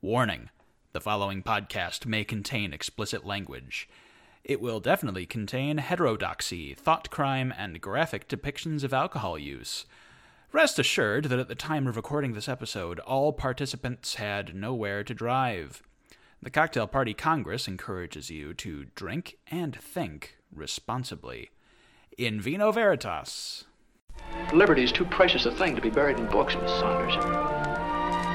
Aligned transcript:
Warning 0.00 0.50
the 0.92 1.00
following 1.00 1.42
podcast 1.42 2.06
may 2.06 2.22
contain 2.22 2.72
explicit 2.72 3.26
language. 3.26 3.88
It 4.44 4.60
will 4.60 4.78
definitely 4.78 5.26
contain 5.26 5.78
heterodoxy, 5.78 6.72
thought 6.72 7.10
crime, 7.10 7.52
and 7.58 7.80
graphic 7.80 8.28
depictions 8.28 8.84
of 8.84 8.94
alcohol 8.94 9.36
use. 9.36 9.86
Rest 10.52 10.78
assured 10.78 11.24
that 11.24 11.40
at 11.40 11.48
the 11.48 11.56
time 11.56 11.88
of 11.88 11.96
recording 11.96 12.34
this 12.34 12.48
episode, 12.48 13.00
all 13.00 13.32
participants 13.32 14.14
had 14.14 14.54
nowhere 14.54 15.02
to 15.02 15.12
drive. 15.12 15.82
The 16.40 16.50
Cocktail 16.50 16.86
Party 16.86 17.12
Congress 17.12 17.66
encourages 17.66 18.30
you 18.30 18.54
to 18.54 18.84
drink 18.94 19.38
and 19.48 19.74
think 19.74 20.36
responsibly. 20.54 21.50
In 22.16 22.40
vino 22.40 22.70
veritas. 22.70 23.64
Liberty 24.52 24.84
is 24.84 24.92
too 24.92 25.06
precious 25.06 25.44
a 25.44 25.50
thing 25.50 25.74
to 25.74 25.82
be 25.82 25.90
buried 25.90 26.20
in 26.20 26.26
books, 26.26 26.54
Miss 26.54 26.70
Saunders. 26.70 27.57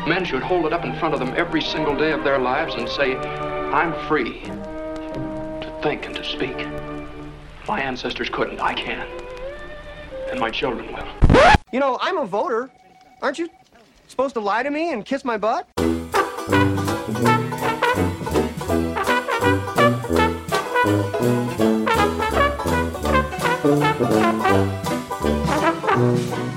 Men 0.08 0.26
should 0.26 0.44
hold 0.44 0.66
it 0.66 0.74
up 0.74 0.84
in 0.84 0.94
front 1.00 1.14
of 1.14 1.22
them 1.22 1.34
every 1.38 1.62
single 1.62 1.96
day 1.96 2.12
of 2.12 2.26
their 2.26 2.38
lives 2.38 2.76
and 2.76 2.90
say, 2.90 3.16
I'm 3.16 3.94
free 4.10 4.42
to 4.42 5.80
think 5.82 6.06
and 6.06 6.14
to 6.16 6.24
speak. 6.26 6.68
My 7.70 7.80
ancestors 7.80 8.30
couldn't. 8.30 8.60
I 8.60 8.74
can. 8.74 9.08
And 10.30 10.42
my 10.42 10.50
children 10.50 10.94
will. 10.94 11.08
You 11.72 11.80
know, 11.80 11.98
I'm 12.02 12.18
a 12.18 12.26
voter. 12.26 12.70
Aren't 13.22 13.40
you 13.40 13.48
supposed 14.10 14.34
to 14.34 14.42
lie 14.42 14.64
to 14.64 14.70
me 14.70 14.92
and 14.92 15.06
kiss 15.06 15.24
my 15.24 15.38
butt? 15.38 15.70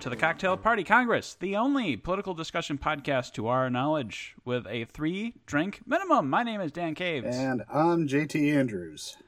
to 0.00 0.08
the 0.08 0.16
Cocktail 0.16 0.56
Party 0.56 0.82
Congress, 0.82 1.36
the 1.40 1.56
only 1.56 1.94
political 1.96 2.32
discussion 2.32 2.78
podcast 2.78 3.32
to 3.34 3.48
our 3.48 3.68
knowledge 3.68 4.34
with 4.46 4.66
a 4.66 4.84
three 4.86 5.34
drink 5.44 5.80
minimum. 5.86 6.30
My 6.30 6.42
name 6.42 6.60
is 6.62 6.72
Dan 6.72 6.94
Caves. 6.94 7.36
And 7.36 7.62
I'm 7.70 8.08
JT 8.08 8.50
Andrews. 8.54 9.18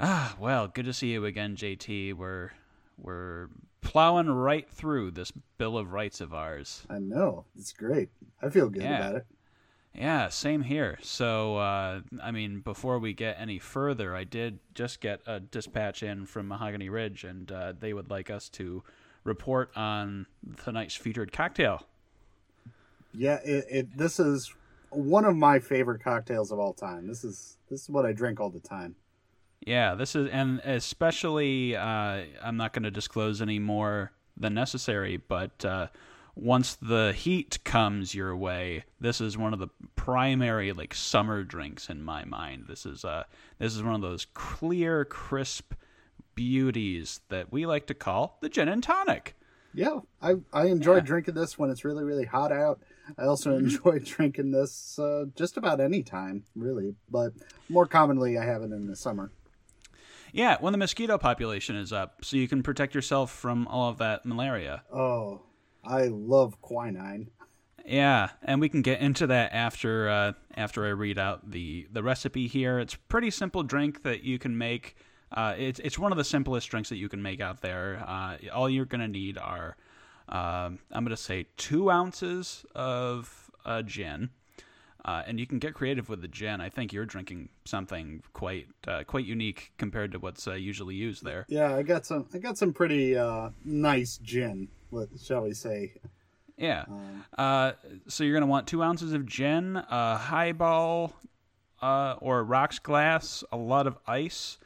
Ah, 0.00 0.34
well, 0.40 0.66
good 0.66 0.84
to 0.86 0.92
see 0.92 1.12
you 1.12 1.24
again, 1.24 1.54
JT. 1.54 2.14
We're 2.14 2.50
we're 2.98 3.48
plowing 3.82 4.28
right 4.30 4.68
through 4.68 5.12
this 5.12 5.32
Bill 5.58 5.78
of 5.78 5.92
Rights 5.92 6.20
of 6.20 6.34
ours. 6.34 6.82
I 6.90 6.98
know. 6.98 7.44
It's 7.56 7.72
great. 7.72 8.08
I 8.42 8.48
feel 8.50 8.68
good 8.68 8.82
Yeah. 8.82 8.96
about 8.98 9.14
it. 9.16 9.26
Yeah, 9.94 10.28
same 10.28 10.62
here. 10.62 10.98
So, 11.02 11.58
uh, 11.58 12.00
I 12.20 12.32
mean, 12.32 12.60
before 12.60 12.98
we 12.98 13.12
get 13.12 13.36
any 13.38 13.60
further, 13.60 14.16
I 14.16 14.24
did 14.24 14.58
just 14.74 15.00
get 15.00 15.20
a 15.24 15.38
dispatch 15.38 16.02
in 16.02 16.26
from 16.26 16.48
Mahogany 16.48 16.88
Ridge, 16.88 17.22
and 17.22 17.52
uh, 17.52 17.74
they 17.78 17.92
would 17.92 18.10
like 18.10 18.28
us 18.28 18.48
to 18.50 18.82
report 19.24 19.70
on 19.76 20.26
tonight's 20.62 20.94
featured 20.94 21.32
cocktail. 21.32 21.86
Yeah, 23.12 23.38
it, 23.44 23.64
it 23.70 23.96
this 23.96 24.20
is 24.20 24.52
one 24.90 25.24
of 25.24 25.36
my 25.36 25.58
favorite 25.58 26.02
cocktails 26.02 26.52
of 26.52 26.58
all 26.58 26.72
time. 26.72 27.06
This 27.06 27.24
is 27.24 27.56
this 27.70 27.82
is 27.82 27.90
what 27.90 28.06
I 28.06 28.12
drink 28.12 28.40
all 28.40 28.50
the 28.50 28.60
time. 28.60 28.96
Yeah, 29.66 29.94
this 29.94 30.14
is, 30.14 30.28
and 30.30 30.60
especially, 30.60 31.74
uh, 31.74 32.24
I'm 32.42 32.56
not 32.58 32.74
going 32.74 32.82
to 32.82 32.90
disclose 32.90 33.40
any 33.40 33.58
more 33.58 34.12
than 34.36 34.52
necessary, 34.52 35.16
but 35.16 35.64
uh, 35.64 35.86
once 36.34 36.74
the 36.74 37.14
heat 37.14 37.58
comes 37.64 38.14
your 38.14 38.36
way, 38.36 38.84
this 39.00 39.20
is 39.20 39.38
one 39.38 39.54
of 39.54 39.60
the 39.60 39.68
primary 39.96 40.72
like 40.72 40.92
summer 40.94 41.44
drinks 41.44 41.88
in 41.88 42.02
my 42.02 42.24
mind. 42.24 42.64
This 42.68 42.84
is 42.84 43.04
uh, 43.04 43.24
this 43.58 43.74
is 43.74 43.82
one 43.82 43.94
of 43.94 44.00
those 44.02 44.26
clear, 44.34 45.04
crisp 45.04 45.72
beauties 46.34 47.20
that 47.28 47.52
we 47.52 47.66
like 47.66 47.86
to 47.86 47.94
call 47.94 48.38
the 48.40 48.48
gin 48.48 48.68
and 48.68 48.82
tonic. 48.82 49.34
Yeah, 49.72 50.00
I 50.22 50.34
I 50.52 50.66
enjoy 50.66 50.96
Yeah. 50.96 51.00
drinking 51.00 51.34
this 51.34 51.58
when 51.58 51.70
it's 51.70 51.84
really 51.84 52.04
really 52.04 52.26
hot 52.26 52.52
out. 52.52 52.80
I 53.18 53.24
also 53.24 53.50
Mm-hmm. 53.50 53.64
enjoy 53.66 53.98
drinking 54.04 54.52
this 54.52 54.98
uh, 54.98 55.24
just 55.36 55.56
about 55.56 55.80
any 55.80 56.02
time, 56.02 56.44
really, 56.54 56.94
but 57.10 57.32
more 57.68 57.86
commonly 57.86 58.38
I 58.38 58.44
have 58.44 58.62
it 58.62 58.72
in 58.72 58.86
the 58.86 58.96
summer. 58.96 59.32
Yeah, 60.32 60.56
when 60.60 60.72
the 60.72 60.78
mosquito 60.78 61.16
population 61.18 61.76
is 61.76 61.92
up, 61.92 62.24
so 62.24 62.36
you 62.36 62.48
can 62.48 62.62
protect 62.62 62.94
yourself 62.94 63.30
from 63.32 63.68
all 63.68 63.88
of 63.88 63.98
that 63.98 64.24
malaria. 64.26 64.82
Oh, 64.92 65.42
I 65.84 66.06
love 66.06 66.60
quinine. 66.60 67.30
Yeah, 67.86 68.30
and 68.42 68.60
we 68.60 68.68
can 68.68 68.82
get 68.82 69.00
into 69.00 69.26
that 69.26 69.52
after 69.52 70.08
uh, 70.08 70.32
after 70.56 70.86
I 70.86 70.90
read 70.90 71.18
out 71.18 71.50
the 71.50 71.86
the 71.92 72.02
recipe 72.02 72.46
here. 72.46 72.78
It's 72.78 72.94
a 72.94 72.98
pretty 73.08 73.30
simple 73.30 73.62
drink 73.62 74.02
that 74.04 74.22
you 74.24 74.38
can 74.38 74.56
make. 74.56 74.96
Uh, 75.32 75.54
it's 75.58 75.80
it's 75.80 75.98
one 75.98 76.12
of 76.12 76.18
the 76.18 76.24
simplest 76.24 76.68
drinks 76.68 76.88
that 76.88 76.96
you 76.96 77.08
can 77.08 77.22
make 77.22 77.40
out 77.40 77.60
there. 77.60 78.04
Uh, 78.06 78.36
all 78.52 78.68
you're 78.68 78.84
gonna 78.84 79.08
need 79.08 79.38
are 79.38 79.76
um, 80.28 80.78
I'm 80.92 81.04
gonna 81.04 81.16
say 81.16 81.46
two 81.56 81.90
ounces 81.90 82.64
of 82.74 83.50
uh, 83.64 83.82
gin, 83.82 84.30
uh, 85.04 85.22
and 85.26 85.38
you 85.38 85.46
can 85.46 85.58
get 85.58 85.74
creative 85.74 86.08
with 86.08 86.22
the 86.22 86.28
gin. 86.28 86.60
I 86.60 86.68
think 86.68 86.92
you're 86.92 87.06
drinking 87.06 87.48
something 87.64 88.22
quite 88.32 88.68
uh, 88.86 89.04
quite 89.04 89.26
unique 89.26 89.72
compared 89.76 90.12
to 90.12 90.18
what's 90.18 90.46
uh, 90.46 90.54
usually 90.54 90.94
used 90.94 91.24
there. 91.24 91.44
Yeah, 91.48 91.74
I 91.74 91.82
got 91.82 92.06
some 92.06 92.26
I 92.32 92.38
got 92.38 92.56
some 92.56 92.72
pretty 92.72 93.16
uh, 93.16 93.50
nice 93.64 94.18
gin, 94.18 94.68
shall 95.22 95.42
we 95.42 95.54
say. 95.54 95.94
Yeah. 96.56 96.84
Uh, 97.36 97.72
so 98.06 98.22
you're 98.24 98.34
gonna 98.34 98.46
want 98.46 98.66
two 98.66 98.82
ounces 98.82 99.12
of 99.12 99.26
gin, 99.26 99.76
a 99.76 100.16
highball, 100.16 101.12
uh, 101.82 102.16
or 102.20 102.44
rocks 102.44 102.78
glass, 102.78 103.44
a 103.52 103.56
lot 103.56 103.86
of 103.86 103.98
ice, 104.06 104.58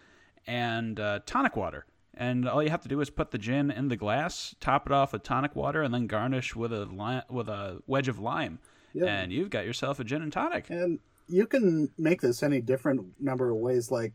and 0.48 0.98
uh, 0.98 1.20
tonic 1.26 1.54
water. 1.56 1.84
And 2.14 2.48
all 2.48 2.60
you 2.64 2.70
have 2.70 2.82
to 2.82 2.88
do 2.88 3.00
is 3.00 3.10
put 3.10 3.31
the 3.31 3.38
gin 3.38 3.70
in 3.70 3.86
the 3.88 3.97
glass, 3.97 4.56
top 4.59 4.86
it 4.86 4.92
off 4.92 5.12
with 5.12 5.22
tonic 5.22 5.54
water, 5.54 5.82
and 5.82 5.94
then 5.94 6.09
garnish 6.09 6.56
with 6.56 6.72
a 6.72 6.86
li- 6.86 7.22
with 7.31 7.48
a 7.48 7.81
wedge 7.86 8.09
of 8.09 8.19
lime. 8.19 8.59
Yeah. 8.92 9.04
And 9.04 9.32
you've 9.32 9.50
got 9.50 9.64
yourself 9.66 10.00
a 10.00 10.04
gin 10.04 10.22
and 10.22 10.32
tonic. 10.32 10.69
And 10.70 10.98
you 11.28 11.47
can 11.47 11.91
make 11.97 12.20
this 12.22 12.42
any 12.42 12.60
different 12.60 13.20
number 13.20 13.50
of 13.50 13.56
ways, 13.59 13.92
like 13.92 14.14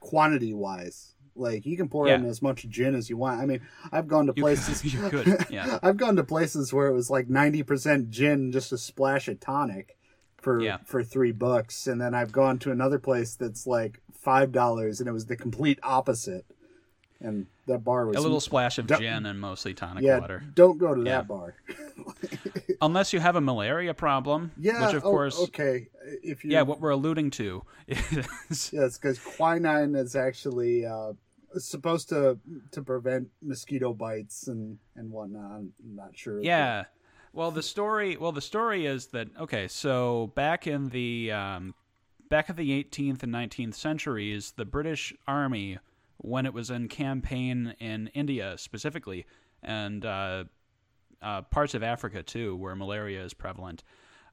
quantity 0.00 0.52
wise. 0.54 1.10
Like 1.36 1.66
you 1.66 1.76
can 1.76 1.88
pour 1.88 2.06
in 2.06 2.24
as 2.26 2.40
much 2.40 2.68
gin 2.68 2.94
as 2.94 3.10
you 3.10 3.16
want. 3.16 3.40
I 3.40 3.46
mean, 3.46 3.60
I've 3.90 4.06
gone 4.06 4.26
to 4.26 4.32
You 4.36 4.42
places. 4.42 4.82
could- 4.82 4.92
you 4.92 5.08
could, 5.10 5.46
yeah. 5.50 5.80
I've 5.82 5.96
gone 5.96 6.14
to 6.16 6.22
places 6.22 6.72
where 6.72 6.86
it 6.86 6.92
was 6.92 7.10
like 7.10 7.28
ninety 7.28 7.64
percent 7.64 8.10
gin, 8.10 8.52
just 8.52 8.70
a 8.72 8.78
splash 8.78 9.26
of 9.26 9.40
tonic, 9.40 9.96
for 10.44 10.60
Yeah. 10.60 10.78
for 10.84 11.02
three 11.02 11.32
bucks. 11.32 11.86
And 11.86 12.00
then 12.00 12.14
I've 12.14 12.30
gone 12.30 12.58
to 12.60 12.70
another 12.70 12.98
place 12.98 13.34
that's 13.34 13.66
like 13.66 14.00
five 14.12 14.52
dollars, 14.52 15.00
and 15.00 15.08
it 15.08 15.12
was 15.12 15.26
the 15.26 15.36
complete 15.36 15.80
opposite. 15.82 16.44
And 17.20 17.46
that 17.66 17.82
bar 17.82 18.06
was 18.06 18.16
A 18.16 18.20
little 18.20 18.40
splash 18.40 18.78
of 18.78 18.86
gin 18.86 19.24
and 19.24 19.40
mostly 19.40 19.72
tonic 19.72 20.04
yeah. 20.04 20.18
water. 20.18 20.44
Don't 20.54 20.76
go 20.76 20.94
to 20.94 21.00
Yeah. 21.02 21.22
that 21.22 21.28
bar. 21.28 21.54
Unless 22.82 23.14
you 23.14 23.20
have 23.20 23.36
a 23.36 23.40
malaria 23.40 23.94
problem, 23.94 24.52
Yeah. 24.58 24.86
which 24.86 24.96
of 24.96 25.06
oh, 25.06 25.10
course, 25.10 25.40
okay. 25.44 25.88
If 26.22 26.44
you 26.44 26.50
yeah, 26.50 26.62
what 26.62 26.80
we're 26.80 26.90
alluding 26.90 27.30
to 27.32 27.62
is 27.88 28.70
Yes, 28.72 28.98
because 28.98 29.18
quinine 29.18 29.94
is 29.94 30.14
actually 30.14 30.84
uh, 30.84 31.14
supposed 31.56 32.10
to 32.10 32.38
to 32.72 32.82
prevent 32.82 33.28
mosquito 33.40 33.94
bites 33.94 34.48
and 34.48 34.78
and 34.94 35.10
whatnot. 35.10 35.52
I'm 35.52 35.72
not 35.80 36.18
sure. 36.18 36.42
Yeah. 36.42 36.84
Well, 37.34 37.50
the 37.50 37.64
story. 37.64 38.16
Well, 38.16 38.30
the 38.30 38.40
story 38.40 38.86
is 38.86 39.06
that 39.08 39.26
okay. 39.40 39.66
So 39.66 40.30
back 40.36 40.68
in 40.68 40.90
the 40.90 41.32
um, 41.32 41.74
back 42.30 42.48
in 42.48 42.54
the 42.54 42.84
18th 42.84 43.24
and 43.24 43.34
19th 43.34 43.74
centuries, 43.74 44.52
the 44.56 44.64
British 44.64 45.12
Army, 45.26 45.78
when 46.18 46.46
it 46.46 46.54
was 46.54 46.70
in 46.70 46.86
campaign 46.86 47.74
in 47.80 48.06
India 48.14 48.56
specifically, 48.56 49.26
and 49.64 50.04
uh, 50.04 50.44
uh, 51.20 51.42
parts 51.42 51.74
of 51.74 51.82
Africa 51.82 52.22
too, 52.22 52.54
where 52.54 52.76
malaria 52.76 53.24
is 53.24 53.34
prevalent, 53.34 53.82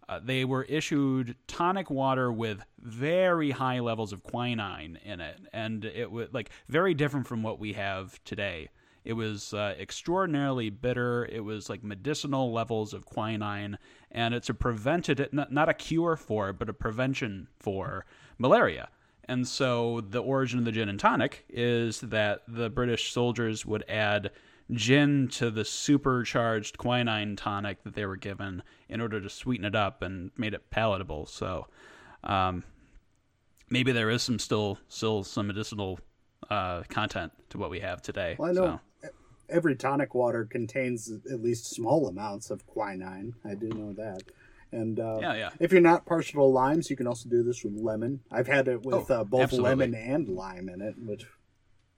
uh, 0.07 0.19
they 0.23 0.45
were 0.45 0.65
issued 0.65 1.35
tonic 1.47 1.89
water 1.89 2.31
with 2.31 2.63
very 2.77 3.49
high 3.49 3.79
levels 3.79 4.13
of 4.13 4.21
quinine 4.21 4.99
in 5.03 5.19
it, 5.19 5.39
and 5.51 5.85
it 5.85 6.11
was 6.11 6.27
like 6.33 6.51
very 6.69 6.93
different 6.93 7.25
from 7.25 7.41
what 7.41 7.59
we 7.59 7.73
have 7.73 8.23
today. 8.25 8.69
It 9.03 9.13
was 9.13 9.53
uh, 9.53 9.75
extraordinarily 9.79 10.69
bitter. 10.69 11.25
It 11.25 11.43
was 11.43 11.69
like 11.69 11.83
medicinal 11.83 12.51
levels 12.51 12.93
of 12.93 13.05
quinine, 13.05 13.77
and 14.11 14.33
it's 14.33 14.49
a 14.49 14.53
prevented, 14.53 15.29
not, 15.31 15.51
not 15.51 15.69
a 15.69 15.73
cure 15.73 16.15
for, 16.15 16.53
but 16.53 16.69
a 16.69 16.73
prevention 16.73 17.47
for 17.59 18.05
malaria. 18.37 18.89
And 19.25 19.47
so 19.47 20.01
the 20.01 20.21
origin 20.21 20.59
of 20.59 20.65
the 20.65 20.71
gin 20.71 20.89
and 20.89 20.99
tonic 20.99 21.45
is 21.49 22.01
that 22.01 22.41
the 22.47 22.69
British 22.69 23.11
soldiers 23.11 23.65
would 23.65 23.83
add 23.87 24.31
gin 24.71 25.27
to 25.29 25.51
the 25.51 25.65
supercharged 25.65 26.77
quinine 26.77 27.35
tonic 27.35 27.83
that 27.83 27.93
they 27.93 28.05
were 28.05 28.15
given 28.15 28.63
in 28.89 29.01
order 29.01 29.19
to 29.19 29.29
sweeten 29.29 29.65
it 29.65 29.75
up 29.75 30.01
and 30.01 30.31
made 30.37 30.53
it 30.53 30.69
palatable. 30.69 31.25
So 31.25 31.67
um, 32.23 32.63
maybe 33.69 33.91
there 33.91 34.09
is 34.09 34.21
some 34.21 34.39
still 34.39 34.77
still 34.87 35.23
some 35.23 35.47
medicinal 35.47 35.99
uh, 36.49 36.83
content 36.89 37.31
to 37.49 37.57
what 37.57 37.69
we 37.69 37.79
have 37.79 38.01
today. 38.01 38.35
Well, 38.37 38.49
I 38.49 38.53
know 38.53 38.65
So, 38.65 38.79
every 39.51 39.75
tonic 39.75 40.15
water 40.15 40.45
contains 40.45 41.11
at 41.31 41.41
least 41.41 41.65
small 41.69 42.07
amounts 42.07 42.49
of 42.49 42.65
quinine. 42.65 43.33
I 43.45 43.53
do 43.55 43.67
know 43.69 43.93
that. 43.93 44.21
And 44.71 44.99
uh, 44.99 45.19
Yeah, 45.21 45.33
yeah. 45.35 45.49
if 45.59 45.71
you're 45.71 45.81
not 45.81 46.05
partial 46.05 46.41
to 46.41 46.43
limes, 46.45 46.89
you 46.89 46.95
can 46.95 47.05
also 47.07 47.27
do 47.29 47.43
this 47.43 47.63
with 47.63 47.73
lemon. 47.75 48.21
I've 48.31 48.47
had 48.47 48.67
it 48.67 48.85
with 48.85 49.11
Oh, 49.11 49.13
uh, 49.13 49.23
both 49.25 49.41
absolutely. 49.41 49.69
lemon 49.69 49.95
and 49.95 50.29
lime 50.29 50.69
in 50.69 50.81
it, 50.81 50.95
which 50.97 51.25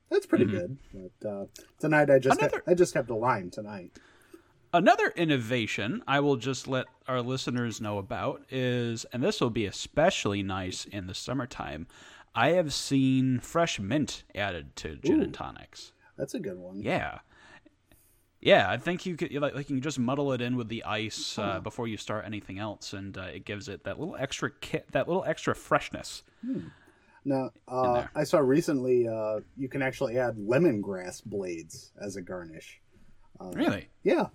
That's 0.10 0.26
pretty 0.26 0.46
good. 0.46 0.78
But 0.94 1.28
uh, 1.30 1.46
tonight 1.80 2.10
I 2.10 2.20
just 2.20 2.40
Another- 2.40 2.62
ha- 2.66 2.72
I 2.72 2.74
just 2.76 2.94
have 2.96 3.08
the 3.08 3.16
lime 3.16 3.50
tonight. 3.52 3.92
Another 4.76 5.14
innovation 5.16 6.02
I 6.08 6.20
will 6.20 6.36
just 6.36 6.68
let 6.68 6.88
our 7.08 7.22
listeners 7.22 7.80
know 7.80 8.00
about 8.00 8.42
is, 8.50 9.06
and 9.14 9.22
this 9.22 9.40
will 9.40 9.52
be 9.52 9.66
especially 9.68 10.42
nice 10.42 10.86
in 10.86 11.06
the 11.06 11.14
summertime. 11.14 11.86
I 12.34 12.50
have 12.54 12.74
seen 12.74 13.40
fresh 13.40 13.80
mint 13.80 14.24
added 14.34 14.76
to 14.78 14.96
gin 14.96 15.22
and 15.22 15.32
tonics. 15.34 15.92
That's 16.18 16.34
a 16.34 16.40
good 16.40 16.58
one. 16.58 16.82
Yeah, 16.82 17.20
yeah. 18.46 18.70
I 18.70 18.78
think 18.78 19.06
you 19.06 19.16
could 19.16 19.34
like, 19.34 19.56
like 19.56 19.70
you 19.70 19.76
can 19.76 19.82
just 19.82 20.00
muddle 20.00 20.34
it 20.34 20.42
in 20.42 20.56
with 20.56 20.70
the 20.70 20.84
ice 20.84 21.38
uh, 21.38 21.60
before 21.60 21.88
you 21.88 21.98
start 21.98 22.26
anything 22.26 22.60
else, 22.60 22.94
and 22.94 23.18
uh, 23.18 23.24
it 23.24 23.46
gives 23.46 23.68
it 23.68 23.84
that 23.86 24.00
little 24.00 24.16
extra 24.18 24.52
kit, 24.62 24.92
that 24.92 25.08
little 25.08 25.24
extra 25.26 25.56
freshness. 25.56 26.24
Now, 27.26 27.52
uh. 27.68 28.06
I 28.16 28.24
saw 28.26 28.40
recently 28.40 29.08
uh, 29.08 29.40
you 29.58 29.70
can 29.70 29.82
actually 29.82 30.18
add 30.18 30.36
lemongrass 30.36 31.24
blades 31.24 31.92
as 32.02 32.16
a 32.16 32.22
garnish. 32.22 32.80
Really, 33.40 33.90
Yeah, 34.04 34.28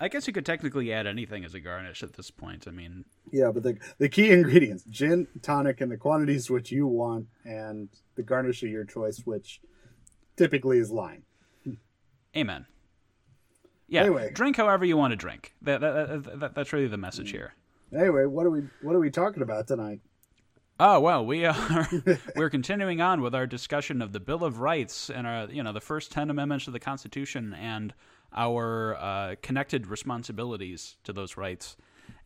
I 0.00 0.08
guess 0.08 0.26
you 0.26 0.32
could 0.32 0.46
technically 0.46 0.92
add 0.92 1.06
anything 1.06 1.44
as 1.44 1.54
a 1.54 1.60
garnish 1.60 2.02
at 2.02 2.14
this 2.14 2.30
point. 2.30 2.66
I 2.66 2.70
mean, 2.70 3.04
yeah, 3.30 3.50
but 3.52 3.62
the 3.62 3.78
the 3.98 4.08
key 4.08 4.30
ingredients: 4.30 4.84
gin, 4.84 5.26
tonic, 5.42 5.80
and 5.80 5.90
the 5.90 5.96
quantities 5.96 6.50
which 6.50 6.72
you 6.72 6.86
want, 6.86 7.28
and 7.44 7.88
the 8.16 8.22
garnish 8.22 8.62
of 8.62 8.70
your 8.70 8.84
choice, 8.84 9.22
which 9.24 9.60
typically 10.36 10.78
is 10.78 10.90
lime. 10.90 11.22
Amen. 12.36 12.66
Yeah, 13.88 14.02
Anyway. 14.02 14.30
drink 14.32 14.56
however 14.56 14.84
you 14.84 14.96
want 14.96 15.12
to 15.12 15.16
drink. 15.16 15.54
That, 15.62 15.80
that, 15.80 16.24
that, 16.24 16.40
that, 16.40 16.54
that's 16.54 16.72
really 16.72 16.86
the 16.86 16.96
message 16.96 17.30
here. 17.30 17.54
Anyway, 17.94 18.24
what 18.24 18.46
are 18.46 18.50
we 18.50 18.62
what 18.82 18.96
are 18.96 18.98
we 18.98 19.10
talking 19.10 19.42
about 19.42 19.68
tonight? 19.68 20.00
Oh 20.80 20.98
well, 20.98 21.24
we 21.24 21.44
are 21.44 21.88
we're 22.36 22.50
continuing 22.50 23.00
on 23.00 23.20
with 23.20 23.34
our 23.34 23.46
discussion 23.46 24.02
of 24.02 24.12
the 24.12 24.20
Bill 24.20 24.42
of 24.42 24.58
Rights 24.58 25.10
and 25.10 25.26
our 25.26 25.48
you 25.48 25.62
know 25.62 25.72
the 25.72 25.80
first 25.80 26.10
ten 26.10 26.30
amendments 26.30 26.66
of 26.66 26.72
the 26.72 26.80
Constitution 26.80 27.54
and 27.54 27.94
our 28.34 28.96
uh, 28.96 29.34
connected 29.42 29.86
responsibilities 29.86 30.96
to 31.04 31.12
those 31.12 31.36
rights. 31.36 31.76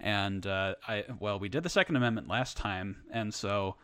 And 0.00 0.46
uh, 0.46 0.76
I 0.86 1.04
well, 1.20 1.38
we 1.38 1.50
did 1.50 1.62
the 1.64 1.68
Second 1.68 1.96
Amendment 1.96 2.28
last 2.28 2.56
time, 2.56 3.02
and 3.10 3.34
so 3.34 3.76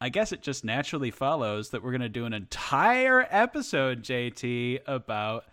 I 0.00 0.08
guess 0.08 0.32
it 0.32 0.42
just 0.42 0.64
naturally 0.64 1.10
follows 1.10 1.70
that 1.70 1.82
we're 1.82 1.90
going 1.92 2.00
to 2.00 2.08
do 2.08 2.24
an 2.24 2.32
entire 2.32 3.26
episode, 3.30 4.02
JT, 4.02 4.80
about 4.86 5.44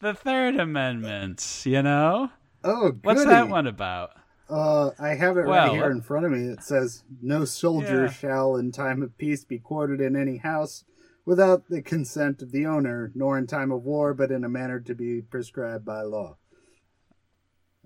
the 0.00 0.14
Third 0.14 0.56
Amendment. 0.56 1.62
You 1.64 1.82
know, 1.82 2.30
Oh, 2.64 2.92
what's 3.02 3.24
that 3.24 3.48
one 3.48 3.66
about? 3.66 4.12
Uh, 4.48 4.90
I 4.98 5.10
have 5.14 5.36
it 5.36 5.42
right 5.42 5.72
here 5.72 5.90
in 5.90 6.00
front 6.02 6.26
of 6.26 6.32
me. 6.32 6.46
It 6.46 6.62
says, 6.62 7.02
"No 7.20 7.44
soldier 7.44 8.04
Yeah. 8.04 8.10
shall, 8.10 8.56
in 8.56 8.70
time 8.72 9.02
of 9.02 9.16
peace, 9.18 9.44
be 9.44 9.58
quartered 9.58 10.00
in 10.00 10.14
any 10.16 10.36
house 10.36 10.84
without 11.24 11.68
the 11.68 11.82
consent 11.82 12.42
of 12.42 12.52
the 12.52 12.64
owner, 12.66 13.10
nor 13.14 13.36
in 13.38 13.46
time 13.48 13.72
of 13.72 13.82
war, 13.82 14.14
but 14.14 14.30
in 14.30 14.44
a 14.44 14.48
manner 14.48 14.78
to 14.80 14.94
be 14.94 15.20
prescribed 15.20 15.84
by 15.84 16.02
law." 16.02 16.36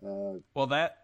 Uh, 0.05 0.41
Well, 0.55 0.67
that 0.69 0.99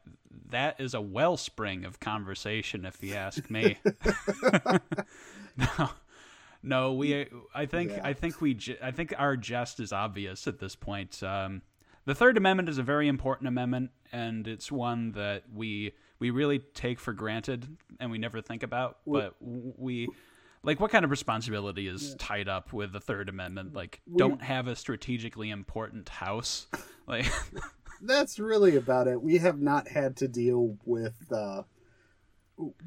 that 0.48 0.80
is 0.80 0.94
a 0.94 1.00
wellspring 1.00 1.84
of 1.84 1.98
conversation, 2.00 2.84
if 2.84 3.02
you 3.02 3.14
ask 3.14 3.50
me. 3.50 3.78
no, 5.56 5.90
no, 6.62 6.92
we. 6.92 7.26
I 7.54 7.66
think. 7.66 7.92
Yeah. 7.92 8.00
I 8.02 8.12
think 8.12 8.40
we. 8.40 8.58
I 8.82 8.90
think 8.90 9.14
our 9.16 9.36
jest 9.36 9.80
is 9.80 9.92
obvious 9.92 10.46
at 10.46 10.58
this 10.58 10.74
point. 10.76 11.22
Um, 11.22 11.62
the 12.04 12.14
Third 12.14 12.36
Amendment 12.36 12.68
is 12.68 12.78
a 12.78 12.82
very 12.82 13.08
important 13.08 13.48
amendment, 13.48 13.90
and 14.12 14.46
it's 14.46 14.70
one 14.70 15.12
that 15.12 15.44
we 15.52 15.92
we 16.18 16.30
really 16.30 16.58
take 16.58 17.00
for 17.00 17.12
granted 17.12 17.66
and 18.00 18.10
we 18.10 18.18
never 18.18 18.40
think 18.40 18.62
about. 18.62 18.98
But 19.06 19.34
we. 19.40 20.08
Like, 20.62 20.80
what 20.80 20.90
kind 20.90 21.04
of 21.04 21.12
responsibility 21.12 21.86
is 21.86 22.16
tied 22.18 22.48
up 22.48 22.72
with 22.72 22.92
the 22.92 22.98
Third 22.98 23.28
Amendment? 23.28 23.72
Like, 23.72 24.00
don't 24.16 24.42
have 24.42 24.66
a 24.66 24.74
strategically 24.74 25.50
important 25.50 26.08
house. 26.08 26.66
Like, 27.08 27.30
that's 28.02 28.40
really 28.40 28.74
about 28.74 29.06
it. 29.06 29.22
We 29.22 29.38
have 29.38 29.60
not 29.60 29.86
had 29.86 30.16
to 30.16 30.26
deal 30.26 30.76
with 30.84 31.14
uh, 31.30 31.62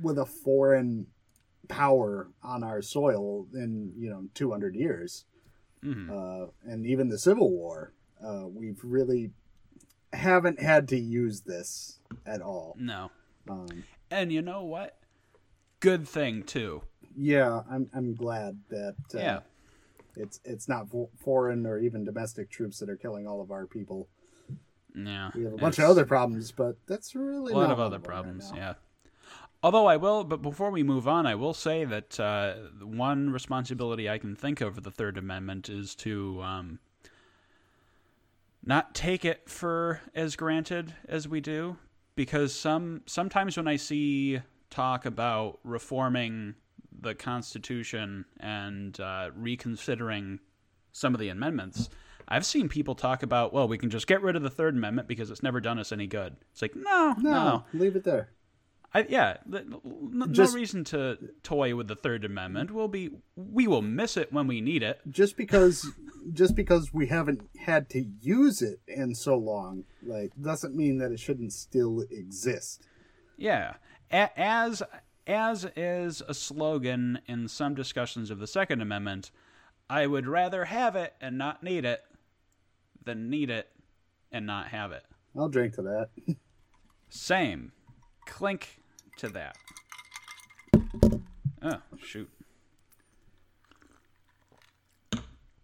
with 0.02 0.18
a 0.20 0.26
foreign 0.26 1.08
power 1.70 2.28
on 2.44 2.64
our 2.64 2.82
soil 2.82 3.48
in 3.54 3.94
you 3.98 4.10
know 4.10 4.26
200 4.34 4.76
years, 4.76 5.24
mhm. 5.84 6.10
uh, 6.10 6.52
and 6.66 6.86
even 6.86 7.08
the 7.08 7.18
Civil 7.18 7.50
War. 7.52 7.94
Uh, 8.22 8.48
we've 8.48 8.80
really 8.84 9.32
haven't 10.12 10.60
had 10.60 10.90
to 10.90 10.98
use 11.00 11.42
this 11.42 12.00
at 12.26 12.42
all. 12.42 12.76
no. 12.78 13.12
Um, 13.50 13.84
And 14.12 14.32
you 14.34 14.42
know 14.42 14.64
what? 14.66 14.98
Good 15.80 16.06
thing 16.08 16.44
too. 16.44 16.82
yeah, 17.16 17.62
I'm 17.72 17.90
I'm 17.94 18.14
glad 18.16 18.60
that 18.70 18.96
uh, 19.16 19.20
Yeah. 19.20 19.40
it's 20.18 20.42
it's 20.44 20.68
not 20.68 20.90
fo- 20.90 21.10
foreign 21.24 21.66
or 21.66 21.78
even 21.80 22.04
domestic 22.04 22.50
troops 22.50 22.80
that 22.80 22.90
are 22.90 22.98
killing 22.98 23.26
all 23.28 23.40
of 23.42 23.52
our 23.52 23.66
people. 23.66 24.10
Yeah. 24.96 25.30
We 25.36 25.44
have 25.46 25.54
a 25.54 25.58
bunch 25.58 25.80
of 25.80 25.86
other 25.86 26.06
problems, 26.06 26.52
but 26.52 26.76
that's 26.88 27.16
really 27.16 27.54
a 27.54 27.56
lot 27.56 27.72
of 27.72 27.80
other 27.80 27.92
them 27.98 28.02
right 28.02 28.08
problems. 28.08 28.52
yeah. 28.54 28.74
Although 29.62 29.88
I 29.88 29.98
will, 29.98 30.24
but 30.24 30.42
before 30.42 30.72
we 30.72 30.84
move 30.84 31.06
on, 31.08 31.26
I 31.26 31.36
will 31.36 31.54
say 31.54 31.84
that 31.84 32.18
uh, 32.18 32.54
one 32.82 33.30
responsibility 33.32 34.10
I 34.10 34.18
can 34.18 34.36
think 34.36 34.62
of 34.62 34.76
for 34.76 34.82
the 34.82 34.92
Third 34.92 35.18
Amendment 35.18 35.68
is 35.68 35.96
to 35.96 36.42
um, 36.42 36.80
not 38.66 38.96
take 38.96 39.26
it 39.26 39.50
for 39.50 40.00
as 40.16 40.38
granted 40.38 40.94
as 41.10 41.28
we 41.28 41.42
do, 41.42 41.76
because 42.16 42.54
some 42.56 43.02
sometimes 43.06 43.58
when 43.58 43.68
I 43.68 43.76
see 43.76 44.40
talk 44.70 45.06
about 45.06 45.60
reforming 45.66 46.56
the 47.02 47.14
Constitution 47.14 48.26
and 48.40 48.98
uh, 49.02 49.32
reconsidering 49.36 50.40
some 50.94 51.14
of 51.14 51.20
the 51.20 51.30
amendments, 51.30 51.90
I've 52.30 52.46
seen 52.46 52.70
people 52.70 52.96
talk 52.96 53.24
about, 53.24 53.52
well, 53.52 53.68
we 53.68 53.78
can 53.78 53.90
just 53.90 54.08
get 54.08 54.22
rid 54.22 54.38
of 54.38 54.44
the 54.44 54.50
Third 54.50 54.76
Amendment 54.76 55.10
because 55.10 55.32
it's 55.32 55.44
never 55.44 55.60
done 55.60 55.80
us 55.80 55.92
any 55.92 56.08
good. 56.08 56.38
It's 56.54 56.62
like, 56.62 56.78
no, 56.78 57.16
No, 57.20 57.32
no. 57.32 57.64
leave 57.74 57.98
it 57.98 58.06
there. 58.06 58.30
I, 58.94 59.06
yeah, 59.08 59.38
th- 59.50 59.66
n- 59.66 60.28
Just- 60.32 60.54
no 60.54 60.60
reason 60.60 60.84
to 60.86 61.18
toy 61.44 61.76
with 61.76 61.88
the 61.88 61.96
Third 61.96 62.26
Amendment. 62.26 62.72
We'll 62.72 62.88
be, 62.88 63.12
we 63.36 63.68
will 63.68 63.84
miss 63.84 64.18
it 64.18 64.34
when 64.34 64.48
we 64.48 64.62
need 64.62 64.82
it. 64.82 65.00
Just 65.10 65.38
because 65.38 65.86
just 66.34 66.56
because 66.56 66.94
we 66.94 67.08
haven't 67.08 67.42
had 67.58 67.90
to 67.92 68.04
use 68.22 68.62
it 68.62 68.80
in 68.88 69.14
so 69.16 69.36
long, 69.38 69.84
like 70.04 70.32
doesn't 70.42 70.76
mean 70.76 70.98
that 70.98 71.12
it 71.12 71.20
shouldn't 71.20 71.54
still 71.54 72.04
exist. 72.10 72.84
Yeah, 73.38 73.76
A- 74.12 74.38
as 74.40 74.82
as 75.28 75.66
is 75.76 76.24
a 76.28 76.34
slogan 76.34 77.20
in 77.28 77.48
some 77.48 77.76
discussions 77.76 78.32
of 78.32 78.40
the 78.40 78.48
Second 78.48 78.82
Amendment. 78.82 79.30
I 79.88 80.08
would 80.08 80.28
rather 80.28 80.66
have 80.66 80.96
it 80.96 81.14
and 81.22 81.38
not 81.38 81.62
need 81.64 81.86
it 81.86 82.02
than 83.06 83.30
need 83.30 83.50
it 83.52 83.70
and 84.32 84.46
not 84.48 84.68
have 84.70 84.92
it. 84.92 85.04
I'll 85.38 85.48
drink 85.50 85.76
to 85.76 85.82
that. 85.84 86.10
Same. 87.10 87.72
Clink 88.26 88.79
to 89.20 89.30
that. 89.30 89.56
Oh 91.62 91.78
shoot. 92.04 92.30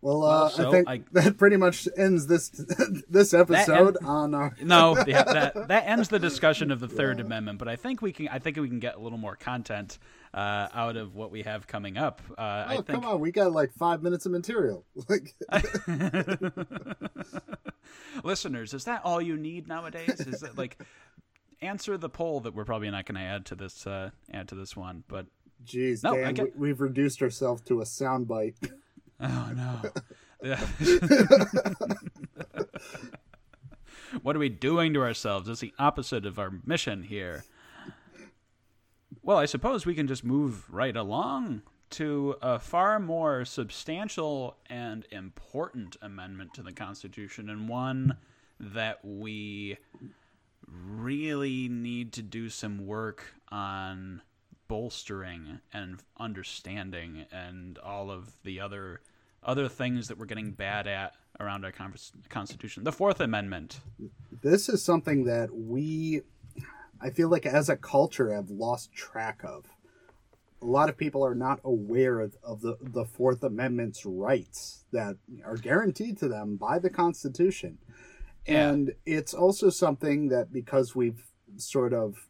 Well, 0.01 0.23
uh, 0.23 0.27
Also, 0.43 0.67
I 0.67 0.71
think 0.71 0.87
I- 0.87 1.01
that 1.13 1.37
pretty 1.39 1.57
much 1.57 1.87
ends 1.97 2.27
this 2.27 2.49
this 3.09 3.33
episode 3.33 3.97
on 4.03 4.35
our. 4.35 4.55
No, 4.61 4.95
yeah, 5.07 5.23
that 5.23 5.67
that 5.69 5.87
ends 5.87 6.09
the 6.09 6.19
discussion 6.19 6.69
of 6.69 6.79
the 6.79 6.87
Third 6.87 7.19
Amendment. 7.19 7.57
But 7.57 7.67
I 7.69 7.75
think 7.75 8.01
we 8.03 8.11
can. 8.11 8.27
I 8.27 8.37
think 8.39 8.57
we 8.57 8.67
can 8.67 8.79
get 8.79 8.95
a 8.95 8.99
little 8.99 9.17
more 9.17 9.35
content 9.35 9.97
uh, 10.33 10.67
out 10.73 10.95
of 10.95 11.15
what 11.15 11.31
we 11.31 11.41
have 11.43 11.65
coming 11.65 11.97
up. 11.97 12.21
Uh, 12.37 12.41
I 12.41 12.73
Oh 12.77 12.81
think. 12.83 13.01
come 13.01 13.05
on, 13.05 13.19
we 13.19 13.31
got 13.31 13.51
like 13.51 13.73
five 13.73 14.03
minutes 14.03 14.27
of 14.27 14.31
material. 14.31 14.85
Like, 15.09 15.33
Listeners, 18.23 18.73
is 18.73 18.83
that 18.85 19.01
all 19.03 19.21
you 19.21 19.37
need 19.37 19.67
nowadays? 19.67 20.19
Is 20.19 20.43
it 20.43 20.57
like 20.57 20.77
answer 21.61 21.97
the 21.97 22.09
poll 22.09 22.39
that 22.41 22.53
we're 22.53 22.65
probably 22.65 22.89
not 22.89 23.05
going 23.05 23.15
to 23.15 23.21
add 23.25 23.45
to 23.47 23.55
this 23.55 23.85
uh, 23.87 24.11
add 24.31 24.47
to 24.49 24.55
this 24.55 24.75
one? 24.75 25.03
But 25.07 25.27
geez, 25.63 26.03
No, 26.03 26.15
Dan, 26.15 26.33
get- 26.33 26.57
we, 26.57 26.69
we've 26.69 26.81
reduced 26.81 27.21
ourselves 27.21 27.61
to 27.63 27.81
a 27.81 27.85
soundbite. 27.85 28.71
oh 29.19 29.51
no. 29.55 29.81
what 34.21 34.35
are 34.35 34.39
we 34.39 34.49
doing 34.49 34.93
to 34.93 35.01
ourselves? 35.01 35.47
It's 35.49 35.61
the 35.61 35.73
opposite 35.79 36.25
of 36.25 36.37
our 36.39 36.51
mission 36.65 37.03
here. 37.03 37.43
Well, 39.23 39.37
I 39.37 39.45
suppose 39.45 39.85
we 39.85 39.95
can 39.95 40.07
just 40.07 40.23
move 40.23 40.71
right 40.71 40.95
along 40.95 41.63
to 41.91 42.35
a 42.41 42.59
far 42.59 42.99
more 42.99 43.45
substantial 43.45 44.57
and 44.69 45.05
important 45.11 45.95
amendment 46.01 46.53
to 46.55 46.61
the 46.61 46.71
Constitution, 46.73 47.49
and 47.49 47.67
one 47.69 48.17
that 48.59 48.99
we 49.03 49.77
really 50.67 51.67
need 51.67 52.13
to 52.13 52.21
do 52.21 52.49
some 52.49 52.85
work 52.85 53.35
on 53.51 54.21
bolstering 54.67 55.59
and 55.71 56.01
understanding 56.17 57.25
and 57.31 57.77
all 57.79 58.09
of 58.09 58.31
the 58.43 58.59
other 58.59 59.01
other 59.43 59.67
things 59.69 60.07
that 60.07 60.17
we're 60.17 60.25
getting 60.25 60.51
bad 60.51 60.87
at 60.87 61.13
around 61.39 61.63
our 61.63 61.71
con- 61.71 61.93
constitution. 62.29 62.83
The 62.83 62.91
fourth 62.91 63.19
amendment. 63.19 63.79
This 64.41 64.69
is 64.69 64.83
something 64.83 65.25
that 65.25 65.53
we 65.53 66.21
i 67.01 67.09
feel 67.09 67.29
like 67.29 67.45
as 67.45 67.69
a 67.69 67.75
culture 67.75 68.33
have 68.33 68.49
lost 68.49 68.91
track 68.93 69.41
of. 69.43 69.65
A 70.61 70.65
lot 70.65 70.89
of 70.89 70.97
people 70.97 71.23
are 71.23 71.35
not 71.35 71.59
aware 71.63 72.21
of, 72.21 72.37
of 72.43 72.61
the, 72.61 72.77
the 72.81 73.05
Fourth 73.05 73.43
Amendment's 73.43 74.03
rights 74.05 74.85
that 74.91 75.17
are 75.43 75.57
guaranteed 75.57 76.17
to 76.19 76.27
them 76.27 76.55
by 76.55 76.79
the 76.79 76.89
Constitution. 76.89 77.77
Yeah. 78.47 78.69
And 78.69 78.93
it's 79.05 79.33
also 79.33 79.69
something 79.69 80.29
that 80.29 80.51
because 80.51 80.95
we've 80.95 81.23
sort 81.57 81.93
of 81.93 82.27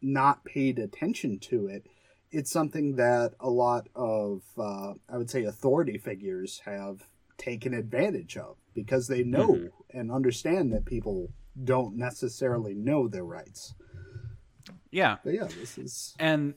not 0.00 0.44
paid 0.44 0.78
attention 0.78 1.38
to 1.38 1.68
it, 1.68 1.86
it's 2.30 2.50
something 2.50 2.96
that 2.96 3.34
a 3.40 3.50
lot 3.50 3.88
of, 3.94 4.42
uh, 4.58 4.94
I 5.08 5.18
would 5.18 5.30
say, 5.30 5.44
authority 5.44 5.98
figures 5.98 6.62
have 6.64 7.02
taken 7.38 7.74
advantage 7.74 8.36
of 8.36 8.56
because 8.74 9.06
they 9.08 9.22
know 9.22 9.48
Mm-hmm. 9.48 9.98
and 9.98 10.10
understand 10.10 10.72
that 10.72 10.86
people 10.86 11.28
don't 11.62 11.96
necessarily 11.96 12.74
know 12.74 13.08
their 13.08 13.24
rights. 13.24 13.74
Yeah. 14.90 15.18
But 15.24 15.34
yeah, 15.34 15.48
this 15.60 15.76
is 15.76 16.14
And 16.18 16.54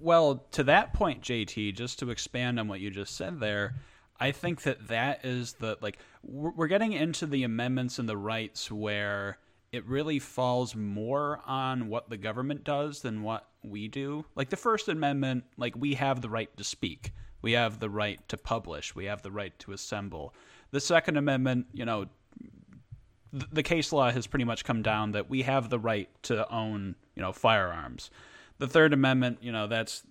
well, 0.00 0.46
to 0.52 0.64
that 0.64 0.94
point, 0.94 1.22
JT, 1.22 1.74
just 1.74 1.98
to 2.00 2.10
expand 2.10 2.58
on 2.58 2.68
what 2.68 2.80
you 2.80 2.90
just 2.90 3.16
said 3.16 3.40
there, 3.40 3.74
I 4.22 4.30
think 4.30 4.62
that 4.62 4.86
that 4.86 5.24
is 5.24 5.54
the 5.54 5.76
like 5.80 5.98
we're 6.22 6.68
getting 6.68 6.92
into 6.92 7.26
the 7.26 7.42
amendments 7.42 7.98
and 7.98 8.08
the 8.08 8.16
rights 8.16 8.70
where 8.70 9.38
it 9.72 9.84
really 9.84 10.20
falls 10.20 10.76
more 10.76 11.40
on 11.44 11.88
what 11.88 12.08
the 12.08 12.16
government 12.16 12.62
does 12.62 13.00
than 13.00 13.24
what 13.24 13.48
we 13.64 13.88
do. 13.88 14.24
Like 14.36 14.50
the 14.50 14.56
First 14.56 14.88
Amendment, 14.88 15.42
like 15.56 15.74
we 15.76 15.94
have 15.94 16.20
the 16.20 16.28
right 16.28 16.56
to 16.56 16.62
speak. 16.62 17.10
We 17.40 17.52
have 17.52 17.80
the 17.80 17.90
right 17.90 18.20
to 18.28 18.36
publish. 18.36 18.94
We 18.94 19.06
have 19.06 19.22
the 19.22 19.32
right 19.32 19.58
to 19.58 19.72
assemble. 19.72 20.34
The 20.70 20.80
Second 20.80 21.16
Amendment, 21.16 21.66
you 21.72 21.84
know, 21.84 22.06
th- 23.32 23.50
the 23.50 23.64
case 23.64 23.92
law 23.92 24.08
has 24.08 24.28
pretty 24.28 24.44
much 24.44 24.62
come 24.62 24.82
down 24.82 25.10
that 25.12 25.28
we 25.28 25.42
have 25.42 25.68
the 25.68 25.80
right 25.80 26.08
to 26.24 26.48
own, 26.48 26.94
you 27.16 27.22
know, 27.22 27.32
firearms. 27.32 28.08
The 28.58 28.68
Third 28.68 28.92
Amendment, 28.92 29.38
you 29.42 29.50
know, 29.50 29.66
that's 29.66 30.04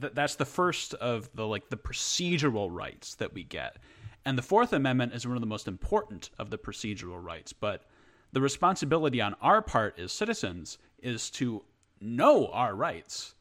th- 0.00 0.14
that's 0.14 0.36
the 0.36 0.44
first 0.44 0.94
of 0.94 1.28
the 1.34 1.46
like 1.46 1.68
the 1.68 1.76
procedural 1.76 2.68
rights 2.70 3.14
that 3.16 3.32
we 3.32 3.44
get. 3.44 3.76
And 4.24 4.36
the 4.36 4.42
Fourth 4.42 4.72
Amendment 4.72 5.14
is 5.14 5.26
one 5.26 5.36
of 5.36 5.40
the 5.40 5.46
most 5.46 5.66
important 5.66 6.30
of 6.38 6.50
the 6.50 6.58
procedural 6.58 7.22
rights, 7.22 7.52
but 7.52 7.84
the 8.32 8.40
responsibility 8.40 9.20
on 9.20 9.34
our 9.40 9.62
part 9.62 9.98
as 9.98 10.12
citizens 10.12 10.78
is 11.02 11.30
to 11.30 11.62
know 12.00 12.48
our 12.48 12.74
rights 12.74 13.34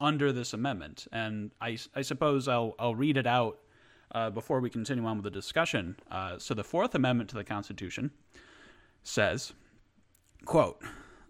under 0.00 0.32
this 0.32 0.52
amendment. 0.52 1.06
And 1.12 1.50
I, 1.60 1.78
I 1.94 2.02
suppose 2.02 2.48
I'll, 2.48 2.74
I'll 2.78 2.94
read 2.94 3.16
it 3.16 3.26
out 3.26 3.58
uh, 4.14 4.30
before 4.30 4.60
we 4.60 4.70
continue 4.70 5.04
on 5.04 5.16
with 5.16 5.24
the 5.24 5.30
discussion. 5.30 5.96
Uh, 6.10 6.38
so 6.38 6.54
the 6.54 6.64
Fourth 6.64 6.94
Amendment 6.94 7.30
to 7.30 7.36
the 7.36 7.44
Constitution 7.44 8.10
says, 9.02 9.52
quote, 10.44 10.82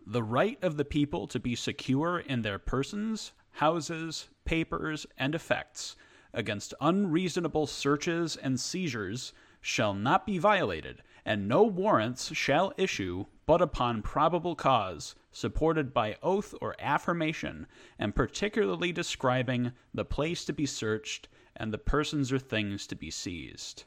the 0.07 0.23
right 0.23 0.59
of 0.62 0.76
the 0.76 0.85
people 0.85 1.26
to 1.29 1.38
be 1.38 1.55
secure 1.55 2.19
in 2.19 2.43
their 2.43 2.59
persons, 2.59 3.33
houses, 3.52 4.28
papers, 4.44 5.06
and 5.16 5.35
effects 5.35 5.97
against 6.35 6.75
unreasonable 6.80 7.66
searches 7.66 8.37
and 8.37 8.59
seizures 8.59 9.32
shall 9.61 9.94
not 9.94 10.26
be 10.26 10.38
violated, 10.38 11.02
and 11.25 11.47
no 11.47 11.62
warrants 11.62 12.35
shall 12.35 12.73
issue 12.76 13.26
but 13.47 13.61
upon 13.61 14.02
probable 14.02 14.54
cause, 14.56 15.14
supported 15.30 15.92
by 15.92 16.16
oath 16.23 16.54
or 16.61 16.75
affirmation, 16.80 17.66
and 17.99 18.14
particularly 18.14 18.92
describing 18.92 19.73
the 19.94 20.04
place 20.04 20.44
to 20.44 20.52
be 20.52 20.66
searched 20.66 21.28
and 21.54 21.73
the 21.73 21.78
persons 21.78 22.32
or 22.32 22.38
things 22.38 22.87
to 22.87 22.97
be 22.97 23.11
seized. 23.11 23.85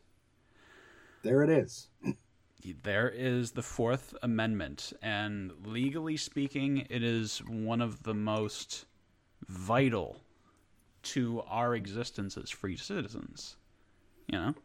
there 1.23 1.41
it 1.41 1.49
is. 1.49 1.87
There 2.83 3.09
is 3.09 3.51
the 3.51 3.61
Fourth 3.61 4.15
Amendment, 4.23 4.93
and 5.01 5.51
legally 5.65 6.17
speaking, 6.17 6.87
it 6.89 7.03
is 7.03 7.39
one 7.39 7.81
of 7.81 8.03
the 8.03 8.13
most 8.13 8.85
vital 9.47 10.21
to 11.03 11.41
our 11.47 11.75
existence 11.75 12.37
as 12.37 12.49
free 12.49 12.77
citizens. 12.77 13.57
You 14.27 14.39
know? 14.39 14.55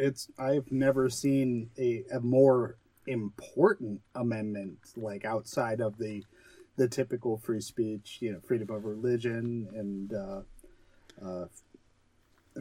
it's 0.00 0.28
I've 0.38 0.72
never 0.72 1.10
seen 1.10 1.70
a, 1.78 2.04
a 2.12 2.20
more 2.20 2.76
important 3.06 4.00
amendment 4.14 4.78
like 4.96 5.24
outside 5.24 5.80
of 5.80 5.98
the 5.98 6.24
the 6.76 6.88
typical 6.88 7.36
free 7.36 7.60
speech, 7.60 8.18
you 8.20 8.32
know, 8.32 8.40
freedom 8.40 8.70
of 8.70 8.84
religion 8.84 9.68
and 9.74 10.14
uh, 10.14 10.40
uh, 11.22 11.44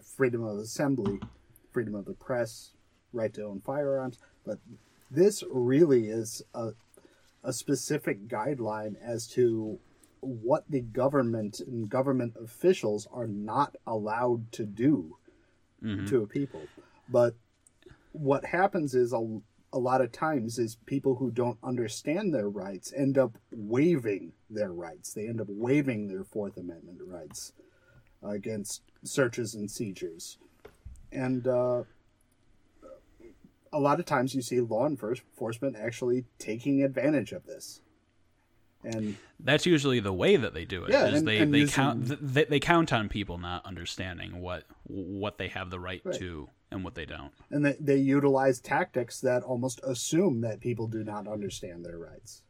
freedom 0.04 0.44
of 0.44 0.58
assembly, 0.58 1.22
freedom 1.72 1.96
of 1.96 2.04
the 2.04 2.14
press, 2.14 2.72
right 3.14 3.34
to 3.34 3.44
own 3.44 3.62
firearms. 3.62 4.18
But 4.46 4.60
this 5.10 5.44
really 5.50 6.10
is 6.10 6.42
a 6.54 6.72
a 7.42 7.54
specific 7.54 8.28
guideline 8.28 8.96
as 9.02 9.26
to 9.28 9.80
what 10.22 10.66
the 10.70 10.82
government 10.82 11.60
and 11.60 11.90
government 11.90 12.36
officials 12.42 13.08
are 13.12 13.28
not 13.28 13.76
allowed 13.86 14.52
to 14.54 14.66
do 14.66 15.18
to 16.08 16.24
a 16.24 16.28
people. 16.28 16.62
But 17.08 17.36
what 18.12 18.46
happens 18.46 18.94
is 18.94 19.14
a, 19.14 19.40
a 19.72 19.80
lot 19.80 20.02
of 20.02 20.12
times 20.12 20.60
is 20.60 20.78
people 20.86 21.16
who 21.16 21.32
don't 21.32 21.58
understand 21.64 22.34
their 22.34 22.50
rights 22.50 22.92
end 22.96 23.18
up 23.18 23.38
waiving 23.52 24.34
their 24.50 24.74
rights. 24.74 25.14
They 25.14 25.28
end 25.28 25.40
up 25.40 25.48
waiving 25.50 26.08
their 26.08 26.24
Fourth 26.24 26.58
Amendment 26.58 27.00
rights 27.06 27.54
against 28.22 28.82
searches 29.04 29.56
and 29.56 29.72
seizures. 29.72 30.38
And 31.12 31.48
uh, 31.48 31.84
a 33.72 33.80
lot 33.80 34.00
of 34.00 34.06
times 34.06 34.36
you 34.36 34.42
see 34.42 34.60
law 34.60 34.88
enforcement 34.88 35.76
actually 35.78 36.26
taking 36.38 36.84
advantage 36.84 37.32
of 37.32 37.46
this. 37.46 37.82
And 38.84 39.18
That's 39.40 39.66
usually 39.66 40.00
the 40.00 40.14
way 40.14 40.36
that 40.38 40.54
they 40.54 40.64
do 40.66 40.86
it. 40.86 40.92
Yeah, 40.92 41.08
is 41.08 41.20
and- 41.20 41.28
they 41.28 41.38
and 41.40 41.54
they 41.54 41.60
using- 41.60 41.74
count 41.74 42.34
they, 42.34 42.46
they 42.46 42.60
count 42.60 42.94
on 42.94 43.10
people 43.10 43.38
not 43.38 43.66
understanding 43.66 44.40
what 44.42 44.64
what 44.86 45.38
they 45.38 45.48
have 45.50 45.70
the 45.70 45.80
right, 45.80 46.02
Right. 46.04 46.16
to 46.20 46.50
and 46.72 46.84
what 46.84 46.96
they 46.96 47.06
don't. 47.06 47.32
and 47.52 47.66
they, 47.66 47.76
they 47.80 47.98
utilize 47.98 48.60
tactics 48.60 49.20
that 49.22 49.44
almost 49.44 49.80
assume 49.84 50.42
that 50.42 50.60
people 50.62 50.88
do 50.88 51.04
not 51.04 51.28
understand 51.28 51.84
their 51.86 51.98
rights. 51.98 52.44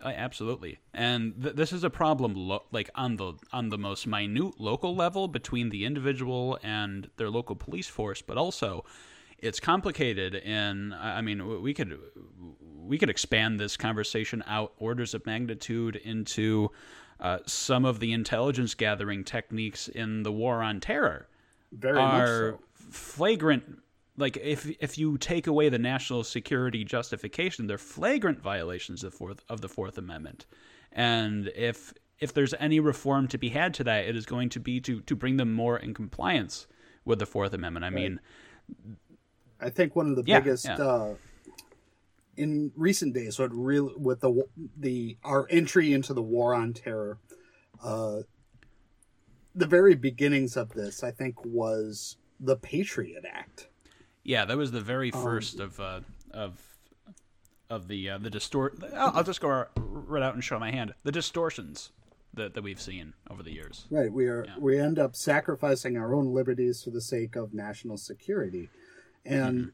Uh, 0.00 0.08
absolutely, 0.08 0.78
and 0.92 1.40
th- 1.42 1.54
this 1.54 1.72
is 1.72 1.84
a 1.84 1.90
problem, 1.90 2.34
lo- 2.34 2.64
like 2.72 2.90
on 2.96 3.16
the 3.16 3.34
on 3.52 3.68
the 3.68 3.78
most 3.78 4.04
minute 4.06 4.58
local 4.58 4.96
level 4.96 5.28
between 5.28 5.68
the 5.68 5.84
individual 5.84 6.58
and 6.62 7.08
their 7.18 7.30
local 7.30 7.54
police 7.54 7.86
force, 7.86 8.20
but 8.20 8.36
also 8.36 8.84
it's 9.42 9.60
complicated. 9.60 10.36
and 10.36 10.94
I 10.94 11.18
I 11.18 11.20
mean, 11.20 11.62
we 11.62 11.74
could 11.74 11.98
we 12.64 12.98
could 12.98 13.10
expand 13.10 13.60
this 13.60 13.76
conversation 13.76 14.42
out 14.46 14.72
orders 14.78 15.14
of 15.14 15.24
magnitude 15.26 15.96
into 15.96 16.70
uh, 17.20 17.38
some 17.46 17.84
of 17.84 18.00
the 18.00 18.12
intelligence 18.12 18.74
gathering 18.74 19.24
techniques 19.24 19.88
in 19.88 20.22
the 20.24 20.32
war 20.32 20.62
on 20.62 20.80
terror 20.80 21.28
Very 21.72 21.94
much 21.94 22.20
are 22.20 22.50
so. 22.52 22.60
flagrant 22.74 23.78
like 24.16 24.36
if 24.36 24.68
if 24.80 24.98
you 24.98 25.16
take 25.16 25.46
away 25.46 25.68
the 25.68 25.78
national 25.78 26.24
security 26.24 26.84
justification 26.84 27.66
they're 27.66 27.78
flagrant 27.78 28.40
violations 28.40 29.04
of 29.04 29.14
fourth 29.14 29.44
of 29.48 29.60
the 29.60 29.68
fourth 29.68 29.96
amendment 29.98 30.46
and 30.90 31.50
if 31.54 31.94
if 32.18 32.34
there's 32.34 32.54
any 32.58 32.80
reform 32.80 33.28
to 33.28 33.38
be 33.38 33.48
had 33.48 33.72
to 33.74 33.84
that 33.84 34.04
it 34.04 34.16
is 34.16 34.26
going 34.26 34.48
to 34.48 34.58
be 34.60 34.80
to 34.80 35.00
to 35.02 35.14
bring 35.14 35.36
them 35.36 35.52
more 35.52 35.78
in 35.78 35.94
compliance 35.94 36.66
with 37.04 37.20
the 37.20 37.26
fourth 37.26 37.54
amendment 37.54 37.84
i 37.84 37.90
mean 37.90 38.18
I 39.62 39.70
think 39.70 39.94
one 39.96 40.08
of 40.10 40.16
the 40.16 40.24
Yeah, 40.26 40.40
biggest 40.40 40.64
yeah. 40.66 40.76
uh, 40.76 41.14
in 42.36 42.72
recent 42.76 43.14
days, 43.14 43.38
what 43.38 43.52
really 43.54 43.94
with 43.96 44.20
the 44.20 44.44
the 44.76 45.16
our 45.22 45.46
entry 45.50 45.92
into 45.92 46.12
the 46.14 46.22
war 46.22 46.54
on 46.54 46.72
terror, 46.72 47.18
uh, 47.82 48.20
the 49.54 49.66
very 49.66 49.94
beginnings 49.94 50.56
of 50.56 50.70
this, 50.70 51.02
I 51.02 51.10
think, 51.10 51.44
was 51.44 52.16
the 52.40 52.56
Patriot 52.56 53.24
Act. 53.30 53.68
yeah 54.24 54.44
that 54.44 54.56
was 54.56 54.72
the 54.72 54.80
very 54.80 55.10
first 55.10 55.60
of 55.60 55.78
uh 55.78 56.00
of 56.32 56.58
of 57.70 57.86
the 57.88 58.10
uh, 58.10 58.18
the 58.18 58.30
distort 58.30 58.82
I'll, 58.94 59.12
I'll 59.16 59.24
just 59.24 59.40
go 59.40 59.66
right 59.76 60.22
out 60.22 60.34
and 60.34 60.42
show 60.42 60.58
my 60.58 60.70
hand 60.72 60.94
the 61.04 61.12
distortions 61.12 61.90
that, 62.34 62.54
that 62.54 62.62
we've 62.62 62.80
seen 62.80 63.14
over 63.30 63.42
the 63.42 63.52
years 63.52 63.86
Right, 63.90 64.10
we 64.12 64.26
are 64.26 64.44
we 64.58 64.78
end 64.78 64.98
up 64.98 65.14
sacrificing 65.14 65.96
our 65.96 66.14
own 66.14 66.32
liberties 66.34 66.82
for 66.82 66.90
the 66.90 67.00
sake 67.00 67.36
of 67.36 67.52
national 67.54 67.96
security, 67.96 68.70
and 69.24 69.72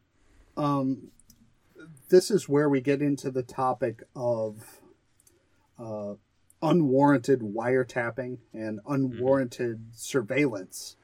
um, 0.56 1.08
this 2.08 2.30
is 2.30 2.48
where 2.48 2.68
we 2.68 2.80
get 2.80 3.00
into 3.00 3.30
the 3.30 3.42
topic 3.42 4.02
of 4.14 4.80
uh, 5.78 6.14
unwarranted 6.62 7.40
wiretapping 7.40 8.38
and 8.52 8.80
unwarranted 8.86 9.86
surveillance. 9.94 10.96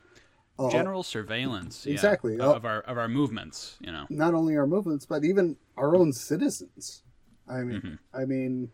Uh, 0.59 0.71
general 0.71 1.03
surveillance 1.03 1.85
yeah, 1.85 1.93
Exactly. 1.93 2.35
of, 2.35 2.57
of 2.57 2.65
our 2.65 2.81
of 2.83 2.97
our 2.97 3.09
movements 3.09 3.77
you 3.81 3.91
know 3.91 4.07
not 4.09 4.35
only 4.35 4.57
our 4.57 4.69
movements, 4.69 5.05
but 5.05 5.25
even 5.25 5.57
our 5.77 5.97
own 5.97 6.13
citizens. 6.13 7.03
I 7.49 7.63
mean, 7.63 7.99
I 8.15 8.25
mean, 8.25 8.71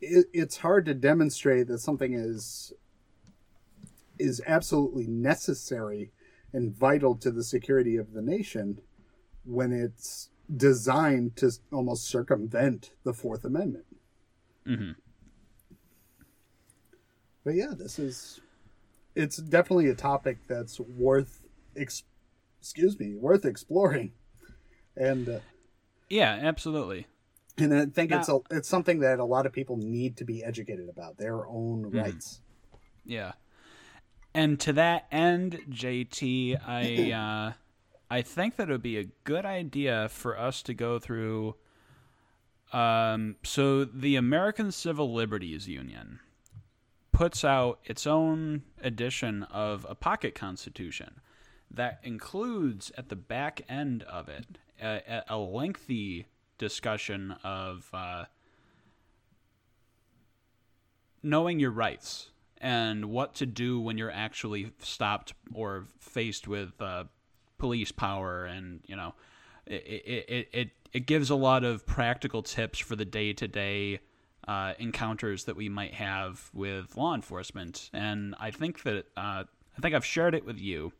it, 0.00 0.26
it's 0.32 0.58
hard 0.58 0.86
to 0.86 0.94
demonstrate 0.94 1.66
that 1.68 1.78
something 1.80 2.14
is 2.14 2.72
is 4.18 4.40
absolutely 4.46 5.06
necessary 5.06 6.12
and 6.54 6.74
vital 6.74 7.14
to 7.16 7.30
the 7.30 7.44
security 7.44 7.96
of 7.96 8.12
the 8.14 8.22
nation 8.22 8.80
when 9.44 9.72
it's 9.72 10.30
designed 10.56 11.36
to 11.36 11.50
almost 11.72 12.06
circumvent 12.06 12.92
the 13.04 13.12
Fourth 13.12 13.44
Amendment. 13.44 13.84
but 17.44 17.54
yeah, 17.54 17.72
this 17.76 17.98
is 17.98 18.40
it's 19.14 19.36
definitely 19.36 19.88
a 19.88 19.94
topic 19.94 20.38
that's 20.48 20.80
worth 20.80 21.42
ex- 21.76 22.04
excuse 22.60 22.98
me 22.98 23.14
worth 23.14 23.44
exploring, 23.44 24.12
and 24.96 25.28
uh, 25.28 25.38
Yeah, 26.08 26.38
absolutely. 26.42 27.06
and 27.58 27.74
I 27.74 27.86
think 27.86 28.10
it's 28.12 28.28
a 28.28 28.38
it's 28.50 28.68
something 28.68 29.00
that 29.00 29.18
a 29.18 29.24
lot 29.24 29.44
of 29.46 29.52
people 29.52 29.76
need 29.76 30.16
to 30.18 30.24
be 30.24 30.42
educated 30.42 30.88
about 30.88 31.18
their 31.18 31.46
own 31.46 31.84
Hmm. 31.84 31.98
rights. 31.98 32.40
Yeah. 33.04 33.32
And 34.34 34.58
to 34.60 34.72
that 34.72 35.06
end, 35.12 35.60
JT, 35.70 36.60
I 36.66 37.12
uh, 37.12 37.52
I 38.10 38.22
think 38.22 38.56
that 38.56 38.68
it 38.68 38.72
would 38.72 38.82
be 38.82 38.98
a 38.98 39.04
good 39.24 39.44
idea 39.46 40.08
for 40.08 40.38
us 40.38 40.62
to 40.62 40.74
go 40.74 40.98
through. 40.98 41.54
Um, 42.72 43.36
so 43.44 43.84
the 43.84 44.16
American 44.16 44.72
Civil 44.72 45.14
Liberties 45.14 45.68
Union 45.68 46.18
puts 47.12 47.44
out 47.44 47.78
its 47.84 48.06
own 48.08 48.62
edition 48.82 49.44
of 49.44 49.86
a 49.88 49.94
pocket 49.94 50.34
constitution 50.34 51.20
that 51.70 52.00
includes 52.02 52.90
at 52.98 53.08
the 53.08 53.16
back 53.16 53.60
end 53.68 54.02
of 54.02 54.28
it 54.28 54.58
a, 54.82 55.22
a- 55.28 55.38
lengthy 55.38 56.26
discussion 56.58 57.36
of 57.44 57.88
uh, 57.92 58.24
knowing 61.22 61.60
your 61.60 61.70
rights 61.70 62.30
and 62.64 63.04
what 63.04 63.34
to 63.34 63.44
do 63.44 63.78
when 63.78 63.98
you're 63.98 64.10
actually 64.10 64.72
stopped 64.78 65.34
or 65.52 65.84
faced 66.00 66.48
with 66.48 66.72
uh, 66.80 67.04
police 67.58 67.92
power 67.92 68.46
and 68.46 68.80
you 68.86 68.96
know 68.96 69.14
it, 69.66 69.74
it, 69.74 70.48
it, 70.52 70.70
it, 70.92 71.06
gives 71.06 71.30
a 71.30 71.34
lot 71.34 71.62
of 71.62 71.86
practical 71.86 72.42
tips 72.42 72.78
for 72.78 72.96
the 72.96 73.04
day-to-day 73.04 73.98
uh, 74.48 74.74
encounters 74.78 75.44
that 75.44 75.56
we 75.56 75.68
might 75.68 75.94
have 75.94 76.50
with 76.52 76.96
law 76.96 77.14
enforcement. 77.14 77.90
And 77.92 78.34
i 78.40 78.50
think 78.50 78.82
that 78.82 79.06
uh, 79.16 79.44
i 79.76 79.80
think 79.80 79.94
i've 79.94 80.04
shared 80.04 80.34
it 80.34 80.44
with 80.44 80.58
you. 80.58 80.92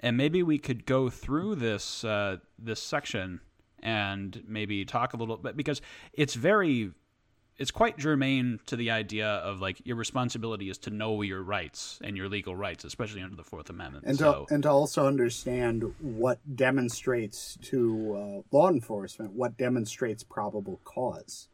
And 0.00 0.16
maybe 0.16 0.42
we 0.42 0.58
could 0.58 0.84
go 0.84 1.10
through 1.10 1.56
this 1.56 2.04
uh, 2.04 2.38
this 2.58 2.82
section 2.82 3.40
and 3.80 4.42
maybe 4.46 4.84
talk 4.84 5.12
a 5.12 5.16
little 5.16 5.36
bit 5.36 5.56
because 5.56 5.80
it's 6.12 6.34
very 6.34 6.90
it's 7.58 7.72
quite 7.72 7.98
germane 7.98 8.60
to 8.66 8.76
the 8.76 8.90
idea 8.90 9.26
of 9.26 9.60
like 9.60 9.84
your 9.84 9.96
responsibility 9.96 10.70
is 10.70 10.78
to 10.78 10.90
know 10.90 11.22
your 11.22 11.42
rights 11.42 11.98
and 12.02 12.16
your 12.16 12.28
legal 12.28 12.54
rights, 12.54 12.84
especially 12.84 13.20
under 13.20 13.36
the 13.36 13.42
Fourth 13.42 13.68
Amendment. 13.68 14.04
and 14.06 14.16
to, 14.18 14.24
so 14.24 14.46
and 14.50 14.62
to 14.62 14.70
also 14.70 15.06
understand 15.06 15.94
what 16.00 16.38
demonstrates 16.56 17.58
to 17.62 18.42
uh, 18.52 18.56
law 18.56 18.70
enforcement 18.70 19.32
what 19.32 19.56
demonstrates 19.56 20.22
probable 20.22 20.80
cause. 20.84 21.48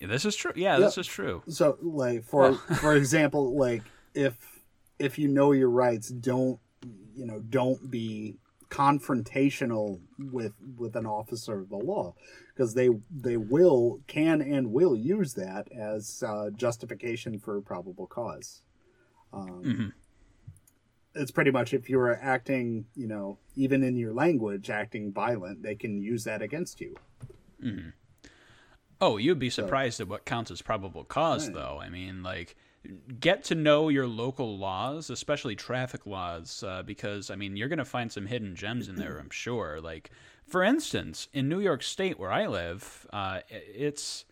yeah, 0.00 0.08
this 0.08 0.24
is 0.24 0.34
true. 0.34 0.52
Yeah, 0.56 0.78
this 0.78 0.98
is 0.98 1.06
true. 1.06 1.42
So, 1.48 1.78
like 1.80 2.24
for 2.24 2.54
for 2.80 2.96
example, 2.96 3.54
like 3.54 3.82
if 4.14 4.34
if 4.98 5.18
you 5.18 5.28
know 5.28 5.52
your 5.52 5.70
rights, 5.70 6.08
don't 6.08 6.58
you 7.14 7.26
know? 7.26 7.40
Don't 7.40 7.90
be 7.90 8.36
confrontational 8.70 10.00
with 10.18 10.52
with 10.76 10.96
an 10.96 11.06
officer 11.06 11.60
of 11.60 11.68
the 11.68 11.76
law 11.76 12.14
because 12.48 12.74
they 12.74 12.88
they 13.10 13.36
will 13.36 14.00
can 14.06 14.40
and 14.40 14.72
will 14.72 14.96
use 14.96 15.34
that 15.34 15.70
as 15.72 16.22
uh, 16.26 16.50
justification 16.50 17.38
for 17.38 17.60
probable 17.60 18.06
cause. 18.06 18.62
Um, 19.32 19.92
It's 21.14 21.30
pretty 21.30 21.50
much 21.50 21.72
if 21.72 21.88
you're 21.88 22.18
acting, 22.20 22.86
you 22.94 23.06
know, 23.06 23.38
even 23.54 23.82
in 23.82 23.96
your 23.96 24.12
language, 24.12 24.68
acting 24.68 25.12
violent, 25.12 25.62
they 25.62 25.74
can 25.74 26.02
use 26.02 26.24
that 26.24 26.42
against 26.42 26.80
you. 26.80 26.94
mm-hmm. 27.62 27.88
Oh, 29.00 29.16
you'd 29.18 29.38
be 29.38 29.50
surprised 29.50 30.00
at 30.00 30.08
what 30.08 30.24
counts 30.24 30.50
as 30.50 30.62
probable 30.62 31.04
cause, 31.04 31.50
though. 31.52 31.78
I 31.82 31.88
mean, 31.90 32.22
like, 32.22 32.56
get 33.20 33.44
to 33.44 33.54
know 33.54 33.88
your 33.88 34.06
local 34.06 34.58
laws, 34.58 35.10
especially 35.10 35.56
traffic 35.56 36.06
laws, 36.06 36.62
uh, 36.66 36.82
because, 36.82 37.30
I 37.30 37.36
mean, 37.36 37.56
you're 37.56 37.68
going 37.68 37.78
to 37.78 37.84
find 37.84 38.10
some 38.10 38.26
hidden 38.26 38.54
gems 38.56 38.88
in 38.88 38.96
there, 38.96 39.18
I'm 39.18 39.30
sure. 39.30 39.80
Like, 39.80 40.10
for 40.46 40.62
instance, 40.62 41.28
in 41.32 41.48
New 41.48 41.60
York 41.60 41.82
State, 41.82 42.18
where 42.18 42.32
I 42.32 42.46
live, 42.46 43.06
uh, 43.12 43.40
it's 43.50 44.24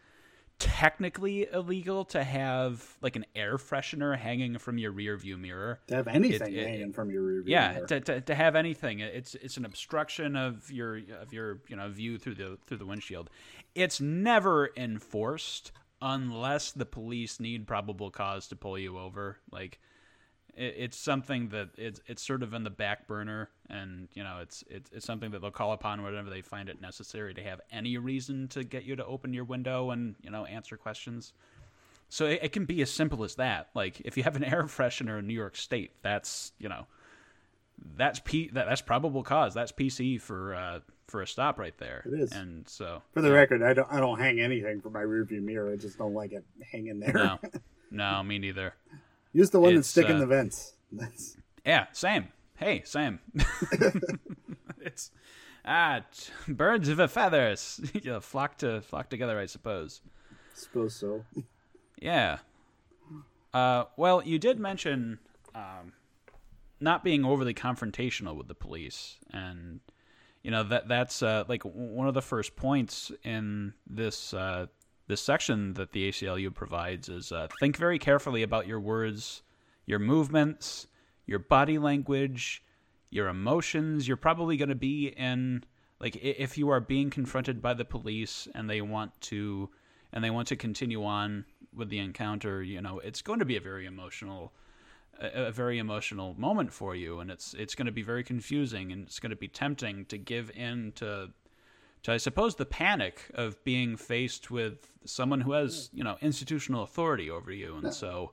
technically 0.60 1.48
illegal 1.52 2.04
to 2.04 2.22
have, 2.22 2.96
like, 3.02 3.16
an 3.16 3.26
air 3.34 3.56
freshener 3.56 4.16
hanging 4.16 4.56
from 4.58 4.78
your 4.78 4.92
rear 4.92 5.16
view 5.16 5.36
mirror. 5.36 5.80
To 5.88 5.96
have 5.96 6.08
anything 6.08 6.54
it- 6.54 6.66
hanging 6.68 6.92
from 6.92 7.10
your 7.10 7.22
rear 7.22 7.42
view 7.42 7.52
Yeah, 7.52 7.72
mirror. 7.74 7.86
to, 7.88 8.00
to, 8.00 8.20
to 8.20 8.34
have 8.34 8.54
anything, 8.54 9.00
it's 9.00 9.34
it's 9.34 9.56
an 9.56 9.64
obstruction 9.64 10.36
of 10.36 10.70
your 10.70 10.98
of 11.20 11.32
your 11.32 11.58
you 11.68 11.76
know 11.76 11.88
view 11.88 12.18
through 12.18 12.36
the 12.36 12.58
through 12.66 12.78
the 12.78 12.86
windshield. 12.86 13.30
It's 13.74 14.00
never 14.00 14.70
enforced 14.76 15.72
unless 16.04 16.70
the 16.70 16.84
police 16.84 17.40
need 17.40 17.66
probable 17.66 18.10
cause 18.10 18.46
to 18.48 18.56
pull 18.56 18.78
you 18.78 18.98
over. 18.98 19.38
Like 19.50 19.80
it, 20.54 20.74
it's 20.76 20.98
something 20.98 21.48
that 21.48 21.70
it's 21.78 22.00
it's 22.06 22.22
sort 22.22 22.42
of 22.42 22.52
in 22.52 22.62
the 22.62 22.70
back 22.70 23.08
burner, 23.08 23.48
and 23.70 24.08
you 24.12 24.22
know 24.22 24.38
it's 24.42 24.62
it's 24.68 24.90
it's 24.92 25.06
something 25.06 25.30
that 25.30 25.40
they'll 25.40 25.50
call 25.50 25.72
upon 25.72 26.02
whenever 26.02 26.28
they 26.28 26.42
find 26.42 26.68
it 26.68 26.80
necessary 26.80 27.32
to 27.34 27.42
have 27.42 27.60
any 27.72 27.96
reason 27.96 28.46
to 28.48 28.62
get 28.62 28.84
you 28.84 28.94
to 28.96 29.06
open 29.06 29.32
your 29.32 29.44
window 29.44 29.90
and 29.90 30.14
you 30.22 30.30
know 30.30 30.44
answer 30.44 30.76
questions. 30.76 31.32
So 32.10 32.26
it, 32.26 32.40
it 32.42 32.52
can 32.52 32.66
be 32.66 32.82
as 32.82 32.90
simple 32.90 33.24
as 33.24 33.36
that. 33.36 33.70
Like 33.74 34.00
if 34.04 34.18
you 34.18 34.22
have 34.24 34.36
an 34.36 34.44
air 34.44 34.64
freshener 34.64 35.18
in 35.18 35.26
New 35.26 35.34
York 35.34 35.56
State, 35.56 35.92
that's 36.02 36.52
you 36.58 36.68
know 36.68 36.86
that's 37.96 38.20
P 38.20 38.50
that, 38.52 38.66
that's 38.66 38.82
probable 38.82 39.22
cause. 39.22 39.54
That's 39.54 39.72
PC 39.72 40.20
for 40.20 40.54
uh, 40.54 40.80
for 41.06 41.22
a 41.22 41.26
stop 41.26 41.58
right 41.58 41.76
there. 41.78 42.02
It 42.06 42.18
is. 42.20 42.32
And 42.32 42.68
so 42.68 43.02
For 43.12 43.22
the 43.22 43.32
record, 43.32 43.62
I 43.62 43.72
don't 43.74 43.88
I 43.90 44.00
don't 44.00 44.18
hang 44.18 44.40
anything 44.40 44.80
from 44.80 44.92
my 44.92 45.02
rearview 45.02 45.42
mirror. 45.42 45.72
I 45.72 45.76
just 45.76 45.98
don't 45.98 46.14
like 46.14 46.32
it 46.32 46.44
hanging 46.72 47.00
there. 47.00 47.12
no, 47.12 47.38
no, 47.90 48.22
me 48.22 48.38
neither. 48.38 48.74
Use 49.32 49.50
the 49.50 49.60
one 49.60 49.74
that's 49.74 49.88
sticking 49.88 50.16
uh, 50.16 50.20
the 50.20 50.26
vents. 50.26 50.72
That's 50.92 51.36
Yeah, 51.66 51.86
same. 51.92 52.28
Hey, 52.56 52.82
same. 52.84 53.18
it's 54.80 55.10
ah 55.64 56.02
t- 56.12 56.52
birds 56.52 56.88
of 56.88 57.00
a 57.00 57.08
feathers. 57.08 57.80
know, 58.04 58.20
flock 58.20 58.58
to 58.58 58.80
flock 58.82 59.10
together, 59.10 59.38
I 59.38 59.46
suppose. 59.46 60.00
suppose 60.54 60.94
so. 60.94 61.24
Yeah. 62.00 62.38
Uh, 63.52 63.84
well, 63.96 64.22
you 64.24 64.38
did 64.38 64.58
mention 64.60 65.18
um, 65.54 65.92
not 66.80 67.02
being 67.04 67.24
overly 67.24 67.54
confrontational 67.54 68.36
with 68.36 68.46
the 68.48 68.54
police, 68.54 69.16
and 69.32 69.80
you 70.44 70.50
know 70.50 70.62
that 70.62 70.86
that's 70.86 71.22
uh, 71.22 71.44
like 71.48 71.62
one 71.64 72.06
of 72.06 72.14
the 72.14 72.22
first 72.22 72.54
points 72.54 73.10
in 73.24 73.72
this 73.86 74.34
uh, 74.34 74.66
this 75.08 75.22
section 75.22 75.72
that 75.74 75.92
the 75.92 76.10
ACLU 76.10 76.54
provides 76.54 77.08
is 77.08 77.32
uh, 77.32 77.48
think 77.58 77.76
very 77.76 77.98
carefully 77.98 78.42
about 78.42 78.66
your 78.66 78.78
words, 78.78 79.42
your 79.86 79.98
movements, 79.98 80.86
your 81.26 81.38
body 81.38 81.78
language, 81.78 82.62
your 83.10 83.28
emotions. 83.28 84.06
You're 84.06 84.18
probably 84.18 84.58
going 84.58 84.68
to 84.68 84.74
be 84.74 85.08
in 85.08 85.64
like 85.98 86.16
if 86.16 86.58
you 86.58 86.68
are 86.68 86.80
being 86.80 87.08
confronted 87.08 87.62
by 87.62 87.72
the 87.72 87.84
police 87.86 88.46
and 88.54 88.68
they 88.68 88.82
want 88.82 89.18
to 89.22 89.70
and 90.12 90.22
they 90.22 90.30
want 90.30 90.48
to 90.48 90.56
continue 90.56 91.04
on 91.04 91.46
with 91.74 91.88
the 91.88 91.98
encounter, 91.98 92.62
you 92.62 92.82
know, 92.82 92.98
it's 92.98 93.22
going 93.22 93.38
to 93.38 93.44
be 93.46 93.56
a 93.56 93.60
very 93.60 93.86
emotional 93.86 94.52
a, 95.20 95.46
a 95.46 95.52
very 95.52 95.78
emotional 95.78 96.34
moment 96.38 96.72
for 96.72 96.94
you 96.94 97.20
and 97.20 97.30
it's 97.30 97.54
it's 97.54 97.74
going 97.74 97.86
to 97.86 97.92
be 97.92 98.02
very 98.02 98.24
confusing 98.24 98.92
and 98.92 99.06
it's 99.06 99.18
going 99.18 99.30
to 99.30 99.36
be 99.36 99.48
tempting 99.48 100.04
to 100.06 100.18
give 100.18 100.50
in 100.54 100.92
to 100.92 101.30
to 102.02 102.12
I 102.12 102.16
suppose 102.18 102.56
the 102.56 102.66
panic 102.66 103.30
of 103.34 103.62
being 103.64 103.96
faced 103.96 104.50
with 104.50 104.90
someone 105.06 105.40
who 105.40 105.52
has, 105.52 105.90
you 105.92 106.04
know, 106.04 106.16
institutional 106.20 106.82
authority 106.82 107.30
over 107.30 107.52
you 107.52 107.76
and 107.76 107.92
so 107.92 108.32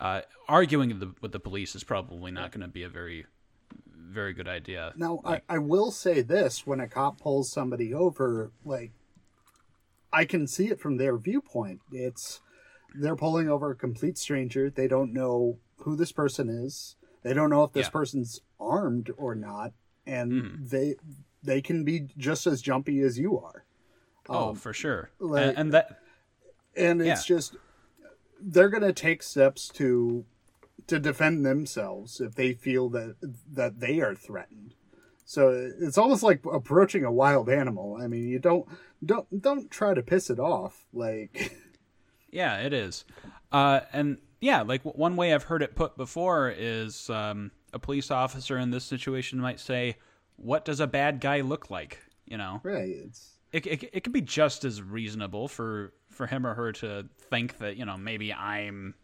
uh, 0.00 0.20
arguing 0.48 0.90
with 0.90 1.00
the, 1.00 1.14
with 1.20 1.32
the 1.32 1.40
police 1.40 1.74
is 1.74 1.84
probably 1.84 2.30
not 2.30 2.52
going 2.52 2.62
to 2.62 2.68
be 2.68 2.82
a 2.84 2.88
very 2.88 3.26
very 3.96 4.32
good 4.32 4.48
idea. 4.48 4.92
Now, 4.96 5.20
I, 5.24 5.42
I 5.48 5.58
will 5.58 5.90
say 5.90 6.22
this: 6.22 6.66
when 6.66 6.80
a 6.80 6.88
cop 6.88 7.20
pulls 7.20 7.52
somebody 7.52 7.92
over, 7.92 8.50
like 8.64 8.92
I 10.12 10.24
can 10.24 10.46
see 10.46 10.68
it 10.68 10.80
from 10.80 10.96
their 10.96 11.16
viewpoint. 11.18 11.80
It's 11.92 12.40
they're 12.94 13.16
pulling 13.16 13.48
over 13.48 13.70
a 13.70 13.76
complete 13.76 14.16
stranger. 14.16 14.70
They 14.70 14.88
don't 14.88 15.12
know 15.12 15.58
who 15.78 15.96
this 15.96 16.12
person 16.12 16.48
is. 16.48 16.96
They 17.22 17.34
don't 17.34 17.50
know 17.50 17.64
if 17.64 17.72
this 17.72 17.86
Yeah. 17.86 17.90
person's 17.90 18.40
armed 18.60 19.10
or 19.16 19.34
not, 19.34 19.72
and 20.06 20.32
Mm-hmm. 20.32 20.66
they 20.68 20.94
they 21.42 21.60
can 21.62 21.84
be 21.84 22.08
just 22.16 22.46
as 22.46 22.60
jumpy 22.60 23.00
as 23.00 23.18
you 23.18 23.38
are. 23.38 23.64
oh, 24.28 24.54
for 24.54 24.72
sure. 24.74 25.10
like- 25.18 25.46
and, 25.48 25.58
and 25.58 25.72
that 25.72 26.00
and 26.76 27.00
it's 27.00 27.28
Yeah. 27.28 27.36
just 27.36 27.56
they're 28.40 28.68
going 28.68 28.82
to 28.82 28.92
take 28.92 29.22
steps 29.22 29.68
to 29.70 30.24
to 30.86 30.98
defend 30.98 31.44
themselves 31.46 32.20
if 32.20 32.34
they 32.34 32.52
feel 32.54 32.88
that 32.90 33.16
that 33.52 33.80
they 33.80 34.00
are 34.00 34.14
threatened 34.14 34.74
so 35.24 35.48
it's 35.80 35.98
almost 35.98 36.22
like 36.22 36.44
approaching 36.46 37.04
a 37.04 37.12
wild 37.12 37.48
animal 37.48 37.98
i 38.00 38.06
mean 38.06 38.28
you 38.28 38.38
don't 38.38 38.66
don't 39.04 39.42
don't 39.42 39.70
try 39.70 39.92
to 39.92 40.02
piss 40.02 40.30
it 40.30 40.38
off 40.38 40.86
like 40.92 41.52
Yeah, 42.30 42.58
it 42.58 42.74
is. 42.74 43.04
Uh, 43.50 43.80
and 43.90 44.18
yeah, 44.40 44.62
like 44.62 44.82
one 44.82 45.16
way 45.16 45.34
I've 45.34 45.44
heard 45.44 45.62
it 45.62 45.74
put 45.74 45.96
before 45.96 46.52
is 46.56 47.10
um, 47.10 47.50
a 47.72 47.78
police 47.78 48.10
officer 48.10 48.58
in 48.58 48.70
this 48.70 48.84
situation 48.84 49.40
might 49.40 49.60
say, 49.60 49.96
"What 50.36 50.64
does 50.64 50.80
a 50.80 50.86
bad 50.86 51.20
guy 51.20 51.40
look 51.40 51.70
like?" 51.70 51.98
You 52.26 52.36
know, 52.36 52.60
right 52.62 52.88
it's 52.88 53.38
it 53.52 53.66
it, 53.66 53.90
it 53.92 54.04
could 54.04 54.12
be 54.12 54.20
just 54.20 54.64
as 54.64 54.82
reasonable 54.82 55.48
for 55.48 55.92
for 56.10 56.26
him 56.26 56.46
or 56.46 56.54
her 56.54 56.72
to 56.72 57.06
think 57.30 57.58
that 57.58 57.76
you 57.76 57.84
know 57.84 57.96
maybe 57.96 58.32
I'm 58.32 58.94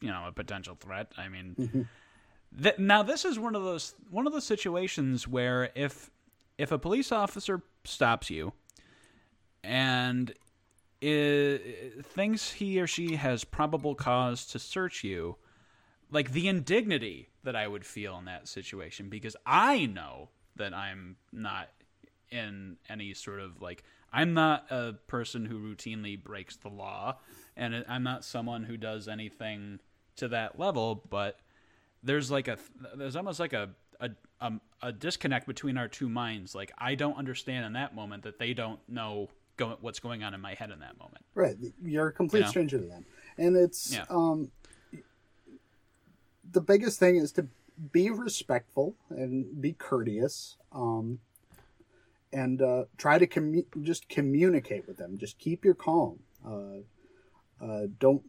you 0.00 0.08
know 0.08 0.24
a 0.26 0.32
potential 0.32 0.76
threat. 0.78 1.12
I 1.16 1.28
mean, 1.28 1.88
th- 2.62 2.78
now 2.78 3.02
this 3.02 3.24
is 3.24 3.38
one 3.38 3.54
of 3.54 3.64
those 3.64 3.94
one 4.10 4.26
of 4.26 4.32
those 4.32 4.46
situations 4.46 5.26
where 5.26 5.70
if 5.74 6.10
if 6.58 6.72
a 6.72 6.78
police 6.78 7.12
officer 7.12 7.62
stops 7.84 8.30
you 8.30 8.52
and 9.62 10.32
i 11.02 11.60
thinks 12.02 12.52
he 12.52 12.80
or 12.80 12.86
she 12.86 13.16
has 13.16 13.44
probable 13.44 13.94
cause 13.94 14.46
to 14.46 14.58
search 14.58 15.04
you, 15.04 15.36
like 16.10 16.32
the 16.32 16.48
indignity 16.48 17.30
that 17.42 17.56
I 17.56 17.68
would 17.68 17.84
feel 17.84 18.18
in 18.18 18.24
that 18.26 18.48
situation 18.48 19.08
because 19.08 19.36
I 19.44 19.86
know 19.86 20.30
that 20.56 20.74
I'm 20.74 21.16
not 21.32 21.68
in 22.30 22.76
any 22.88 23.14
sort 23.14 23.40
of 23.40 23.62
like 23.62 23.84
I'm 24.12 24.34
not 24.34 24.66
a 24.70 24.94
person 25.06 25.44
who 25.44 25.58
routinely 25.58 26.20
breaks 26.20 26.56
the 26.56 26.68
law 26.68 27.18
and 27.56 27.84
I'm 27.88 28.02
not 28.02 28.24
someone 28.24 28.64
who 28.64 28.76
does 28.76 29.06
anything 29.06 29.78
to 30.16 30.28
that 30.28 30.58
level 30.58 31.04
but 31.08 31.38
there's 32.02 32.30
like 32.30 32.48
a 32.48 32.58
there's 32.96 33.14
almost 33.14 33.38
like 33.38 33.52
a 33.52 33.70
a, 34.00 34.10
a, 34.40 34.52
a 34.82 34.92
disconnect 34.92 35.46
between 35.46 35.76
our 35.76 35.88
two 35.88 36.08
minds. 36.08 36.54
Like 36.54 36.72
I 36.78 36.94
don't 36.94 37.16
understand 37.16 37.64
in 37.64 37.72
that 37.74 37.94
moment 37.94 38.24
that 38.24 38.38
they 38.38 38.54
don't 38.54 38.80
know 38.88 39.28
go, 39.56 39.76
what's 39.80 40.00
going 40.00 40.22
on 40.22 40.34
in 40.34 40.40
my 40.40 40.54
head 40.54 40.70
in 40.70 40.80
that 40.80 40.98
moment 40.98 41.24
Right. 41.34 41.56
You're 41.82 42.08
a 42.08 42.12
complete 42.12 42.40
You 42.40 42.44
know? 42.44 42.50
stranger 42.50 42.78
to 42.78 42.86
them. 42.86 43.04
And 43.38 43.56
it's 43.56 43.92
Yeah. 43.94 44.04
um 44.08 44.50
the 46.50 46.60
biggest 46.60 46.98
thing 46.98 47.16
is 47.16 47.32
to 47.32 47.48
be 47.92 48.10
respectful 48.10 48.96
and 49.10 49.60
be 49.60 49.72
courteous. 49.72 50.56
Um 50.72 51.20
and 52.32 52.60
uh, 52.60 52.84
try 52.98 53.18
to 53.18 53.26
commu- 53.26 53.64
just 53.82 54.08
communicate 54.08 54.86
with 54.86 54.96
them. 54.98 55.16
Just 55.16 55.38
keep 55.38 55.64
your 55.64 55.74
calm. 55.74 56.18
Uh, 56.44 56.80
uh, 57.64 57.86
don't 57.98 58.22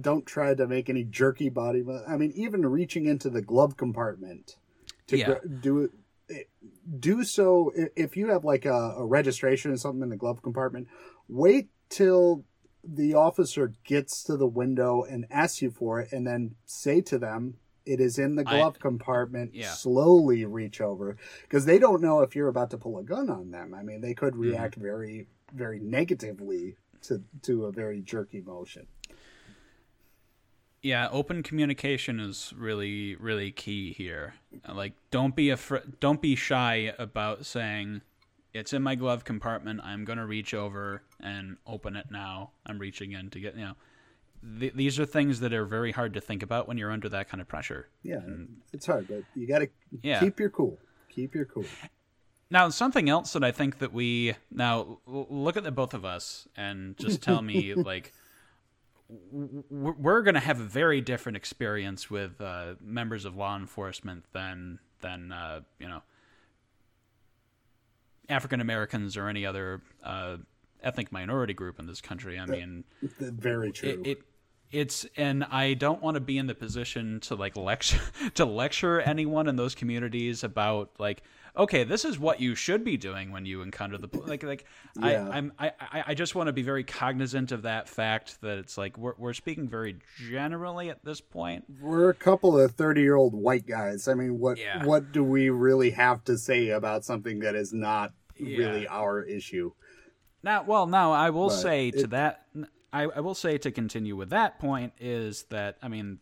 don't 0.00 0.24
try 0.24 0.54
to 0.54 0.66
make 0.66 0.88
any 0.88 1.02
jerky 1.04 1.48
body. 1.48 1.82
I 2.06 2.16
mean, 2.16 2.30
even 2.34 2.64
reaching 2.64 3.06
into 3.06 3.28
the 3.28 3.42
glove 3.42 3.76
compartment 3.76 4.56
to 5.08 5.18
Yeah. 5.18 5.26
gra- 5.26 5.48
do 5.48 5.78
it. 5.80 5.90
Do 6.98 7.24
so 7.24 7.72
if 7.96 8.16
you 8.16 8.28
have 8.28 8.44
like 8.44 8.64
a, 8.64 8.94
a 8.98 9.04
registration 9.04 9.70
or 9.72 9.76
something 9.76 10.02
in 10.02 10.08
the 10.08 10.16
glove 10.16 10.42
compartment. 10.42 10.88
Wait 11.28 11.68
till 11.88 12.44
the 12.82 13.14
officer 13.14 13.72
gets 13.84 14.22
to 14.24 14.36
the 14.36 14.46
window 14.46 15.02
and 15.02 15.26
asks 15.30 15.60
you 15.62 15.70
for 15.70 16.00
it, 16.00 16.12
and 16.12 16.26
then 16.26 16.54
say 16.64 17.00
to 17.02 17.18
them, 17.18 17.54
"It 17.84 18.00
is 18.00 18.18
in 18.18 18.36
the 18.36 18.44
I- 18.46 18.56
glove 18.58 18.78
compartment." 18.78 19.54
Yeah. 19.54 19.72
Slowly 19.72 20.44
reach 20.44 20.80
over 20.80 21.16
because 21.42 21.64
they 21.66 21.78
don't 21.78 22.00
know 22.02 22.20
if 22.20 22.34
you're 22.34 22.48
about 22.48 22.70
to 22.70 22.78
pull 22.78 22.98
a 22.98 23.04
gun 23.04 23.28
on 23.30 23.50
them. 23.50 23.74
I 23.74 23.82
mean, 23.82 24.00
they 24.00 24.14
could 24.14 24.32
Mm-hmm. 24.34 24.50
react 24.52 24.74
very, 24.76 25.26
very 25.52 25.78
negatively 25.80 26.76
to 27.02 27.22
to 27.42 27.66
a 27.66 27.72
very 27.72 28.00
jerky 28.00 28.40
motion. 28.40 28.86
Yeah, 30.82 31.08
open 31.10 31.42
communication 31.42 32.20
is 32.20 32.52
really 32.56 33.16
really 33.16 33.50
key 33.50 33.92
here. 33.92 34.34
Uh, 34.68 34.74
like 34.74 34.92
don't 35.10 35.34
be 35.34 35.50
afraid 35.50 35.98
don't 36.00 36.22
be 36.22 36.36
shy 36.36 36.92
about 36.98 37.44
saying 37.46 38.02
it's 38.54 38.72
in 38.72 38.82
my 38.82 38.94
glove 38.94 39.24
compartment. 39.24 39.80
I'm 39.84 40.04
going 40.04 40.18
to 40.18 40.24
reach 40.26 40.54
over 40.54 41.02
and 41.20 41.58
open 41.66 41.96
it 41.96 42.06
now. 42.10 42.50
I'm 42.66 42.78
reaching 42.78 43.12
in 43.12 43.28
to 43.30 43.40
get, 43.40 43.54
you 43.56 43.64
know. 43.66 43.74
Th- 44.58 44.72
these 44.72 44.98
are 44.98 45.04
things 45.04 45.40
that 45.40 45.52
are 45.52 45.66
very 45.66 45.92
hard 45.92 46.14
to 46.14 46.20
think 46.20 46.42
about 46.42 46.66
when 46.66 46.78
you're 46.78 46.90
under 46.90 47.08
that 47.10 47.28
kind 47.28 47.40
of 47.40 47.46
pressure. 47.48 47.88
Yeah, 48.02 48.20
it's 48.72 48.86
hard, 48.86 49.06
but 49.08 49.22
you 49.34 49.46
got 49.46 49.58
to 49.60 49.68
Yeah. 50.02 50.20
keep 50.20 50.40
your 50.40 50.48
cool. 50.48 50.78
Keep 51.10 51.34
your 51.34 51.44
cool. 51.44 51.66
Now, 52.50 52.70
something 52.70 53.08
else 53.10 53.32
that 53.34 53.44
I 53.44 53.52
think 53.52 53.78
that 53.80 53.92
we 53.92 54.34
now 54.50 54.98
look 55.06 55.56
at 55.58 55.64
the 55.64 55.70
both 55.70 55.92
of 55.92 56.04
us 56.06 56.48
and 56.56 56.96
just 56.96 57.20
tell 57.22 57.42
me 57.42 57.74
like 57.74 58.12
we're 59.10 60.22
going 60.22 60.34
to 60.34 60.40
have 60.40 60.60
a 60.60 60.64
very 60.64 61.00
different 61.00 61.36
experience 61.36 62.10
with 62.10 62.40
uh, 62.40 62.74
members 62.80 63.24
of 63.24 63.36
law 63.36 63.56
enforcement 63.56 64.24
than 64.32 64.78
than 65.00 65.32
uh, 65.32 65.60
you 65.78 65.88
know 65.88 66.02
African 68.28 68.60
Americans 68.60 69.16
or 69.16 69.28
any 69.28 69.46
other 69.46 69.80
uh, 70.04 70.36
ethnic 70.82 71.10
minority 71.10 71.54
group 71.54 71.78
in 71.78 71.86
this 71.86 72.00
country. 72.00 72.38
I 72.38 72.46
mean, 72.46 72.84
Very 73.02 73.72
true. 73.72 73.88
it, 73.88 74.06
it 74.06 74.22
it's 74.70 75.06
and 75.16 75.44
I 75.44 75.74
don't 75.74 76.02
want 76.02 76.16
to 76.16 76.20
be 76.20 76.36
in 76.36 76.46
the 76.46 76.54
position 76.54 77.20
to 77.20 77.34
like 77.34 77.56
lecture 77.56 78.00
to 78.34 78.44
lecture 78.44 79.00
anyone 79.00 79.48
in 79.48 79.56
those 79.56 79.74
communities 79.74 80.44
about 80.44 80.90
like 80.98 81.22
okay 81.56 81.84
this 81.84 82.04
is 82.04 82.18
what 82.18 82.40
you 82.40 82.54
should 82.54 82.84
be 82.84 82.96
doing 82.96 83.32
when 83.32 83.46
you 83.46 83.62
encounter 83.62 83.98
the 83.98 84.08
like 84.26 84.42
like 84.42 84.64
Yeah. 84.96 85.28
I 85.28 85.36
I'm 85.36 85.52
I 85.58 85.72
I 86.08 86.14
just 86.14 86.34
want 86.34 86.48
to 86.48 86.52
be 86.52 86.62
very 86.62 86.84
cognizant 86.84 87.52
of 87.52 87.62
that 87.62 87.88
fact 87.88 88.40
that 88.42 88.58
it's 88.58 88.76
like 88.78 88.96
we're 88.98 89.14
we're 89.18 89.32
speaking 89.32 89.68
very 89.68 89.96
generally 90.16 90.90
at 90.90 91.04
this 91.04 91.20
point 91.20 91.64
We're 91.80 92.10
a 92.10 92.14
couple 92.14 92.58
of 92.58 92.72
thirty-year-old 92.72 93.34
white 93.34 93.66
guys. 93.66 94.08
I 94.08 94.14
mean, 94.14 94.38
what 94.38 94.58
Yeah. 94.58 94.84
what 94.84 95.12
do 95.12 95.22
we 95.24 95.50
really 95.50 95.90
have 95.90 96.24
to 96.24 96.36
say 96.38 96.68
about 96.70 97.04
something 97.04 97.40
that 97.40 97.54
is 97.54 97.72
not 97.72 98.12
really 98.40 98.86
our 98.86 99.22
issue? 99.22 99.72
Now, 100.42 100.62
well, 100.62 100.86
now 100.86 101.12
I 101.12 101.30
will 101.30 101.48
But 101.48 101.56
say 101.56 101.90
to 101.90 102.06
that, 102.08 102.46
I, 102.92 103.02
I 103.02 103.20
will 103.20 103.34
say 103.34 103.58
to 103.58 103.70
continue 103.70 104.14
with 104.16 104.30
that 104.30 104.58
point 104.60 104.92
is 105.00 105.44
that 105.50 105.76
I 105.82 105.88
mean, 105.88 106.20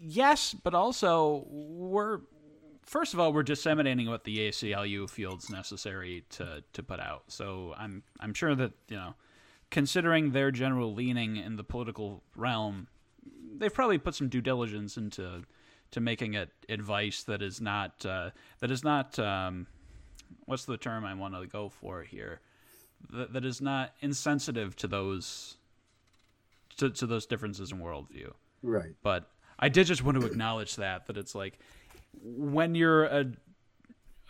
yes, 0.00 0.54
but 0.54 0.74
also 0.74 1.44
we're 1.48 2.20
first 2.84 3.12
of 3.12 3.20
all 3.20 3.32
we're 3.32 3.42
disseminating 3.42 4.08
what 4.08 4.24
the 4.24 4.48
ACLU 4.48 5.08
feels 5.08 5.50
necessary 5.50 6.24
to 6.30 6.62
to 6.72 6.82
put 6.82 7.00
out. 7.00 7.24
So 7.28 7.74
I'm 7.76 8.02
I'm 8.20 8.34
sure 8.34 8.54
that 8.54 8.72
you 8.88 8.96
know, 8.96 9.14
considering 9.70 10.32
their 10.32 10.50
general 10.50 10.94
leaning 10.94 11.36
in 11.36 11.56
the 11.56 11.64
political 11.64 12.22
realm, 12.36 12.88
they've 13.56 13.72
probably 13.72 13.98
put 13.98 14.14
some 14.14 14.28
due 14.28 14.40
diligence 14.40 14.96
into 14.96 15.42
to 15.90 16.00
making 16.00 16.34
it 16.34 16.50
advice 16.68 17.22
that 17.24 17.42
is 17.42 17.60
not 17.60 18.04
uh, 18.04 18.30
that 18.60 18.70
is 18.70 18.84
not 18.84 19.18
um, 19.18 19.66
what's 20.44 20.64
the 20.64 20.76
term 20.76 21.04
I 21.04 21.14
want 21.14 21.34
to 21.34 21.46
go 21.46 21.68
for 21.68 22.02
here 22.02 22.40
that, 23.10 23.32
that 23.32 23.44
is 23.44 23.60
not 23.60 23.94
insensitive 24.00 24.76
to 24.76 24.88
those 24.88 25.56
to, 26.76 26.90
to 26.90 27.06
those 27.06 27.26
differences 27.26 27.72
in 27.72 27.78
worldview 27.78 28.32
Right. 28.62 28.94
but 29.02 29.30
I 29.58 29.68
did 29.68 29.86
just 29.86 30.04
want 30.04 30.20
to 30.20 30.26
acknowledge 30.26 30.76
that 30.76 31.06
that 31.06 31.16
it's 31.16 31.34
like 31.34 31.58
when 32.22 32.74
you're 32.74 33.04
a, 33.04 33.26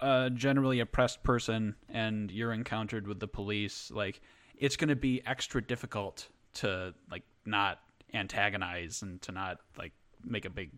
a 0.01 0.31
generally 0.31 0.81
oppressed 0.81 1.23
person 1.23 1.75
and 1.89 2.31
you're 2.31 2.53
encountered 2.53 3.07
with 3.07 3.21
the 3.21 3.29
police, 3.29 3.91
like 3.91 4.21
it's 4.57 4.77
going 4.77 4.89
to 4.89 4.97
be 4.97 5.23
extra 5.27 5.63
difficult 5.63 6.29
to 6.55 6.95
like 7.11 7.23
not 7.45 7.81
antagonize 8.15 9.03
and 9.03 9.21
to 9.23 9.33
not 9.33 9.59
like 9.77 9.93
make 10.25 10.45
a 10.45 10.51
big 10.51 10.71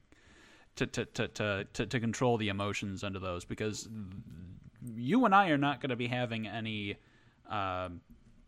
to 0.76 0.86
to 0.86 1.04
to 1.06 1.28
to 1.28 1.66
to, 1.72 1.86
to 1.86 2.00
control 2.00 2.36
the 2.36 2.48
emotions 2.48 3.04
under 3.04 3.18
those 3.18 3.44
because 3.44 3.88
you 4.94 5.24
and 5.24 5.34
I 5.34 5.50
are 5.50 5.58
not 5.58 5.80
going 5.80 5.90
to 5.90 5.96
be 5.96 6.06
having 6.06 6.46
any. 6.46 6.96
Um, 7.48 8.00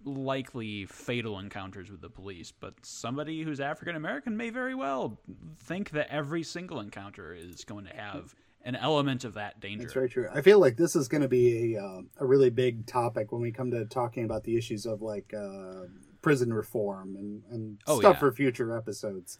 likely 0.04 0.86
fatal 0.86 1.38
encounters 1.38 1.90
with 1.90 2.00
the 2.00 2.10
police, 2.10 2.52
but 2.52 2.74
somebody 2.82 3.42
who's 3.42 3.60
African 3.60 3.96
American 3.96 4.36
may 4.36 4.50
very 4.50 4.74
well 4.74 5.18
think 5.58 5.90
that 5.90 6.08
every 6.10 6.42
single 6.42 6.80
encounter 6.80 7.32
is 7.34 7.64
going 7.64 7.84
to 7.86 7.94
have 7.94 8.34
an 8.64 8.76
element 8.76 9.24
of 9.24 9.34
that 9.34 9.58
danger. 9.60 9.82
That's 9.82 9.94
very 9.94 10.08
true. 10.08 10.28
I 10.32 10.40
feel 10.40 10.60
like 10.60 10.76
this 10.76 10.94
is 10.94 11.08
going 11.08 11.22
to 11.22 11.28
be 11.28 11.74
a 11.74 11.82
uh, 11.82 12.00
a 12.18 12.26
really 12.26 12.50
big 12.50 12.86
topic 12.86 13.32
when 13.32 13.40
we 13.42 13.50
come 13.52 13.70
to 13.72 13.84
talking 13.86 14.24
about 14.24 14.44
the 14.44 14.56
issues 14.56 14.86
of 14.86 15.02
like 15.02 15.32
uh, 15.36 15.86
prison 16.20 16.52
reform 16.52 17.16
and 17.16 17.42
and 17.50 17.80
Oh, 17.86 17.98
stuff 17.98 18.14
yeah. 18.16 18.20
for 18.20 18.32
future 18.32 18.76
episodes. 18.76 19.38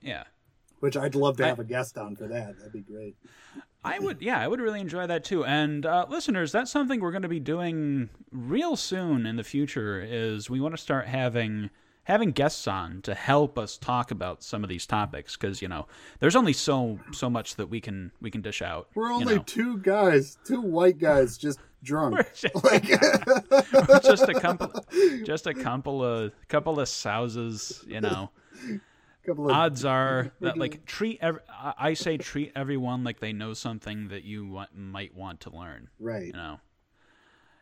Yeah. 0.00 0.24
Which 0.80 0.96
I'd 0.96 1.16
love 1.16 1.36
to 1.38 1.44
have 1.44 1.58
a 1.58 1.64
guest 1.64 1.98
on 1.98 2.14
for 2.14 2.28
that. 2.28 2.56
That'd 2.58 2.72
be 2.72 2.80
great. 2.82 3.16
I 3.84 3.98
would, 3.98 4.20
yeah, 4.20 4.40
I 4.40 4.48
would 4.48 4.60
really 4.60 4.80
enjoy 4.80 5.06
that 5.06 5.24
too. 5.24 5.44
And 5.44 5.86
uh, 5.86 6.06
listeners, 6.08 6.52
that's 6.52 6.70
something 6.70 7.00
we're 7.00 7.12
going 7.12 7.22
to 7.22 7.28
be 7.28 7.40
doing 7.40 8.10
real 8.32 8.76
soon 8.76 9.24
in 9.24 9.36
the 9.36 9.44
future. 9.44 10.00
Is 10.00 10.50
we 10.50 10.60
want 10.60 10.74
to 10.74 10.82
start 10.82 11.06
having 11.06 11.70
having 12.08 12.32
guests 12.32 12.66
on 12.66 13.02
to 13.02 13.14
help 13.14 13.58
us 13.58 13.76
talk 13.76 14.10
about 14.10 14.42
some 14.42 14.64
of 14.64 14.70
these 14.70 14.86
topics 14.86 15.36
because 15.36 15.60
you 15.60 15.68
know 15.68 15.86
there's 16.20 16.34
only 16.34 16.54
so 16.54 16.98
so 17.12 17.28
much 17.28 17.56
that 17.56 17.68
we 17.68 17.80
can 17.80 18.10
we 18.20 18.30
can 18.30 18.40
dish 18.40 18.62
out. 18.62 18.88
We're 18.94 19.08
you 19.08 19.14
only 19.14 19.36
know. 19.36 19.42
two 19.42 19.78
guys, 19.78 20.38
two 20.44 20.60
white 20.60 20.98
guys, 20.98 21.38
just 21.38 21.60
drunk. 21.82 22.16
like, 22.64 22.84
just 24.02 24.28
a 24.28 24.34
couple, 24.40 24.84
just 25.24 25.46
a 25.46 25.54
couple 25.54 26.04
of 26.04 26.32
couple 26.48 26.80
of 26.80 26.88
souses, 26.88 27.86
you 27.86 28.00
know. 28.00 28.30
Odds 29.38 29.84
are 29.96 30.30
that 30.40 30.56
like 30.56 30.84
treat 30.86 31.18
ev- 31.20 31.40
I 31.78 31.94
say 31.94 32.16
treat 32.18 32.52
everyone 32.56 33.04
like 33.04 33.20
they 33.20 33.32
know 33.32 33.52
something 33.54 34.08
that 34.08 34.24
you 34.24 34.46
want, 34.46 34.74
might 34.76 35.14
want 35.14 35.40
to 35.40 35.50
learn. 35.50 35.88
right. 35.98 36.26
You 36.26 36.32
know. 36.32 36.60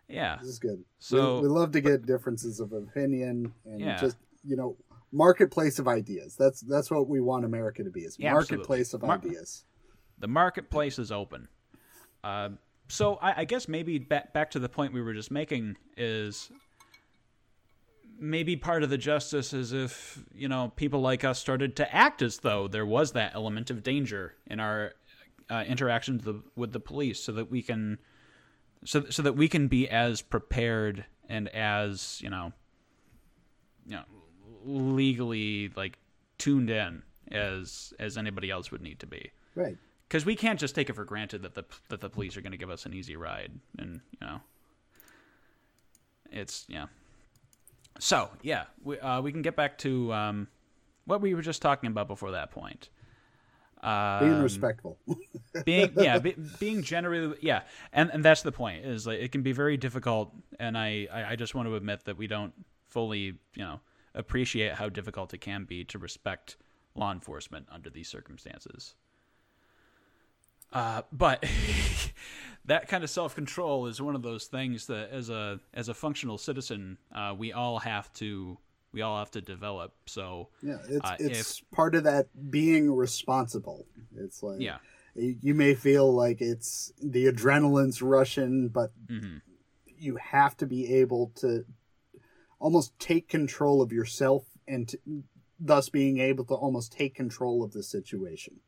Yeah. 0.09 0.37
This 0.41 0.51
is 0.51 0.59
good. 0.59 0.85
So- 0.99 1.37
we, 1.37 1.43
we 1.43 1.49
love 1.49 1.73
to 1.73 1.81
get 1.81 2.07
differences 2.07 2.61
of 2.61 2.73
opinion 2.73 3.53
and 3.65 3.81
Yeah. 3.81 3.99
just 3.99 4.17
you 4.45 4.57
know 4.57 4.77
marketplace 5.13 5.79
of 5.79 5.89
ideas. 5.89 6.37
That's 6.37 6.61
that's 6.61 6.91
what 6.91 7.09
we 7.09 7.21
want 7.21 7.45
America 7.45 7.83
to 7.85 7.91
be 7.91 8.01
is 8.01 8.17
Yeah, 8.19 8.37
absolutely. 8.37 8.57
marketplace 8.59 8.95
of 8.95 9.03
Mar- 9.03 9.17
ideas. 9.17 9.65
The 10.19 10.29
marketplace 10.29 10.99
is 10.99 11.11
open. 11.13 11.49
Uh, 12.25 12.51
so 12.89 13.17
I, 13.17 13.41
I 13.41 13.45
guess 13.45 13.67
maybe 13.69 13.99
back 13.99 14.33
back 14.33 14.51
to 14.53 14.59
the 14.61 14.69
point 14.69 14.93
we 14.93 15.03
were 15.03 15.15
just 15.15 15.31
making 15.31 15.77
is 15.97 16.51
maybe 18.19 18.57
part 18.57 18.83
of 18.83 18.91
the 18.91 18.99
justice 18.99 19.53
is 19.53 19.73
if 19.73 20.23
you 20.35 20.49
know 20.49 20.73
people 20.77 21.01
like 21.01 21.25
us 21.25 21.39
started 21.39 21.77
to 21.77 21.95
act 21.95 22.23
as 22.23 22.39
though 22.39 22.69
there 22.69 22.87
was 22.87 23.13
that 23.13 23.35
element 23.35 23.71
of 23.71 23.83
danger 23.83 24.35
in 24.47 24.61
our 24.61 24.93
uh, 25.51 25.65
interactions 25.67 26.25
with 26.25 26.37
the, 26.37 26.43
with 26.57 26.73
the 26.73 26.81
police, 26.81 27.21
so 27.23 27.33
that 27.33 27.51
we 27.51 27.63
can 27.63 27.99
so 28.85 29.05
so 29.11 29.23
that 29.23 29.35
we 29.35 29.49
can 29.49 29.69
be 29.69 29.89
as 29.89 30.23
prepared 30.23 31.05
and 31.29 31.49
as 31.49 32.21
you 32.23 32.31
know 32.31 32.53
you 33.87 33.97
know 33.97 34.03
legally 34.65 35.71
like 35.77 35.99
tuned 36.39 36.71
in 36.71 37.03
as 37.31 37.93
as 37.99 38.17
anybody 38.17 38.51
else 38.51 38.71
would 38.71 38.83
need 38.83 38.99
to 39.01 39.07
be 39.07 39.31
Right. 39.55 39.77
because 40.09 40.25
we 40.27 40.37
can't 40.37 40.61
just 40.61 40.75
take 40.75 40.91
it 40.91 40.93
for 40.95 41.05
granted 41.05 41.43
that 41.43 41.55
the 41.55 41.65
that 41.89 42.01
the 42.01 42.11
police 42.11 42.37
are 42.37 42.41
going 42.43 42.53
to 42.53 42.59
give 42.59 42.71
us 42.71 42.85
an 42.87 42.93
easy 42.93 43.17
ride, 43.17 43.53
and 43.79 44.01
you 44.21 44.27
know, 44.27 44.41
it's 46.31 46.67
yeah. 46.69 46.87
So 47.99 48.31
yeah, 48.43 48.65
we 48.83 48.99
uh, 48.99 49.21
we 49.23 49.33
can 49.33 49.43
get 49.43 49.57
back 49.57 49.79
to 49.79 50.13
um, 50.13 50.49
what 51.05 51.21
we 51.21 51.35
were 51.35 51.43
just 51.43 51.63
talking 51.63 51.89
about 51.89 52.09
before 52.09 52.33
that 52.33 52.51
point. 52.51 52.89
Being 53.83 54.33
Um, 54.33 54.43
respectful. 54.43 54.99
being 55.65 55.93
yeah, 55.97 56.19
be, 56.19 56.35
being 56.59 56.83
generally 56.83 57.37
yeah, 57.41 57.63
and 57.93 58.11
and 58.11 58.25
that's 58.25 58.43
the 58.43 58.53
point 58.53 58.85
is 58.85 59.07
like 59.07 59.21
it 59.21 59.33
can 59.33 59.43
be 59.43 59.53
very 59.53 59.77
difficult, 59.77 60.33
and 60.59 60.77
I 60.77 61.07
I 61.13 61.25
I 61.33 61.37
just 61.37 61.55
want 61.55 61.69
to 61.69 61.77
admit 61.77 62.05
that 62.05 62.17
we 62.17 62.27
don't 62.27 62.53
fully 62.89 63.39
you 63.55 63.65
know 63.65 63.81
appreciate 64.15 64.73
how 64.75 64.89
difficult 64.89 65.35
it 65.35 65.39
can 65.39 65.65
be 65.65 65.85
to 65.85 65.99
respect 65.99 66.57
law 66.95 67.13
enforcement 67.13 67.67
under 67.71 67.91
these 67.91 68.09
circumstances. 68.09 68.95
Uh, 70.73 71.03
but 71.13 71.45
that 72.67 72.89
kind 72.89 73.05
of 73.05 73.11
self 73.11 73.35
control 73.35 73.87
is 73.87 74.01
one 74.01 74.15
of 74.15 74.23
those 74.23 74.47
things 74.47 74.87
that, 74.87 75.11
as 75.11 75.31
a 75.31 75.61
as 75.75 75.89
a 75.89 75.95
functional 75.95 76.39
citizen, 76.39 76.99
uh, 77.15 77.35
we 77.37 77.53
all 77.53 77.79
have 77.79 78.13
to 78.15 78.59
we 78.93 79.03
all 79.03 79.19
have 79.19 79.31
to 79.33 79.41
develop. 79.41 79.93
So 80.07 80.49
Yeah, 80.63 80.79
it's 80.89 81.05
uh, 81.05 81.17
it's 81.19 81.61
part 81.73 81.95
of 81.95 82.05
that 82.05 82.29
being 82.51 82.95
responsible. 82.95 83.87
It's 84.17 84.43
like 84.43 84.61
Yeah. 84.61 84.79
you 85.15 85.37
you 85.41 85.55
may 85.55 85.75
feel 85.75 86.13
like 86.13 86.41
it's 86.41 86.93
the 87.03 87.27
adrenaline's 87.27 88.03
rushing, 88.03 88.69
but 88.69 88.93
Mm-hmm. 89.09 89.37
you 89.87 90.17
have 90.17 90.57
to 90.59 90.67
be 90.67 90.95
able 90.95 91.33
to 91.37 91.65
almost 92.59 92.99
take 92.99 93.29
control 93.29 93.83
of 93.83 93.93
yourself 93.93 94.45
and 94.67 94.89
to, 94.89 94.99
thus 95.61 95.89
being 95.89 96.19
able 96.19 96.45
to 96.45 96.55
almost 96.55 96.93
take 96.93 97.15
control 97.15 97.63
of 97.63 97.73
the 97.73 97.83
situation. 97.83 98.61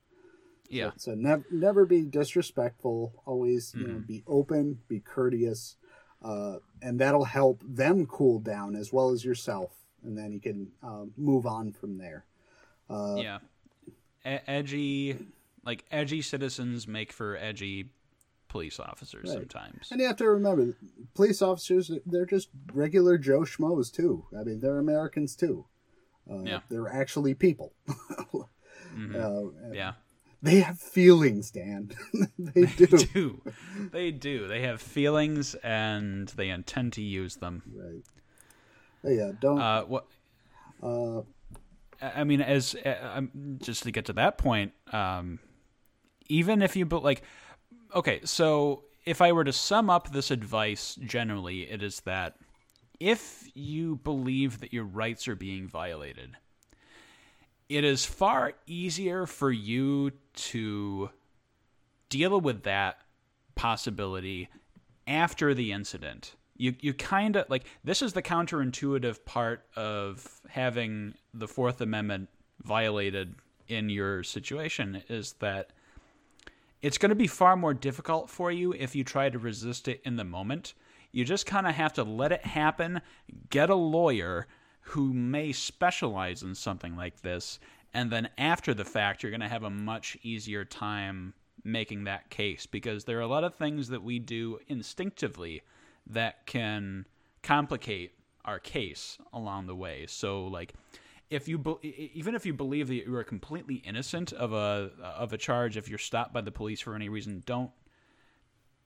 Yeah, 0.69 0.91
So 0.97 1.15
never 1.15 1.45
never 1.51 1.87
be 1.87 2.03
disrespectful. 2.03 3.23
Always 3.27 3.75
you 3.75 3.85
Mm-hmm. 3.85 3.93
know, 3.95 3.99
be 4.01 4.23
open, 4.27 4.79
be 4.89 5.01
courteous, 5.01 5.77
uh, 6.23 6.59
and 6.83 6.99
that'll 6.99 7.25
help 7.25 7.63
them 7.67 8.07
cool 8.07 8.39
down 8.41 8.77
as 8.77 8.93
well 8.93 9.11
as 9.11 9.25
yourself, 9.25 9.73
and 10.03 10.17
then 10.17 10.33
you 10.33 10.41
can 10.41 10.73
um, 10.83 11.13
move 11.17 11.47
on 11.47 11.73
from 11.73 11.99
there. 11.99 12.27
Uh, 12.91 13.17
yeah. 13.19 13.39
E- 14.27 14.41
edgy, 14.47 15.17
like 15.65 15.85
edgy 15.91 16.23
citizens 16.23 16.87
make 16.89 17.13
for 17.13 17.37
edgy 17.37 17.91
police 18.49 18.81
officers 18.81 19.29
Right. 19.29 19.35
sometimes. 19.39 19.89
And 19.91 20.01
you 20.01 20.07
have 20.07 20.17
to 20.17 20.29
remember, 20.29 20.75
police 21.15 21.43
officers, 21.43 21.91
they're 22.07 22.25
just 22.27 22.49
regular 22.73 23.19
Joe 23.19 23.41
Schmoes, 23.41 23.93
too. 23.93 24.25
I 24.39 24.43
mean, 24.43 24.61
they're 24.61 24.79
Americans, 24.79 25.37
too. 25.37 25.67
Uh, 26.31 26.43
Yeah. 26.45 26.61
They're 26.71 26.89
actually 26.89 27.35
people. 27.35 27.75
Mhm. 28.97 29.15
uh, 29.15 29.73
yeah, 29.75 29.93
they 30.42 30.61
have 30.61 30.79
feelings, 30.79 31.51
Dan. 31.51 31.90
they 32.38 32.66
do. 32.66 32.87
do 32.87 33.42
they 33.92 34.11
do 34.11 34.46
they 34.46 34.62
have 34.62 34.81
feelings 34.81 35.55
and 35.57 36.29
they 36.29 36.48
intend 36.51 36.92
to 36.94 37.03
use 37.03 37.37
them? 37.37 37.62
Right. 37.74 38.05
Yeah, 39.05 39.33
don't. 39.40 39.61
Uh, 39.61 39.83
what? 39.85 40.07
Uh, 40.83 41.22
I 42.01 42.24
mean, 42.24 42.40
as 42.40 42.74
uh, 42.74 43.22
just 43.59 43.83
to 43.85 43.90
get 43.90 44.07
to 44.07 44.12
that 44.14 44.38
point, 44.38 44.72
um, 44.92 45.40
even 46.29 46.62
if 46.62 46.77
you 46.77 46.85
but 46.87 47.03
like, 47.03 47.22
okay, 47.94 48.20
so 48.24 48.85
if 49.05 49.20
I 49.20 49.33
were 49.33 49.44
to 49.44 49.53
sum 49.53 49.90
up 49.90 50.12
this 50.12 50.31
advice 50.31 50.96
generally, 50.96 51.62
it 51.62 51.83
is 51.83 52.01
that 52.01 52.37
if 53.01 53.48
you 53.55 53.96
believe 53.96 54.61
that 54.61 54.72
your 54.72 54.85
rights 54.85 55.27
are 55.29 55.37
being 55.37 55.66
violated, 55.66 56.37
it 57.69 57.85
is 57.85 58.05
far 58.05 58.55
easier 58.67 59.27
for 59.27 59.51
you 59.51 60.13
to 60.35 61.11
deal 62.09 62.41
with 62.41 62.63
that 62.63 62.99
possibility 63.55 64.49
after 65.07 65.55
the 65.55 65.73
incident. 65.73 66.35
You 66.57 66.75
you 66.81 66.95
kind 66.95 67.37
of 67.37 67.49
like 67.49 67.65
this 67.85 68.03
is 68.03 68.13
the 68.13 68.23
counterintuitive 68.23 69.25
part 69.25 69.67
of 69.77 70.41
having 70.49 71.15
the 71.35 71.47
Fourth 71.47 71.81
Amendment 71.81 72.29
violated 72.63 73.35
in 73.69 73.89
your 73.89 74.23
situation 74.23 75.03
is 75.09 75.35
that 75.35 75.71
it's 76.81 76.99
going 76.99 77.11
to 77.11 77.17
be 77.17 77.27
far 77.27 77.57
more 77.57 77.75
difficult 77.75 78.31
for 78.31 78.51
you 78.51 78.73
if 78.73 78.95
you 78.95 79.05
try 79.05 79.29
to 79.29 79.39
resist 79.39 79.89
it 79.89 80.01
in 80.05 80.17
the 80.17 80.25
moment. 80.25 80.75
You 81.13 81.25
just 81.25 81.47
kind 81.47 81.67
of 81.67 81.75
have 81.75 81.93
to 81.95 82.05
let 82.05 82.33
it 82.33 82.45
happen, 82.45 83.01
get 83.51 83.71
a 83.71 83.75
lawyer 83.75 84.47
who 84.88 85.12
may 85.12 85.53
specialize 85.53 86.42
in 86.42 86.55
something 86.55 86.96
like 86.96 87.20
this, 87.20 87.59
and 87.92 88.11
then 88.11 88.29
after 88.38 88.72
the 88.74 88.85
fact, 88.85 89.22
you're 89.22 89.31
going 89.31 89.40
to 89.40 89.48
have 89.48 89.62
a 89.64 89.70
much 89.70 90.16
easier 90.22 90.64
time 90.64 91.35
making 91.64 92.05
that 92.05 92.31
case 92.31 92.64
because 92.66 93.05
there 93.05 93.18
are 93.18 93.22
a 93.22 93.27
lot 93.27 93.44
of 93.44 93.55
things 93.55 93.88
that 93.88 94.03
we 94.03 94.18
do 94.18 94.59
instinctively 94.68 95.62
that 96.07 96.46
can 96.46 97.05
complicate 97.42 98.12
our 98.44 98.59
case 98.59 99.18
along 99.33 99.66
the 99.66 99.77
way. 99.77 100.07
So, 100.09 100.44
like, 100.46 100.72
if 101.29 101.48
you 101.48 101.59
be- 101.59 102.11
even 102.14 102.35
if 102.35 102.46
you 102.46 102.55
believe 102.55 102.88
that 102.88 102.94
you 102.94 103.14
are 103.14 103.24
completely 103.24 103.77
innocent 103.77 104.33
of 104.33 104.53
a 104.53 104.90
of 105.03 105.33
a 105.35 105.38
charge, 105.38 105.77
if 105.77 105.88
you're 105.88 105.98
stopped 105.98 106.33
by 106.33 106.40
the 106.40 106.53
police 106.53 106.81
for 106.81 106.94
any 106.94 107.11
reason, 107.11 107.42
don't 107.44 107.70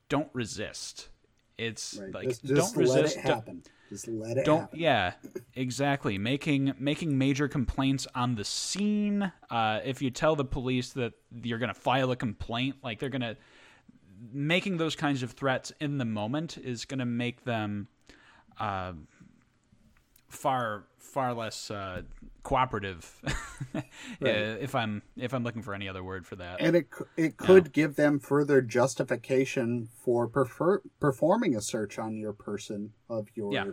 don't 0.08 0.30
resist. 0.32 1.10
It's 1.58 1.96
right. 1.96 2.12
like 2.12 2.28
just 2.28 2.44
just 2.44 2.74
don't 2.74 2.86
let 2.86 3.02
resist. 3.02 3.18
it 3.18 3.22
don't- 3.24 3.34
happen. 3.34 3.62
Just 3.92 4.09
let 4.09 4.38
it 4.38 4.46
don't 4.46 4.62
happen. 4.62 4.78
yeah 4.78 5.12
exactly 5.55 6.16
making 6.16 6.72
making 6.78 7.18
major 7.18 7.46
complaints 7.46 8.07
on 8.14 8.37
the 8.37 8.44
scene 8.44 9.31
uh, 9.50 9.81
if 9.85 10.00
you 10.00 10.11
tell 10.11 10.35
the 10.35 10.46
police 10.46 10.94
that 10.94 11.12
you're 11.42 11.59
going 11.59 11.68
to 11.72 11.78
file 11.78 12.11
a 12.11 12.16
complaint 12.16 12.76
like 12.83 12.98
they're 12.98 13.11
going 13.11 13.20
to 13.20 13.37
making 14.33 14.78
those 14.78 14.96
kinds 14.96 15.22
of 15.22 15.33
threats 15.33 15.72
in 15.78 15.98
the 15.98 16.07
moment 16.07 16.57
is 16.57 16.87
going 16.87 17.00
to 17.00 17.05
make 17.05 17.44
them 17.44 17.87
uh, 18.59 18.92
far 20.31 20.85
far 20.96 21.35
less 21.35 21.70
uh, 21.70 22.00
cooperative 22.42 23.20
if 24.20 24.74
i'm 24.74 25.02
if 25.16 25.33
i'm 25.33 25.44
looking 25.44 25.62
for 25.62 25.74
any 25.74 25.88
other 25.88 26.02
word 26.02 26.26
for 26.26 26.35
that 26.37 26.61
and 26.61 26.74
it 26.74 26.87
it 27.16 27.37
could 27.37 27.72
give 27.72 27.94
them 27.96 28.18
further 28.18 28.61
justification 28.61 29.88
for 30.05 30.26
prefer, 30.26 30.83
performing 31.00 31.55
a 31.55 31.61
search 31.61 31.98
on 31.98 32.16
your 32.16 32.33
person 32.33 32.92
of 33.09 33.28
your 33.35 33.52
Yeah. 33.55 33.64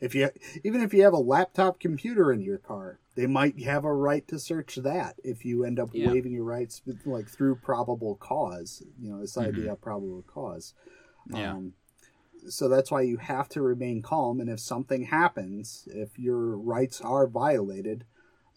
if 0.00 0.14
you 0.14 0.30
even 0.62 0.80
if 0.80 0.94
you 0.94 1.02
have 1.02 1.12
a 1.12 1.18
laptop 1.18 1.80
computer 1.80 2.32
in 2.32 2.40
your 2.40 2.58
car 2.58 2.98
they 3.16 3.26
might 3.26 3.60
have 3.64 3.84
a 3.84 3.92
right 3.92 4.26
to 4.28 4.38
search 4.38 4.76
that 4.76 5.16
if 5.24 5.44
you 5.44 5.64
end 5.64 5.78
up 5.80 5.90
Yeah. 5.92 6.10
waiving 6.10 6.32
your 6.32 6.44
rights 6.44 6.82
like 7.04 7.28
through 7.28 7.56
probable 7.56 8.14
cause 8.16 8.82
you 9.00 9.10
know 9.10 9.20
this 9.20 9.36
Mm-hmm. 9.36 9.58
idea 9.58 9.72
of 9.72 9.80
probable 9.80 10.24
cause 10.26 10.74
Yeah. 11.30 11.50
um, 11.52 11.72
so 12.48 12.68
that's 12.68 12.90
why 12.90 13.00
you 13.02 13.16
have 13.16 13.48
to 13.48 13.62
remain 13.62 14.02
calm 14.02 14.40
and 14.40 14.50
if 14.50 14.60
something 14.60 15.04
happens 15.04 15.88
if 15.90 16.18
your 16.18 16.56
rights 16.58 17.00
are 17.00 17.26
violated 17.26 18.04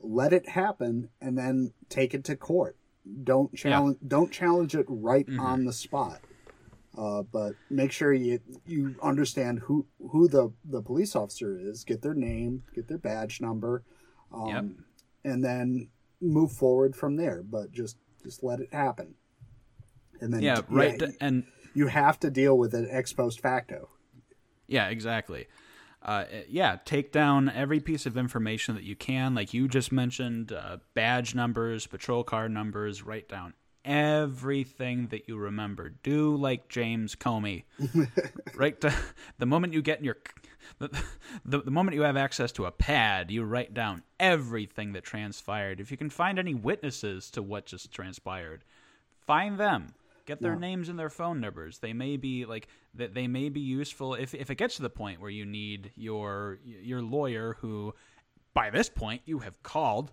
let 0.01 0.31
it 0.33 0.49
happen 0.49 1.09
and 1.19 1.37
then 1.37 1.73
take 1.89 2.13
it 2.13 2.23
to 2.25 2.35
court. 2.35 2.77
Don't 3.23 3.55
challenge 3.55 3.97
don't 4.07 4.31
challenge 4.31 4.75
it 4.75 4.85
right 4.87 5.25
Mm-hmm. 5.25 5.39
on 5.39 5.65
the 5.65 5.73
spot. 5.73 6.19
Uh, 6.95 7.23
but 7.23 7.53
make 7.69 7.91
sure 7.91 8.13
you 8.13 8.39
you 8.67 8.95
understand 9.01 9.59
who 9.59 9.87
who 10.11 10.27
the 10.27 10.51
the 10.63 10.81
police 10.83 11.15
officer 11.15 11.57
is 11.59 11.83
get 11.83 12.01
their 12.03 12.13
name 12.13 12.63
get 12.75 12.87
their 12.87 12.97
badge 12.99 13.41
number 13.41 13.83
um, 14.31 14.47
Yep. 14.49 14.65
and 15.33 15.43
then 15.43 15.89
move 16.21 16.51
forward 16.51 16.95
from 16.95 17.15
there. 17.15 17.41
But 17.41 17.71
just 17.71 17.97
just 18.23 18.43
let 18.43 18.59
it 18.59 18.71
happen. 18.71 19.15
And 20.21 20.31
then 20.33 20.41
yeah 20.43 20.61
right 20.69 21.01
and 21.21 21.45
you 21.77 21.87
have 21.87 22.19
to 22.19 22.31
deal 22.31 22.57
with 22.57 22.73
it 22.73 22.87
ex 22.91 23.13
post 23.13 23.39
facto 23.39 23.87
Yeah, 24.67 24.89
exactly. 24.89 25.47
Uh, 26.01 26.25
yeah, 26.47 26.77
take 26.85 27.11
down 27.11 27.49
every 27.49 27.79
piece 27.79 28.05
of 28.05 28.17
information 28.17 28.75
that 28.75 28.83
you 28.83 28.95
can. 28.95 29.35
Like 29.35 29.53
you 29.53 29.67
just 29.67 29.91
mentioned, 29.91 30.51
uh, 30.51 30.77
badge 30.93 31.35
numbers, 31.35 31.87
patrol 31.87 32.23
car 32.23 32.47
numbers. 32.47 33.03
Write 33.03 33.27
down 33.27 33.53
everything 33.83 35.07
that 35.07 35.27
you 35.27 35.37
remember. 35.37 35.89
Do 35.89 36.35
like 36.35 36.69
James 36.69 37.15
Comey. 37.15 37.63
right. 38.55 38.79
To, 38.81 38.93
the 39.37 39.45
moment 39.45 39.73
you 39.73 39.81
get 39.81 39.99
in 39.99 40.05
your, 40.05 40.17
the, 40.79 40.89
the 41.45 41.61
the 41.61 41.71
moment 41.71 41.95
you 41.95 42.03
have 42.03 42.17
access 42.17 42.51
to 42.53 42.65
a 42.65 42.71
pad, 42.71 43.31
you 43.31 43.43
write 43.43 43.73
down 43.73 44.03
everything 44.19 44.93
that 44.93 45.03
transpired. 45.03 45.79
If 45.79 45.91
you 45.91 45.97
can 45.97 46.09
find 46.09 46.37
any 46.37 46.53
witnesses 46.53 47.31
to 47.31 47.41
what 47.41 47.65
just 47.65 47.91
transpired, 47.91 48.63
find 49.25 49.59
them. 49.59 49.93
Get 50.27 50.41
their 50.41 50.53
No. 50.53 50.59
names 50.59 50.89
and 50.89 50.99
their 50.99 51.09
phone 51.09 51.39
numbers. 51.39 51.79
They 51.79 51.93
may 51.93 52.17
be 52.17 52.45
like 52.45 52.67
that. 52.95 53.13
They 53.13 53.27
may 53.27 53.47
be 53.49 53.61
useful 53.61 54.13
if 54.13 54.35
if 54.35 54.51
it 54.51 54.55
gets 54.55 54.75
to 54.75 54.81
the 54.83 54.89
point 54.89 55.21
where 55.21 55.29
you 55.31 55.45
need 55.45 55.91
your 55.95 56.59
your 56.63 57.01
lawyer, 57.01 57.55
who 57.61 57.95
by 58.53 58.69
this 58.69 58.89
point 58.89 59.21
you 59.25 59.39
have 59.39 59.63
called. 59.63 60.11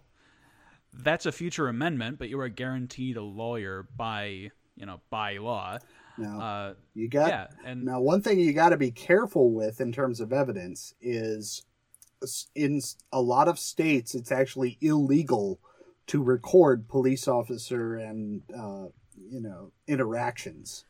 That's 0.93 1.27
a 1.27 1.33
future 1.33 1.67
amendment, 1.67 2.21
but 2.21 2.29
you 2.29 2.39
are 2.39 2.49
guaranteed 2.49 3.17
a 3.17 3.23
lawyer 3.23 3.89
by 3.97 4.53
you 4.77 4.87
know 4.87 5.01
by 5.11 5.39
law. 5.39 5.79
Now, 6.17 6.41
Uh, 6.41 6.75
you 6.95 7.09
got 7.09 7.29
yeah, 7.29 7.47
and 7.65 7.85
now 7.85 8.01
one 8.01 8.23
thing 8.23 8.39
you 8.39 8.53
got 8.53 8.69
to 8.69 8.77
be 8.77 8.93
careful 8.93 9.51
with 9.53 9.81
in 9.81 9.91
terms 9.91 10.21
of 10.21 10.33
evidence 10.33 10.95
is 11.01 11.67
in 12.55 12.81
a 13.13 13.21
lot 13.21 13.49
of 13.49 13.59
states 13.59 14.15
it's 14.15 14.31
actually 14.31 14.79
illegal 14.81 15.59
to 16.07 16.23
record 16.23 16.87
police 16.89 17.27
officer 17.27 17.97
and 17.97 18.43
uh, 18.57 18.87
you 19.17 19.41
know 19.41 19.73
interactions. 19.87 20.85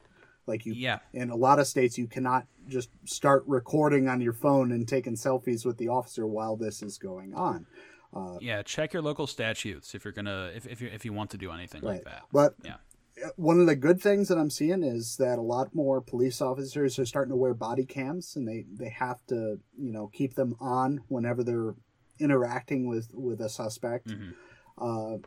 Like 0.47 0.67
you, 0.67 0.75
Yeah. 0.75 0.99
In 1.15 1.31
a 1.31 1.37
lot 1.37 1.59
of 1.59 1.67
states, 1.67 1.97
you 1.97 2.07
cannot 2.07 2.47
just 2.69 2.91
start 3.05 3.45
recording 3.47 4.09
on 4.09 4.21
your 4.21 4.35
phone 4.35 4.73
and 4.73 4.87
taking 4.87 5.15
selfies 5.15 5.65
with 5.65 5.79
the 5.79 5.89
officer 5.89 6.27
while 6.27 6.57
this 6.57 6.83
is 6.83 6.99
going 6.99 7.35
on. 7.35 7.67
Uh, 8.15 8.39
yeah, 8.41 8.63
check 8.63 8.93
your 8.93 9.03
local 9.03 9.27
statutes 9.27 9.95
if 9.95 10.05
you're 10.05 10.13
gonna 10.13 10.53
if 10.55 10.67
if 10.67 10.81
you 10.81 10.89
if 10.93 11.05
you 11.05 11.13
want 11.13 11.31
to 11.31 11.39
do 11.39 11.51
anything 11.51 11.83
like 11.83 12.05
that. 12.05 12.23
But 12.33 12.55
Yeah. 12.63 12.77
Uh, 13.25 13.29
one 13.37 13.61
of 13.61 13.67
the 13.67 13.77
good 13.77 14.01
things 14.01 14.29
that 14.29 14.39
I'm 14.39 14.51
seeing 14.51 14.83
is 14.83 15.17
that 15.17 15.39
a 15.39 15.43
lot 15.43 15.75
more 15.75 16.01
police 16.01 16.41
officers 16.41 16.99
are 16.99 17.07
starting 17.07 17.31
to 17.31 17.37
wear 17.37 17.55
body 17.55 17.85
cams, 17.85 18.37
and 18.37 18.47
they 18.47 18.65
they 18.71 18.91
have 18.91 19.25
to 19.29 19.61
you 19.79 19.93
know 19.93 20.11
keep 20.13 20.35
them 20.35 20.57
on 20.61 21.01
whenever 21.09 21.43
they're 21.43 21.75
interacting 22.19 22.87
with 22.87 23.11
with 23.15 23.41
a 23.41 23.49
suspect, 23.49 24.09
mm-hmm. 24.09 24.31
uh, 24.79 25.19
wh- 25.19 25.21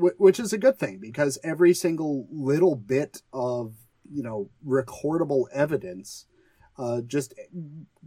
which 0.00 0.40
is 0.40 0.52
a 0.52 0.58
good 0.58 0.78
thing 0.78 0.98
because 1.00 1.38
every 1.42 1.74
single 1.74 2.26
little 2.30 2.76
bit 2.76 3.22
of 3.32 3.74
you 4.10 4.22
know 4.22 4.50
recordable 4.66 5.44
evidence 5.52 6.26
uh, 6.78 7.00
just 7.02 7.34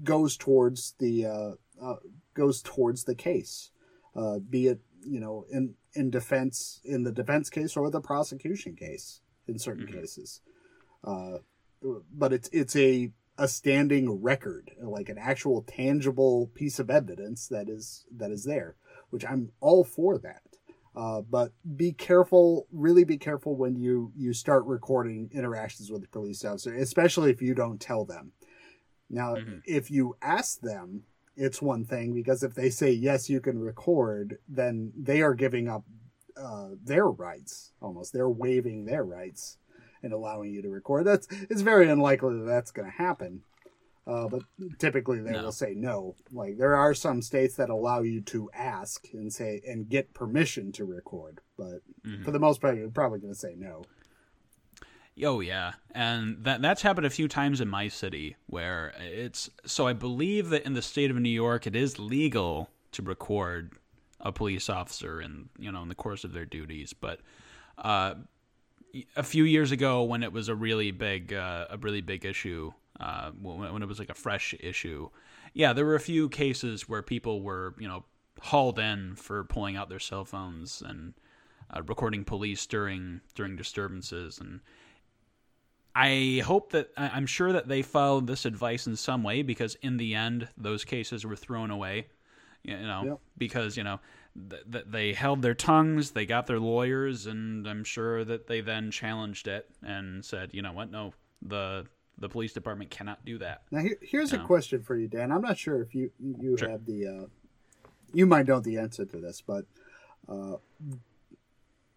goes 0.03 0.35
towards 0.37 0.95
the 0.99 1.25
uh, 1.25 1.51
uh, 1.81 1.95
goes 2.33 2.61
towards 2.61 3.03
the 3.03 3.15
case, 3.15 3.71
uh, 4.15 4.39
be 4.39 4.67
it 4.67 4.79
you 5.05 5.19
know 5.19 5.45
in 5.51 5.75
in 5.93 6.09
defense 6.09 6.81
in 6.83 7.03
the 7.03 7.11
defense 7.11 7.49
case 7.49 7.77
or 7.77 7.89
the 7.89 8.01
prosecution 8.01 8.75
case 8.75 9.21
in 9.47 9.59
certain 9.59 9.87
cases. 9.87 10.41
Uh, 11.03 11.37
but 12.11 12.33
it's 12.33 12.49
it's 12.51 12.75
a 12.75 13.11
a 13.37 13.47
standing 13.47 14.21
record, 14.21 14.71
like 14.81 15.09
an 15.09 15.17
actual 15.17 15.63
tangible 15.63 16.51
piece 16.53 16.79
of 16.79 16.89
evidence 16.89 17.47
that 17.47 17.67
is 17.69 18.05
that 18.15 18.31
is 18.31 18.45
there, 18.45 18.75
which 19.09 19.25
I'm 19.25 19.51
all 19.59 19.83
for 19.83 20.17
that. 20.19 20.41
Uh, 20.95 21.21
but 21.21 21.51
be 21.75 21.91
careful, 21.91 22.67
really 22.71 23.03
be 23.03 23.17
careful 23.17 23.55
when 23.55 23.75
you 23.75 24.11
you 24.15 24.31
start 24.31 24.63
recording 24.65 25.29
interactions 25.33 25.91
with 25.91 26.01
the 26.01 26.07
police 26.07 26.45
officer, 26.45 26.75
especially 26.75 27.31
if 27.31 27.41
you 27.41 27.55
don't 27.55 27.81
tell 27.81 28.05
them. 28.05 28.31
Now, 29.09 29.35
if 29.65 29.91
you 29.91 30.15
ask 30.21 30.59
them, 30.61 31.03
it's 31.35 31.61
one 31.61 31.85
thing 31.85 32.13
because 32.13 32.43
if 32.43 32.53
they 32.53 32.69
say 32.69 32.91
yes, 32.91 33.29
you 33.29 33.39
can 33.39 33.59
record, 33.59 34.37
then 34.47 34.91
they 34.95 35.21
are 35.21 35.33
giving 35.33 35.67
up 35.67 35.83
uh, 36.37 36.69
their 36.83 37.07
rights 37.07 37.71
almost. 37.81 38.13
They're 38.13 38.29
waiving 38.29 38.85
their 38.85 39.03
rights 39.03 39.57
and 40.01 40.13
allowing 40.13 40.51
you 40.51 40.61
to 40.61 40.69
record. 40.69 41.05
That's 41.05 41.27
it's 41.49 41.61
very 41.61 41.89
unlikely 41.89 42.39
that 42.39 42.45
that's 42.45 42.71
going 42.71 42.89
to 42.89 42.97
happen. 42.97 43.41
Uh, 44.05 44.27
but 44.27 44.41
typically 44.79 45.19
they 45.21 45.31
No. 45.31 45.43
will 45.43 45.51
say 45.53 45.73
no. 45.75 46.15
Like 46.31 46.57
there 46.57 46.75
are 46.75 46.93
some 46.93 47.21
states 47.21 47.55
that 47.55 47.69
allow 47.69 48.01
you 48.01 48.19
to 48.21 48.49
ask 48.53 49.07
and 49.13 49.31
say 49.31 49.61
and 49.65 49.87
get 49.87 50.13
permission 50.13 50.71
to 50.73 50.83
record, 50.85 51.39
but 51.57 51.81
for 52.23 52.31
the 52.31 52.39
most 52.39 52.59
part, 52.59 52.75
you're 52.77 52.89
probably 52.89 53.19
going 53.19 53.33
to 53.33 53.39
say 53.39 53.55
no. 53.57 53.83
Oh 55.23 55.39
yeah, 55.41 55.73
and 55.91 56.43
that 56.43 56.61
that's 56.61 56.81
happened 56.81 57.05
a 57.05 57.09
few 57.11 57.27
times 57.27 57.61
in 57.61 57.67
my 57.69 57.87
city 57.87 58.35
where 58.47 58.93
it's 58.99 59.49
so 59.65 59.85
I 59.87 59.93
believe 59.93 60.49
that 60.49 60.65
in 60.65 60.73
the 60.73 60.81
state 60.81 61.11
of 61.11 61.17
New 61.17 61.29
York 61.29 61.67
it 61.67 61.75
is 61.75 61.99
legal 61.99 62.69
to 62.93 63.01
record 63.03 63.73
a 64.19 64.31
police 64.31 64.69
officer 64.69 65.21
in 65.21 65.49
you 65.59 65.71
know 65.71 65.83
in 65.83 65.87
the 65.87 65.95
course 65.95 66.23
of 66.23 66.33
their 66.33 66.45
duties, 66.45 66.93
but 66.93 67.19
uh, 67.77 68.15
a 69.15 69.23
few 69.23 69.43
years 69.43 69.71
ago 69.71 70.03
when 70.03 70.23
it 70.23 70.33
was 70.33 70.49
a 70.49 70.55
really 70.55 70.89
big 70.91 71.31
uh, 71.31 71.67
a 71.69 71.77
really 71.77 72.01
big 72.01 72.25
issue 72.25 72.73
uh, 72.99 73.31
when, 73.31 73.73
when 73.73 73.81
it 73.83 73.87
was 73.87 73.99
like 73.99 74.09
a 74.09 74.13
fresh 74.15 74.53
issue, 74.59 75.09
yeah, 75.53 75.73
there 75.73 75.85
were 75.85 75.95
a 75.95 75.99
few 75.99 76.29
cases 76.29 76.87
where 76.89 77.01
people 77.01 77.41
were 77.41 77.75
you 77.79 77.87
know 77.87 78.05
hauled 78.41 78.79
in 78.79 79.15
for 79.15 79.43
pulling 79.43 79.75
out 79.75 79.89
their 79.89 79.99
cell 79.99 80.25
phones 80.25 80.81
and 80.85 81.13
uh, 81.75 81.81
recording 81.83 82.23
police 82.25 82.65
during 82.65 83.21
during 83.35 83.55
disturbances 83.55 84.39
and 84.39 84.59
I 85.95 86.41
hope 86.43 86.71
that 86.71 86.89
I'm 86.97 87.27
sure 87.27 87.51
that 87.53 87.67
they 87.67 87.83
followed 87.83 88.25
this 88.25 88.45
advice 88.45 88.87
in 88.87 88.95
some 88.95 89.21
way 89.23 89.43
because 89.43 89.75
in 89.83 89.97
the 89.97 90.15
end 90.15 90.47
those 90.57 90.83
cases 90.83 91.23
were 91.25 91.35
thrown 91.35 91.69
away. 91.69 92.07
You 92.63 92.77
know, 92.77 93.03
Yep. 93.05 93.19
because 93.37 93.77
you 93.77 93.83
know 93.83 93.99
th- 94.49 94.63
th- 94.71 94.85
they 94.87 95.13
held 95.13 95.41
their 95.41 95.53
tongues, 95.53 96.11
they 96.11 96.25
got 96.25 96.47
their 96.47 96.59
lawyers, 96.59 97.27
and 97.27 97.67
I'm 97.67 97.83
sure 97.83 98.23
that 98.23 98.47
they 98.47 98.61
then 98.61 98.89
challenged 98.89 99.47
it 99.47 99.69
and 99.85 100.23
said, 100.25 100.51
you 100.53 100.61
know 100.61 100.71
what, 100.71 100.89
no, 100.89 101.13
the 101.41 101.85
the 102.17 102.29
police 102.29 102.53
department 102.53 102.89
cannot 102.91 103.25
do 103.25 103.37
that. 103.39 103.63
Now 103.71 103.81
here, 103.81 103.97
here's 104.01 104.31
Yeah. 104.31 104.43
a 104.43 104.45
question 104.45 104.81
for 104.83 104.95
you, 104.95 105.07
Dan. 105.07 105.31
I'm 105.31 105.41
not 105.41 105.57
sure 105.57 105.81
if 105.81 105.93
you 105.95 106.11
you 106.19 106.57
Sure. 106.57 106.69
have 106.69 106.85
the 106.85 107.07
uh, 107.07 107.25
you 108.13 108.25
might 108.25 108.47
know 108.47 108.59
the 108.59 108.77
answer 108.77 109.05
to 109.05 109.17
this, 109.19 109.41
but 109.41 109.65
uh, 110.29 110.57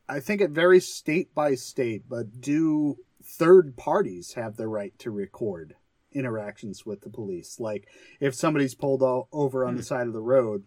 I 0.09 0.21
think 0.21 0.41
it 0.41 0.51
varies 0.51 0.87
state 0.93 1.35
by 1.35 1.55
state. 1.55 2.05
But 2.09 2.41
do 2.41 2.99
third 3.23 3.77
parties 3.77 4.35
have 4.35 4.57
the 4.57 4.69
right 4.69 4.97
to 5.01 5.11
record 5.11 5.75
interactions 6.13 6.87
with 6.87 7.03
the 7.03 7.11
police? 7.11 7.61
Like 7.61 7.89
if 8.21 8.35
somebody's 8.35 8.75
pulled 8.75 9.03
o- 9.03 9.29
over 9.33 9.65
on 9.67 9.77
the 9.77 9.83
side 9.83 10.07
of 10.07 10.13
the 10.13 10.23
road 10.23 10.65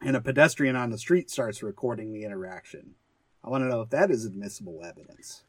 and 0.00 0.16
a 0.16 0.20
pedestrian 0.20 0.74
on 0.74 0.90
the 0.90 0.98
street 0.98 1.30
starts 1.30 1.62
recording 1.62 2.12
the 2.12 2.24
interaction, 2.24 2.94
I 3.44 3.50
want 3.50 3.62
to 3.62 3.68
know 3.68 3.82
if 3.82 3.90
that 3.90 4.10
is 4.10 4.24
admissible 4.24 4.82
evidence. 4.84 5.44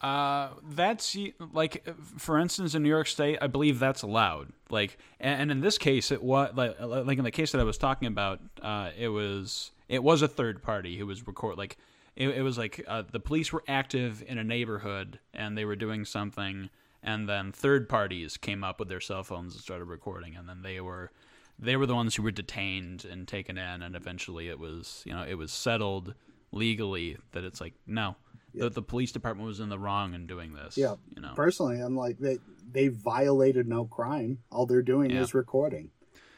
Uh, 0.00 0.50
that's 0.70 1.16
like, 1.52 1.86
for 2.18 2.38
instance, 2.38 2.74
in 2.74 2.82
New 2.82 2.88
York 2.88 3.06
State, 3.06 3.38
I 3.40 3.46
believe 3.46 3.78
that's 3.78 4.02
allowed. 4.02 4.52
Like, 4.68 4.98
and, 5.18 5.50
in 5.50 5.60
this 5.60 5.78
case, 5.78 6.10
it 6.10 6.22
was 6.22 6.52
like, 6.54 6.78
like 6.80 7.18
in 7.18 7.24
the 7.24 7.30
case 7.30 7.52
that 7.52 7.60
I 7.60 7.64
was 7.64 7.78
talking 7.78 8.08
about, 8.08 8.40
uh, 8.60 8.90
it 8.96 9.08
was 9.08 9.72
it 9.88 10.02
was 10.02 10.22
a 10.22 10.28
third 10.28 10.62
party 10.62 10.98
who 10.98 11.06
was 11.06 11.26
record 11.26 11.56
like 11.56 11.78
it, 12.16 12.28
it 12.30 12.42
was 12.42 12.58
like 12.58 12.84
uh, 12.88 13.04
the 13.10 13.20
police 13.20 13.52
were 13.52 13.62
active 13.68 14.22
in 14.26 14.38
a 14.38 14.44
neighborhood 14.44 15.20
and 15.32 15.56
they 15.56 15.64
were 15.64 15.76
doing 15.76 16.04
something, 16.04 16.70
and 17.02 17.28
then 17.28 17.52
third 17.52 17.88
parties 17.88 18.36
came 18.36 18.64
up 18.64 18.78
with 18.78 18.88
their 18.88 19.00
cell 19.00 19.22
phones 19.22 19.54
and 19.54 19.62
started 19.62 19.84
recording, 19.84 20.34
and 20.36 20.48
then 20.48 20.62
they 20.62 20.80
were 20.80 21.10
they 21.58 21.76
were 21.76 21.86
the 21.86 21.94
ones 21.94 22.14
who 22.14 22.22
were 22.22 22.30
detained 22.30 23.04
and 23.04 23.26
taken 23.26 23.56
in, 23.56 23.82
and 23.82 23.94
eventually 23.96 24.48
it 24.48 24.58
was 24.58 25.02
you 25.06 25.12
know 25.12 25.22
it 25.22 25.34
was 25.34 25.52
settled 25.52 26.14
legally 26.52 27.16
that 27.32 27.44
it's 27.44 27.60
like 27.60 27.74
no. 27.86 28.16
The, 28.56 28.70
the 28.70 28.82
police 28.82 29.12
department 29.12 29.46
was 29.46 29.60
in 29.60 29.68
the 29.68 29.78
wrong 29.78 30.14
in 30.14 30.26
doing 30.26 30.54
this. 30.54 30.76
Yeah. 30.76 30.94
you 31.14 31.22
know. 31.22 31.32
Personally, 31.34 31.80
I'm 31.80 31.96
like 31.96 32.18
they 32.18 32.38
they 32.72 32.88
violated 32.88 33.68
no 33.68 33.84
crime. 33.84 34.38
All 34.50 34.66
they're 34.66 34.82
doing 34.82 35.10
Yeah. 35.10 35.22
is 35.22 35.34
recording. 35.34 35.90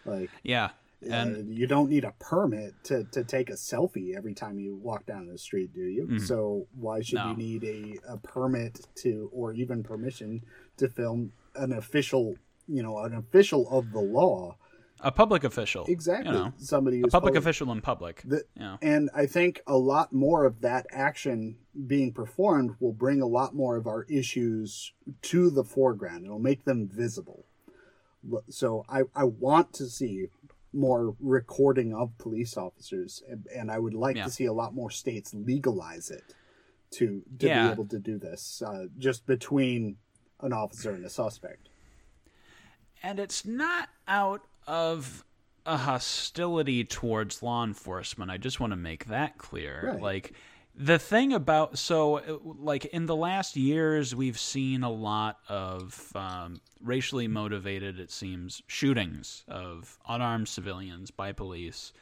Like 0.05 0.31
Yeah, 0.43 0.71
and 1.03 1.37
and 1.37 1.55
you 1.55 1.67
don't 1.67 1.91
need 1.91 2.05
a 2.05 2.15
permit 2.19 2.75
to, 2.85 3.05
to 3.13 3.25
take 3.25 3.51
a 3.51 3.55
selfie 3.55 4.17
every 4.17 4.35
time 4.35 4.59
you 4.59 4.77
walk 4.77 5.07
down 5.07 5.27
the 5.27 5.39
street, 5.39 5.73
do 5.75 5.83
you? 5.83 6.19
So 6.19 6.67
why 6.75 7.03
should 7.03 7.19
Mm-hmm. 7.19 7.29
No. 7.39 7.45
you 7.45 7.59
need 7.61 7.65
a, 7.65 8.13
a 8.15 8.17
permit 8.19 8.87
to 9.03 9.31
or 9.33 9.53
even 9.53 9.83
permission 9.83 10.43
to 10.79 10.89
film 10.89 11.33
an 11.57 11.73
official 11.73 12.37
you 12.71 12.83
know, 12.83 12.99
an 12.99 13.15
official 13.15 13.69
of 13.71 13.93
the 13.93 14.01
law? 14.01 14.57
A 15.01 15.11
public 15.13 15.45
official. 15.45 15.85
Exactly. 15.89 16.33
You 16.33 16.39
know, 16.39 16.53
Somebody 16.59 16.99
a 16.99 17.03
who's 17.03 17.13
public 17.13 17.35
official 17.37 17.71
in 17.73 17.81
public. 17.81 18.23
The, 18.25 18.45
you 18.55 18.63
know. 18.63 18.79
And 18.83 19.11
I 19.15 19.27
think 19.27 19.61
a 19.67 19.77
lot 19.77 20.13
more 20.13 20.45
of 20.45 20.61
that 20.63 20.87
action 20.91 21.57
being 21.87 22.13
performed 22.13 22.75
will 22.81 22.93
bring 22.93 23.21
a 23.21 23.27
lot 23.27 23.55
more 23.55 23.77
of 23.77 23.87
our 23.87 24.05
issues 24.09 24.93
to 25.23 25.51
the 25.51 25.65
foreground. 25.65 26.25
It'll 26.25 26.39
make 26.39 26.65
them 26.65 26.89
visible. 26.89 27.45
So 28.51 28.85
I, 28.89 29.03
I 29.15 29.25
want 29.25 29.73
to 29.75 29.87
see 29.87 30.27
more 30.73 31.15
recording 31.21 31.95
of 31.95 32.17
police 32.19 32.57
officers, 32.57 33.23
and, 33.29 33.47
and 33.55 33.71
I 33.71 33.79
would 33.79 33.95
like 33.95 34.17
Yeah. 34.17 34.25
to 34.25 34.31
see 34.31 34.45
a 34.45 34.53
lot 34.53 34.75
more 34.75 34.91
states 34.91 35.33
legalize 35.33 36.11
it 36.11 36.35
to, 36.91 37.23
to 37.39 37.47
Yeah. 37.47 37.67
be 37.69 37.73
able 37.73 37.87
to 37.87 37.99
do 37.99 38.19
this 38.19 38.61
uh, 38.63 38.87
just 38.99 39.27
between 39.27 39.97
an 40.41 40.53
officer 40.53 40.91
and 40.91 41.05
a 41.05 41.09
suspect. 41.11 41.69
and 43.03 43.19
it's 43.21 43.45
not 43.47 43.89
out 44.09 44.43
of 44.69 45.25
a 45.67 45.77
hostility 45.77 46.85
towards 46.85 47.43
law 47.43 47.65
enforcement. 47.65 48.31
I 48.31 48.37
just 48.37 48.61
want 48.61 48.73
to 48.73 48.77
make 48.77 49.07
that 49.07 49.39
clear. 49.39 49.93
Right. 49.93 50.03
Like 50.03 50.33
the 50.75 50.99
thing 50.99 51.33
about 51.33 51.77
so 51.77 52.41
like 52.61 52.85
in 52.85 53.07
the 53.07 53.17
last 53.17 53.57
years 53.57 54.15
we've 54.15 54.39
seen 54.39 54.85
a 54.85 54.91
lot 54.91 55.39
of 55.49 56.13
um, 56.15 56.61
racially 56.81 57.27
motivated 57.27 57.99
it 57.99 58.13
seems 58.13 58.63
shootings 58.69 59.43
of 59.49 59.99
unarmed 60.09 60.47
civilians 60.47 61.11
by 61.11 61.33
police 61.33 61.93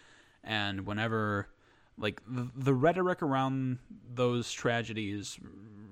and 0.45 0.87
whenever 0.87 1.49
like 1.97 2.21
the, 2.29 2.51
the 2.55 2.75
rhetoric 2.75 3.23
around 3.23 3.79
those 4.13 4.53
tragedies 4.53 5.39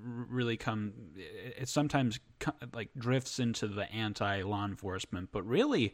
really 0.05 0.57
come. 0.57 0.93
It, 1.15 1.55
it 1.61 1.69
sometimes 1.69 2.19
like 2.73 2.89
drifts 2.97 3.39
into 3.39 3.67
the 3.67 3.91
anti 3.91 4.43
law 4.43 4.65
enforcement, 4.65 5.29
but 5.31 5.45
really, 5.45 5.93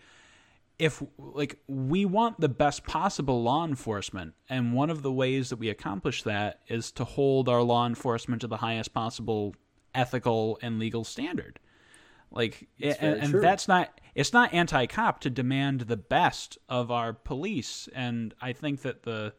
if 0.82 1.04
like 1.20 1.60
we 1.68 2.06
want 2.06 2.40
the 2.40 2.50
best 2.50 2.84
possible 2.86 3.44
law 3.44 3.64
enforcement, 3.64 4.34
and 4.50 4.74
one 4.74 4.90
of 4.90 5.04
the 5.04 5.12
ways 5.12 5.52
that 5.52 5.58
we 5.58 5.70
accomplish 5.70 6.24
that 6.24 6.62
is 6.68 6.92
to 6.94 7.04
hold 7.04 7.48
our 7.48 7.62
law 7.62 7.86
enforcement 7.86 8.42
to 8.42 8.48
the 8.48 8.58
highest 8.58 8.92
possible 8.92 9.54
ethical 9.94 10.58
and 10.64 10.80
legal 10.80 11.04
standard. 11.04 11.60
Like, 12.32 12.68
and, 12.82 12.96
and 13.00 13.44
that's 13.44 13.68
not 13.68 14.02
it's 14.16 14.34
not 14.34 14.56
anti-cop 14.56 15.20
to 15.20 15.30
demand 15.30 15.82
the 15.82 15.98
best 15.98 16.58
of 16.68 16.90
our 16.90 17.14
police, 17.14 17.88
and 17.94 18.34
I 18.42 18.54
think 18.54 18.82
that 18.82 19.04
the 19.04 19.34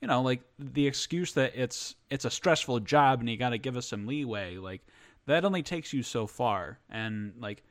you 0.00 0.08
know 0.08 0.22
like 0.22 0.40
the 0.58 0.88
excuse 0.88 1.34
that 1.34 1.52
it's 1.54 1.94
it's 2.10 2.24
a 2.24 2.30
stressful 2.30 2.80
job 2.80 3.20
and 3.20 3.28
you 3.28 3.36
got 3.36 3.50
to 3.50 3.58
give 3.58 3.76
us 3.76 3.86
some 3.86 4.08
leeway 4.08 4.56
like 4.56 4.80
that 5.26 5.44
only 5.44 5.62
takes 5.62 5.92
you 5.92 6.02
so 6.02 6.26
far 6.26 6.78
and 6.88 7.34
like 7.38 7.62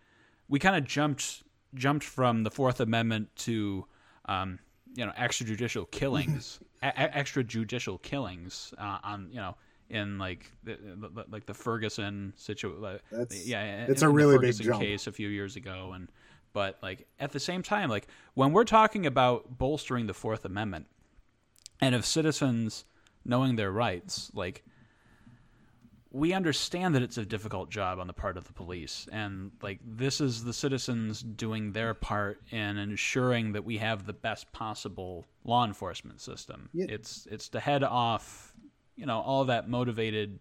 we 0.47 0.59
kind 0.59 0.75
of 0.75 0.83
jumped 0.83 1.41
jumped 1.75 2.03
from 2.05 2.43
the 2.43 2.51
fourth 2.51 2.79
amendment 2.79 3.29
to 3.35 3.85
um 4.25 4.59
you 4.95 5.05
know 5.05 5.11
extrajudicial 5.17 5.89
killings 5.91 6.59
e- 6.83 6.87
extrajudicial 6.87 8.01
killings 8.01 8.73
uh, 8.77 8.97
on 9.03 9.27
you 9.31 9.37
know 9.37 9.55
in 9.89 10.19
like 10.19 10.51
the, 10.63 10.77
the, 10.97 11.25
like 11.31 11.45
the 11.45 11.53
Ferguson 11.53 12.33
situation 12.35 12.99
yeah 13.45 13.85
it's 13.87 14.01
in- 14.01 14.07
a 14.07 14.11
really 14.11 14.37
big 14.37 14.55
jump. 14.59 14.81
case 14.81 15.07
a 15.07 15.11
few 15.11 15.29
years 15.29 15.55
ago 15.55 15.93
and 15.93 16.11
but 16.53 16.77
like 16.81 17.07
at 17.19 17.31
the 17.31 17.39
same 17.39 17.63
time 17.63 17.89
like 17.89 18.07
when 18.33 18.51
we're 18.51 18.63
talking 18.63 19.05
about 19.05 19.57
bolstering 19.57 20.07
the 20.07 20.13
fourth 20.13 20.45
amendment 20.45 20.87
and 21.81 21.95
of 21.95 22.05
citizens 22.05 22.85
knowing 23.25 23.55
their 23.55 23.71
rights 23.71 24.31
like 24.33 24.63
we 26.11 26.33
understand 26.33 26.95
that 26.95 27.03
it's 27.03 27.17
a 27.17 27.25
difficult 27.25 27.69
job 27.69 27.99
on 27.99 28.07
the 28.07 28.13
part 28.13 28.35
of 28.35 28.45
the 28.45 28.53
police. 28.53 29.07
And 29.11 29.51
like 29.61 29.79
this 29.85 30.19
is 30.19 30.43
the 30.43 30.53
citizens 30.53 31.21
doing 31.21 31.71
their 31.71 31.93
part 31.93 32.41
in 32.51 32.77
ensuring 32.77 33.53
that 33.53 33.63
we 33.63 33.77
have 33.77 34.05
the 34.05 34.13
best 34.13 34.51
possible 34.51 35.25
law 35.43 35.65
enforcement 35.65 36.19
system. 36.19 36.69
Yeah. 36.73 36.87
it's 36.89 37.27
it's 37.29 37.49
to 37.49 37.59
head 37.59 37.83
off 37.83 38.53
you 38.95 39.05
know 39.05 39.19
all 39.19 39.45
that 39.45 39.69
motivated 39.69 40.39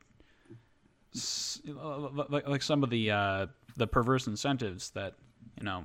like, 1.64 2.46
like 2.48 2.62
some 2.62 2.82
of 2.82 2.90
the 2.90 3.10
uh, 3.10 3.46
the 3.76 3.86
perverse 3.86 4.26
incentives 4.26 4.90
that 4.90 5.14
you 5.58 5.64
know 5.64 5.84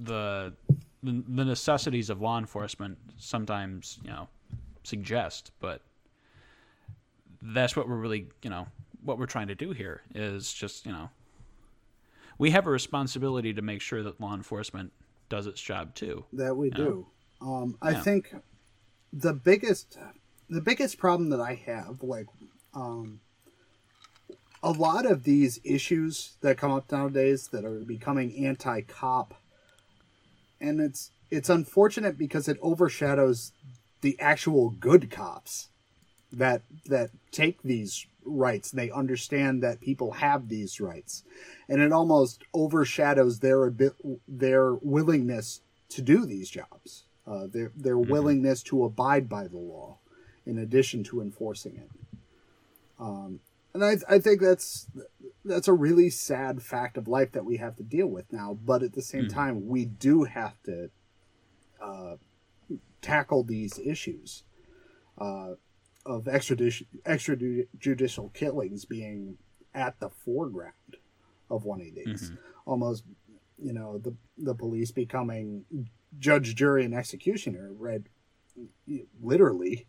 the 0.00 0.52
the 1.02 1.24
the 1.28 1.44
necessities 1.44 2.10
of 2.10 2.20
law 2.20 2.38
enforcement 2.38 2.98
sometimes 3.16 3.98
you 4.02 4.10
know 4.10 4.28
suggest. 4.82 5.52
But 5.60 5.82
that's 7.44 7.76
what 7.76 7.88
we're 7.88 7.96
really 7.96 8.28
you 8.42 8.50
know 8.50 8.66
what 9.02 9.18
we're 9.18 9.26
trying 9.26 9.48
to 9.48 9.54
do 9.54 9.72
here 9.72 10.02
is 10.14 10.52
just 10.52 10.86
you 10.86 10.92
know 10.92 11.10
we 12.38 12.50
have 12.50 12.66
a 12.66 12.70
responsibility 12.70 13.52
to 13.52 13.62
make 13.62 13.80
sure 13.80 14.02
that 14.02 14.20
law 14.20 14.34
enforcement 14.34 14.92
does 15.28 15.46
its 15.46 15.60
job 15.60 15.94
too 15.94 16.24
that 16.32 16.56
we 16.56 16.70
do. 16.70 17.06
Um, 17.40 17.76
I 17.82 17.92
Yeah. 17.92 18.02
think 18.02 18.34
the 19.12 19.34
biggest 19.34 19.98
the 20.48 20.60
biggest 20.60 20.98
problem 20.98 21.30
that 21.30 21.40
I 21.40 21.54
have, 21.54 22.02
like, 22.02 22.26
um, 22.74 23.20
a 24.62 24.70
lot 24.70 25.06
of 25.06 25.24
these 25.24 25.58
issues 25.64 26.36
that 26.42 26.58
come 26.58 26.70
up 26.70 26.92
nowadays 26.92 27.48
that 27.48 27.64
are 27.64 27.80
becoming 27.80 28.44
anti-cop, 28.44 29.34
and 30.60 30.80
it's 30.80 31.10
it's 31.30 31.48
unfortunate 31.48 32.16
because 32.18 32.48
it 32.48 32.58
overshadows 32.62 33.52
the 34.00 34.18
actual 34.20 34.70
good 34.70 35.10
cops 35.10 35.68
that 36.38 36.62
that 36.86 37.10
take 37.30 37.62
these 37.62 38.06
rights. 38.24 38.70
They 38.70 38.90
understand 38.90 39.62
that 39.62 39.80
people 39.80 40.12
have 40.12 40.48
these 40.48 40.80
rights. 40.80 41.24
And 41.68 41.80
it 41.80 41.92
almost 41.92 42.42
overshadows 42.52 43.40
their 43.40 43.72
their 44.26 44.74
willingness 44.74 45.60
to 45.90 46.02
do 46.02 46.26
these 46.26 46.50
jobs. 46.50 47.04
Uh, 47.26 47.46
their 47.50 47.72
their 47.76 47.98
willingness 47.98 48.62
to 48.64 48.84
abide 48.84 49.28
by 49.28 49.46
the 49.46 49.58
law 49.58 49.98
in 50.46 50.58
addition 50.58 51.02
to 51.04 51.22
enforcing 51.22 51.76
it. 51.76 51.90
Um, 52.98 53.40
and 53.72 53.84
I, 53.84 53.96
I 54.08 54.18
think 54.18 54.40
that's 54.40 54.86
that's 55.44 55.68
a 55.68 55.72
really 55.72 56.10
sad 56.10 56.62
fact 56.62 56.96
of 56.96 57.08
life 57.08 57.32
that 57.32 57.44
we 57.44 57.56
have 57.56 57.76
to 57.76 57.82
deal 57.82 58.06
with 58.06 58.32
now. 58.32 58.58
But 58.62 58.82
at 58.82 58.92
the 58.92 59.02
same 59.02 59.28
time 59.28 59.66
we 59.66 59.84
do 59.84 60.24
have 60.24 60.62
to 60.64 60.90
uh, 61.82 62.16
tackle 63.00 63.42
these 63.42 63.78
issues. 63.78 64.44
Uh, 65.16 65.54
of 66.06 66.28
extradition, 66.28 66.86
extrajudicial 67.04 68.32
killings 68.34 68.84
being 68.84 69.38
at 69.74 69.98
the 70.00 70.10
foreground 70.10 70.96
of 71.50 71.64
one 71.64 71.80
of 71.80 71.94
these. 71.94 72.32
Almost, 72.66 73.04
you 73.58 73.72
know, 73.72 73.98
the 73.98 74.14
the 74.38 74.54
police 74.54 74.90
becoming 74.90 75.64
judge, 76.18 76.54
jury, 76.54 76.84
and 76.84 76.94
executioner, 76.94 77.70
read 77.72 78.08
literally, 79.20 79.86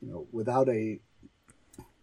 you 0.00 0.08
know, 0.08 0.26
without 0.32 0.68
a 0.68 1.00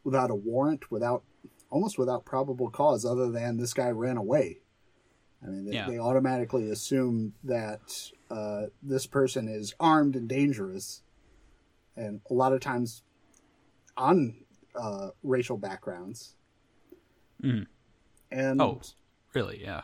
without 0.04 0.30
a 0.32 0.36
warrant, 0.36 0.92
without 0.92 1.24
almost 1.70 1.98
without 1.98 2.26
probable 2.26 2.70
cause, 2.70 3.06
other 3.06 3.32
than 3.32 3.58
this 3.58 3.74
guy 3.74 3.90
ran 3.90 4.18
away. 4.18 4.60
I 5.42 5.48
mean, 5.48 5.66
they, 5.66 5.74
Yeah. 5.74 5.90
they 5.90 5.98
automatically 5.98 6.70
assume 6.70 7.34
that 7.44 8.12
uh, 8.30 8.68
this 8.82 9.08
person 9.08 9.48
is 9.48 9.74
armed 9.80 10.16
and 10.16 10.28
dangerous, 10.30 11.02
and 11.96 12.22
a 12.30 12.34
lot 12.34 12.54
of 12.54 12.60
times 12.62 13.04
on 13.98 14.36
uh, 14.76 15.10
racial 15.24 15.58
backgrounds. 15.58 16.36
Mhm. 17.42 17.68
And 18.32 18.62
oh 18.62 18.82
really 19.34 19.62
yeah 19.62 19.84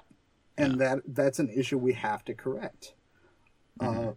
and 0.59 0.79
that 0.79 0.99
that's 1.07 1.39
an 1.39 1.49
issue 1.49 1.77
we 1.77 1.93
have 1.93 2.23
to 2.25 2.33
correct. 2.33 2.93
Mm-hmm. 3.79 4.09
Uh, 4.09 4.11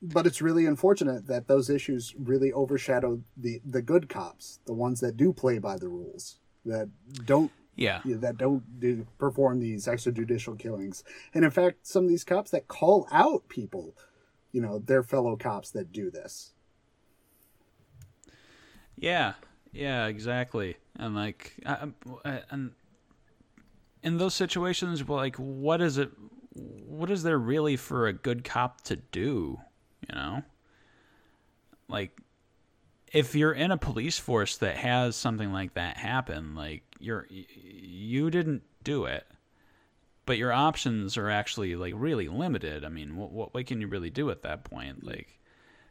but 0.00 0.26
it's 0.26 0.42
really 0.42 0.66
unfortunate 0.66 1.26
that 1.26 1.48
those 1.48 1.70
issues 1.70 2.14
really 2.18 2.52
overshadow 2.52 3.20
the 3.36 3.60
the 3.68 3.82
good 3.82 4.08
cops, 4.08 4.60
the 4.64 4.74
ones 4.74 5.00
that 5.00 5.16
do 5.16 5.32
play 5.32 5.58
by 5.58 5.76
the 5.76 5.88
rules, 5.88 6.38
that 6.64 6.88
don't 7.24 7.50
yeah 7.76 8.00
that 8.04 8.38
don't 8.38 8.80
do 8.80 9.06
perform 9.18 9.60
these 9.60 9.86
extrajudicial 9.86 10.58
killings, 10.58 11.04
and 11.34 11.44
in 11.44 11.50
fact, 11.50 11.86
some 11.86 12.04
of 12.04 12.10
these 12.10 12.24
cops 12.24 12.50
that 12.50 12.68
call 12.68 13.08
out 13.10 13.48
people, 13.48 13.96
you 14.52 14.60
know, 14.60 14.78
their 14.78 15.02
fellow 15.02 15.36
cops 15.36 15.70
that 15.70 15.92
do 15.92 16.10
this. 16.10 16.52
Yeah, 19.00 19.34
yeah, 19.72 20.06
exactly. 20.06 20.76
And 20.96 21.14
like, 21.14 21.54
I, 21.64 21.88
I- 22.24 22.42
and 22.50 22.72
in 24.02 24.18
those 24.18 24.34
situations, 24.34 25.06
like, 25.08 25.36
what 25.36 25.80
is 25.80 25.98
it? 25.98 26.10
What 26.54 27.10
is 27.10 27.22
there 27.22 27.38
really 27.38 27.76
for 27.76 28.06
a 28.06 28.12
good 28.12 28.44
cop 28.44 28.80
to 28.82 28.96
do? 28.96 29.60
You 30.08 30.14
know, 30.14 30.42
like, 31.88 32.18
if 33.12 33.34
you're 33.34 33.52
in 33.52 33.70
a 33.70 33.76
police 33.78 34.18
force 34.18 34.56
that 34.58 34.76
has 34.76 35.16
something 35.16 35.52
like 35.52 35.74
that 35.74 35.96
happen, 35.96 36.54
like 36.54 36.82
you're 36.98 37.26
you 37.30 38.30
didn't 38.30 38.62
do 38.84 39.04
it, 39.04 39.26
but 40.26 40.38
your 40.38 40.52
options 40.52 41.16
are 41.16 41.30
actually 41.30 41.76
like 41.76 41.94
really 41.96 42.28
limited. 42.28 42.84
I 42.84 42.88
mean, 42.88 43.16
what 43.16 43.32
what, 43.32 43.54
what 43.54 43.66
can 43.66 43.80
you 43.80 43.88
really 43.88 44.10
do 44.10 44.30
at 44.30 44.42
that 44.42 44.64
point? 44.64 45.04
Like, 45.04 45.37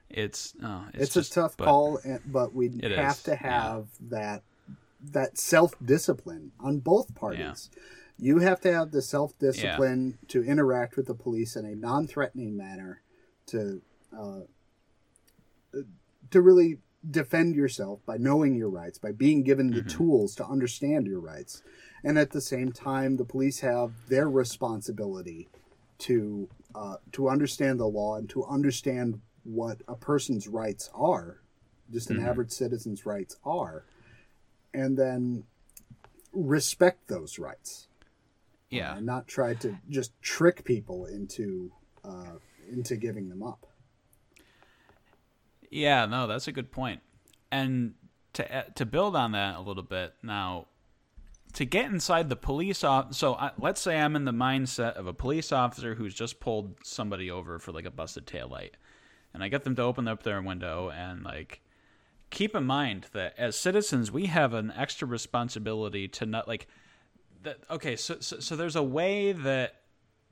it's 0.09 0.53
oh, 0.63 0.85
it's, 0.93 1.03
It's, 1.03 1.13
just- 1.13 1.31
a 1.31 1.35
tough 1.41 1.57
but- 1.57 1.65
call, 1.65 1.99
but 2.25 2.53
we 2.53 2.69
have 2.83 3.17
is, 3.17 3.23
to 3.23 3.31
yeah. 3.31 3.37
have 3.37 3.87
that 4.09 4.43
that 5.11 5.37
self 5.37 5.73
discipline 5.83 6.51
on 6.59 6.79
both 6.79 7.13
parties. 7.15 7.69
You 8.19 8.39
have 8.39 8.59
to 8.61 8.73
have 8.73 8.91
the 8.91 9.01
self 9.01 9.37
discipline 9.37 10.17
to 10.29 10.43
interact 10.43 10.97
with 10.97 11.05
the 11.05 11.13
police 11.13 11.55
in 11.55 11.65
a 11.65 11.75
non 11.75 12.07
threatening 12.07 12.57
manner, 12.57 13.01
to 13.47 13.81
uh, 14.17 14.39
to 16.31 16.41
really 16.41 16.77
defend 17.09 17.55
yourself 17.55 17.99
by 18.05 18.17
knowing 18.17 18.55
your 18.55 18.69
rights, 18.69 18.97
by 18.97 19.11
being 19.11 19.43
given 19.43 19.69
the 19.71 19.83
tools 19.83 20.35
to 20.35 20.45
understand 20.45 21.05
your 21.05 21.19
rights, 21.19 21.61
and 22.03 22.17
at 22.17 22.31
the 22.31 22.41
same 22.41 22.71
time, 22.71 23.17
the 23.17 23.25
police 23.25 23.59
have 23.59 23.91
their 24.09 24.29
responsibility 24.29 25.47
to 25.99 26.49
uh, 26.73 26.95
to 27.11 27.29
understand 27.29 27.79
the 27.79 27.85
law 27.85 28.15
and 28.15 28.29
to 28.29 28.43
understand 28.45 29.21
what 29.47 29.81
a 29.87 29.95
person's 29.95 30.47
rights 30.47 30.89
are, 30.93 31.41
just 31.91 32.09
an 32.09 32.17
mm-hmm. 32.17 32.27
average 32.27 32.51
citizen's 32.51 33.05
rights 33.05 33.37
are, 33.45 33.85
and 34.73 34.97
then 34.97 35.43
respect 36.33 37.07
those 37.07 37.39
rights 37.39 37.87
yeah, 38.69 38.97
and 38.97 39.05
not 39.05 39.27
try 39.27 39.53
to 39.55 39.77
just 39.89 40.19
trick 40.21 40.63
people 40.63 41.05
into 41.05 41.71
uh, 42.03 42.35
into 42.69 42.95
giving 42.95 43.29
them 43.29 43.43
up. 43.43 43.65
Yeah, 45.69 46.05
no, 46.05 46.27
that's 46.27 46.47
a 46.47 46.51
good 46.51 46.71
point. 46.71 47.01
And 47.51 47.93
to 48.33 48.57
uh, 48.57 48.63
to 48.75 48.85
build 48.85 49.15
on 49.15 49.31
that 49.31 49.55
a 49.55 49.61
little 49.61 49.83
bit 49.83 50.13
now, 50.21 50.67
to 51.53 51.65
get 51.65 51.85
inside 51.85 52.29
the 52.29 52.35
police 52.35 52.83
off. 52.83 53.13
So 53.13 53.35
I, 53.35 53.51
let's 53.57 53.79
say 53.79 53.97
I'm 53.97 54.15
in 54.15 54.25
the 54.25 54.33
mindset 54.33 54.93
of 54.93 55.07
a 55.07 55.13
police 55.13 55.51
officer 55.51 55.95
who's 55.95 56.13
just 56.13 56.39
pulled 56.39 56.75
somebody 56.83 57.31
over 57.31 57.59
for 57.59 57.71
like 57.71 57.85
a 57.85 57.91
busted 57.91 58.27
taillight, 58.27 58.71
and 59.37 59.43
I 59.43 59.49
get 59.49 59.65
them 59.65 59.75
to 59.75 59.83
open 59.83 60.07
up 60.07 60.23
their 60.23 60.41
window 60.41 60.89
and 60.89 61.23
like 61.23 61.61
keep 62.31 62.55
in 62.55 62.63
mind 62.63 63.05
that 63.13 63.35
as 63.37 63.55
citizens 63.55 64.11
we 64.11 64.25
have 64.25 64.55
an 64.55 64.73
extra 64.75 65.07
responsibility 65.07 66.07
to 66.07 66.25
not 66.25 66.47
like 66.47 66.65
that 67.43 67.59
okay 67.69 67.95
so 67.95 68.17
so, 68.19 68.39
so 68.39 68.55
there's 68.55 68.75
a 68.75 68.81
way 68.81 69.33
that 69.33 69.75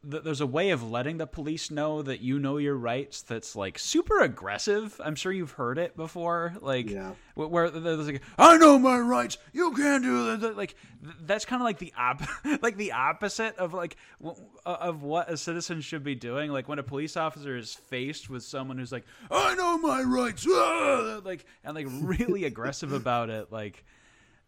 th- 0.10 0.24
there's 0.24 0.42
a 0.42 0.46
way 0.48 0.70
of 0.72 0.84
letting 0.90 1.18
the 1.18 1.28
police 1.28 1.70
know 1.72 2.02
that 2.02 2.22
you 2.22 2.40
know 2.40 2.58
your 2.58 2.76
rights 2.76 3.22
that's 3.22 3.56
like 3.56 3.78
super 3.80 4.22
aggressive. 4.22 5.00
I'm 5.04 5.16
sure 5.16 5.32
you've 5.32 5.52
heard 5.52 5.78
it 5.78 5.96
before. 5.98 6.56
Like 6.62 6.90
Yeah. 6.90 7.12
wh- 7.36 7.50
where 7.52 7.70
there's 7.70 8.08
like 8.08 8.22
i 8.38 8.58
know 8.58 8.78
my 8.80 8.98
rights. 9.00 9.38
You 9.54 9.74
can't 9.74 10.04
do 10.04 10.38
that 10.38 10.58
like 10.58 10.76
th- 11.04 11.16
that's 11.26 11.46
kind 11.46 11.62
of 11.62 11.66
like 11.66 11.80
the 11.80 11.94
op 11.98 12.22
like 12.62 12.78
the 12.78 12.92
opposite 12.92 13.56
of 13.58 13.74
like 13.74 13.98
w- 14.22 14.42
of 14.66 15.04
what 15.04 15.30
a 15.30 15.38
citizen 15.38 15.82
should 15.82 16.04
be 16.04 16.16
doing. 16.16 16.52
Like 16.52 16.68
when 16.68 16.80
a 16.80 16.84
police 16.84 17.18
officer 17.18 17.56
is 17.58 17.74
faced 17.74 18.30
with 18.30 18.44
someone 18.44 18.78
who's 18.78 18.92
like 18.92 19.06
i 19.32 19.56
know 19.56 19.78
my 19.78 20.02
rights. 20.02 20.46
Ah," 20.50 21.22
like 21.26 21.46
and 21.64 21.76
like 21.76 21.88
really 21.90 22.46
aggressive 22.52 22.94
about 22.94 23.30
it 23.30 23.52
like 23.52 23.84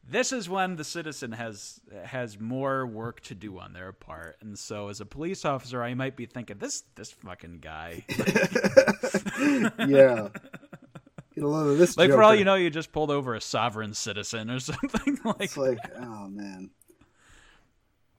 this 0.09 0.31
is 0.31 0.49
when 0.49 0.75
the 0.75 0.83
citizen 0.83 1.31
has 1.33 1.79
has 2.05 2.39
more 2.39 2.85
work 2.85 3.21
to 3.21 3.35
do 3.35 3.59
on 3.59 3.73
their 3.73 3.91
part 3.91 4.37
and 4.41 4.57
so 4.57 4.89
as 4.89 5.01
a 5.01 5.05
police 5.05 5.45
officer 5.45 5.83
i 5.83 5.93
might 5.93 6.15
be 6.15 6.25
thinking 6.25 6.57
this 6.57 6.83
this 6.95 7.11
fucking 7.11 7.59
guy 7.59 8.03
yeah. 9.87 10.29
Get 11.37 11.43
a 11.43 11.47
load 11.47 11.69
of 11.69 11.77
this. 11.77 11.95
like 11.97 12.09
for 12.09 12.23
all 12.23 12.33
you 12.33 12.45
know 12.45 12.55
you 12.55 12.71
just 12.71 12.91
pulled 12.91 13.11
over 13.11 13.35
a 13.35 13.41
sovereign 13.41 13.93
citizen 13.93 14.49
or 14.49 14.59
something 14.61 15.19
like 15.23 15.41
it's 15.41 15.57
like, 15.57 15.77
oh 15.95 16.27
man. 16.27 16.71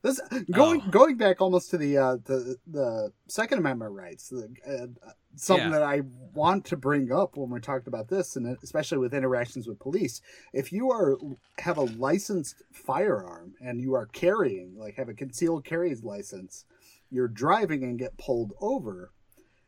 This 0.02 0.20
going 0.52 0.88
going 0.90 1.16
back 1.16 1.40
almost 1.40 1.70
to 1.70 1.78
the 1.78 1.98
uh, 1.98 2.16
the 2.24 2.56
the 2.68 3.12
Second 3.26 3.58
Amendment 3.58 3.92
rights, 3.92 4.28
the, 4.28 4.48
uh, 4.64 5.10
something 5.38 5.70
Yeah. 5.70 5.78
that 5.78 5.82
I 5.82 6.02
want 6.34 6.64
to 6.66 6.76
bring 6.76 7.12
up 7.12 7.36
when 7.36 7.50
we're 7.50 7.60
talking 7.60 7.88
about 7.88 8.08
this, 8.08 8.36
and 8.36 8.46
especially 8.62 8.98
with 8.98 9.14
interactions 9.14 9.66
with 9.66 9.78
police. 9.78 10.20
If 10.52 10.72
you 10.72 10.90
are 10.90 11.16
have 11.58 11.78
a 11.78 11.82
licensed 11.82 12.62
firearm 12.72 13.54
and 13.60 13.80
you 13.80 13.94
are 13.94 14.06
carrying, 14.06 14.76
like 14.78 14.96
have 14.96 15.08
a 15.08 15.14
concealed 15.14 15.64
carry 15.64 15.94
license, 15.94 16.64
you're 17.10 17.28
driving 17.28 17.82
and 17.82 17.98
get 17.98 18.18
pulled 18.18 18.52
over. 18.60 19.12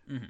Mm-hmm. 0.09 0.27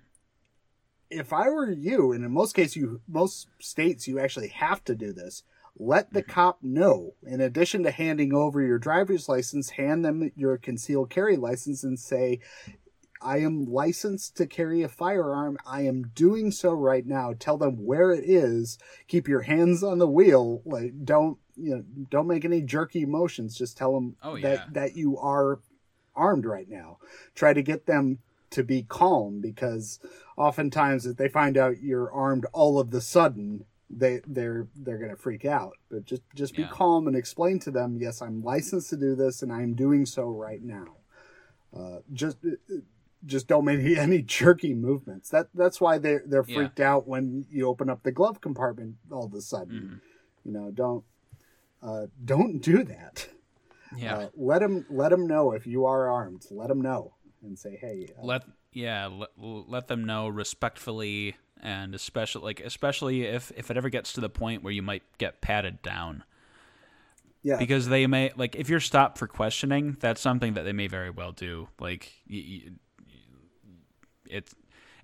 If 1.10 1.32
I 1.32 1.48
were 1.48 1.70
you, 1.70 2.12
and 2.12 2.24
in 2.24 2.30
most 2.30 2.54
cases, 2.54 2.76
you 2.76 3.00
most 3.08 3.48
states 3.58 4.06
you 4.06 4.20
actually 4.20 4.48
have 4.48 4.84
to 4.84 4.94
do 4.94 5.12
this 5.12 5.42
let 5.80 6.12
the 6.12 6.22
mm-hmm. 6.22 6.30
cop 6.30 6.58
know. 6.62 7.14
In 7.26 7.40
addition 7.40 7.82
to 7.84 7.90
handing 7.90 8.34
over 8.34 8.60
your 8.60 8.78
driver's 8.78 9.28
license, 9.28 9.70
hand 9.70 10.04
them 10.04 10.30
your 10.36 10.58
concealed 10.58 11.10
carry 11.10 11.36
license 11.36 11.82
and 11.82 11.98
say, 11.98 12.40
I 13.22 13.38
am 13.38 13.66
licensed 13.66 14.36
to 14.38 14.46
carry 14.46 14.82
a 14.82 14.88
firearm. 14.88 15.58
I 15.66 15.82
am 15.82 16.10
doing 16.14 16.50
so 16.50 16.72
right 16.72 17.06
now. 17.06 17.34
Tell 17.38 17.58
them 17.58 17.84
where 17.84 18.12
it 18.12 18.24
is. 18.24 18.78
Keep 19.08 19.28
your 19.28 19.42
hands 19.42 19.82
on 19.82 19.98
the 19.98 20.08
wheel. 20.08 20.62
Like 20.64 21.04
don't 21.04 21.38
you 21.56 21.76
know, 21.76 21.84
don't 22.08 22.26
make 22.26 22.44
any 22.44 22.62
jerky 22.62 23.04
motions. 23.04 23.56
Just 23.56 23.76
tell 23.76 23.92
them 23.94 24.16
Oh, 24.22 24.38
that 24.40 24.72
that 24.74 24.96
you 24.96 25.18
are 25.18 25.60
armed 26.16 26.46
right 26.46 26.68
now. 26.68 26.98
Try 27.34 27.52
to 27.52 27.62
get 27.62 27.86
them 27.86 28.18
to 28.50 28.64
be 28.64 28.82
calm 28.82 29.40
because 29.40 30.00
oftentimes 30.36 31.06
if 31.06 31.16
they 31.16 31.28
find 31.28 31.56
out 31.56 31.80
you're 31.82 32.10
armed 32.10 32.46
all 32.52 32.80
of 32.80 32.90
the 32.90 33.00
sudden 33.00 33.64
they 33.88 34.20
they're 34.26 34.66
they're 34.74 34.98
gonna 34.98 35.14
freak 35.16 35.44
out 35.44 35.74
but 35.88 36.04
just 36.04 36.22
just 36.34 36.56
be 36.56 36.62
Yeah. 36.62 36.68
calm 36.68 37.06
and 37.06 37.16
explain 37.16 37.60
to 37.60 37.70
them 37.70 37.98
yes 38.00 38.20
i'm 38.20 38.42
licensed 38.42 38.90
to 38.90 38.96
do 38.96 39.14
this 39.14 39.42
and 39.42 39.52
i'm 39.52 39.74
doing 39.74 40.04
so 40.04 40.28
right 40.28 40.62
now 40.62 40.96
uh, 41.76 41.98
just 42.12 42.38
just 43.24 43.46
don't 43.48 43.64
make 43.64 43.80
any, 43.98 44.22
jerky 44.22 44.74
movements. 44.74 45.28
That 45.30 45.48
that's 45.54 45.80
why 45.80 45.98
they're 45.98 46.22
they're 46.26 46.44
Yeah. 46.46 46.54
freaked 46.56 46.80
out 46.80 47.06
when 47.06 47.46
you 47.50 47.66
open 47.68 47.88
up 47.90 48.02
the 48.02 48.12
glove 48.12 48.40
compartment 48.40 48.96
all 49.10 49.24
of 49.26 49.34
a 49.34 49.40
sudden. 49.40 49.80
Mm-hmm. 49.80 50.48
you 50.48 50.52
know 50.52 50.70
don't 50.70 51.04
uh, 51.82 52.06
don't 52.24 52.60
do 52.60 52.84
that. 52.84 53.28
Yeah. 53.96 54.16
Uh, 54.16 54.28
let 54.36 54.60
them 54.60 54.86
let 54.90 55.08
them 55.10 55.26
know 55.26 55.52
if 55.52 55.66
you 55.66 55.84
are 55.86 56.08
armed. 56.10 56.44
Let 56.50 56.68
them 56.68 56.80
know 56.80 57.14
and 57.42 57.58
say 57.58 57.76
hey 57.80 58.08
uh, 58.18 58.24
let 58.24 58.44
yeah 58.72 59.06
let, 59.06 59.30
let 59.38 59.88
them 59.88 60.04
know 60.04 60.28
respectfully 60.28 61.36
and 61.62 61.94
especially 61.94 62.42
like 62.42 62.60
especially 62.60 63.22
if 63.22 63.50
if 63.56 63.70
it 63.70 63.76
ever 63.76 63.88
gets 63.88 64.12
to 64.14 64.20
the 64.20 64.28
point 64.30 64.62
where 64.62 64.72
you 64.72 64.82
might 64.82 65.02
get 65.18 65.40
patted 65.40 65.82
down. 65.82 66.24
Yeah. 67.42 67.56
Because 67.56 67.88
they 67.88 68.06
may 68.06 68.32
like 68.36 68.54
if 68.56 68.68
you're 68.68 68.80
stopped 68.80 69.16
for 69.18 69.26
questioning 69.26 69.96
that's 70.00 70.20
something 70.20 70.54
that 70.54 70.62
they 70.64 70.72
may 70.72 70.86
very 70.86 71.10
well 71.10 71.32
do. 71.32 71.68
Like 71.80 72.12
y 72.30 72.62
y 72.66 72.72
it's 74.30 74.54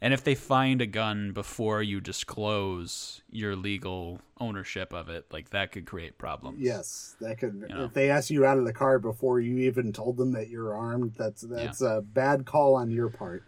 and 0.01 0.13
if 0.13 0.23
they 0.25 0.35
find 0.35 0.83
a 0.83 0.87
gun 0.87 1.33
before 1.33 1.83
you 1.83 2.01
disclose 2.01 3.23
your 3.31 3.57
legal 3.57 4.21
ownership 4.39 4.93
of 4.93 5.09
it 5.09 5.27
like 5.33 5.51
that 5.51 5.73
could 5.73 5.87
create 5.87 6.19
problems 6.19 6.59
Yes, 6.61 7.17
that 7.21 7.39
could. 7.39 7.55
know? 7.55 7.85
If 7.85 7.95
they 7.95 8.11
ask 8.11 8.31
you 8.31 8.45
out 8.45 8.59
of 8.59 8.65
the 8.65 8.73
car 8.73 8.99
before 8.99 9.41
you 9.41 9.59
even 9.59 9.93
told 9.93 10.17
them 10.17 10.33
that 10.33 10.49
you're 10.49 10.75
armed, 10.75 11.15
that's 11.17 11.43
that's 11.43 11.81
a 11.81 12.03
bad 12.03 12.45
call 12.47 12.75
on 12.75 12.91
your 12.91 13.09
part. 13.09 13.45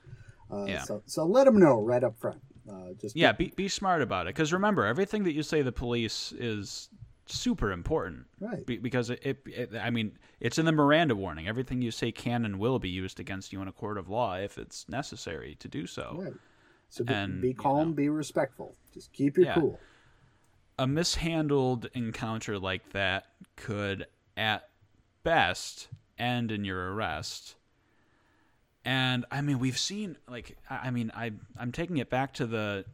Uh, 0.51 0.64
Yeah. 0.64 0.83
So 0.83 1.03
so 1.07 1.26
let 1.26 1.45
them 1.45 1.59
know 1.59 1.81
right 1.83 2.03
up 2.03 2.18
front. 2.18 2.41
Uh, 2.68 2.93
just 3.01 3.16
yeah 3.16 3.33
be, 3.33 3.53
be 3.57 3.68
smart 3.68 4.03
about 4.03 4.26
it 4.26 4.35
because 4.35 4.53
remember 4.53 4.85
everything 4.85 5.24
that 5.24 5.33
you 5.33 5.43
say 5.43 5.59
to 5.59 5.64
the 5.64 5.72
police 5.72 6.33
is 6.33 6.91
super 7.37 7.70
important 7.72 8.26
Right. 8.41 8.64
Be, 8.66 8.79
because 8.79 9.11
it, 9.11 9.20
it, 9.22 9.39
it 9.47 9.70
i 9.83 9.91
mean 9.91 10.18
it's 10.41 10.59
in 10.59 10.64
the 10.66 10.72
miranda 10.72 11.14
warning 11.16 11.47
everything 11.49 11.83
you 11.83 11.91
say 11.91 12.11
can 12.12 12.45
and 12.45 12.59
will 12.59 12.79
be 12.79 12.89
used 12.89 13.18
against 13.20 13.53
you 13.53 13.61
in 13.62 13.68
a 13.68 13.72
court 13.72 13.99
of 13.99 14.09
law 14.09 14.35
if 14.37 14.59
it's 14.59 14.89
necessary 14.89 15.55
to 15.61 15.68
do 15.68 15.87
so 15.87 16.16
Right. 16.18 16.35
So 16.91 17.05
be, 17.05 17.12
And, 17.12 17.41
be 17.43 17.49
you 17.49 17.55
calm, 17.55 17.89
know. 17.89 17.95
be 17.95 18.09
respectful. 18.09 18.74
Just 18.95 19.12
keep 19.12 19.37
your 19.37 19.45
Yeah. 19.47 19.55
cool. 19.57 19.79
a 20.79 20.87
mishandled 20.87 21.91
encounter 21.93 22.59
like 22.59 22.93
that 22.93 23.26
could 23.57 24.07
at 24.39 24.68
best 25.22 25.89
end 26.18 26.51
in 26.51 26.64
your 26.64 26.95
arrest 26.95 27.57
and 28.85 29.24
i 29.31 29.41
mean 29.41 29.59
we've 29.59 29.79
seen 29.79 30.16
like 30.29 30.57
i 30.70 30.89
I 30.89 30.91
mean 30.91 31.11
i 31.14 31.33
i'm 31.59 31.72
taking 31.72 31.99
it 31.99 32.09
back 32.11 32.33
to 32.35 32.47
the 32.47 32.85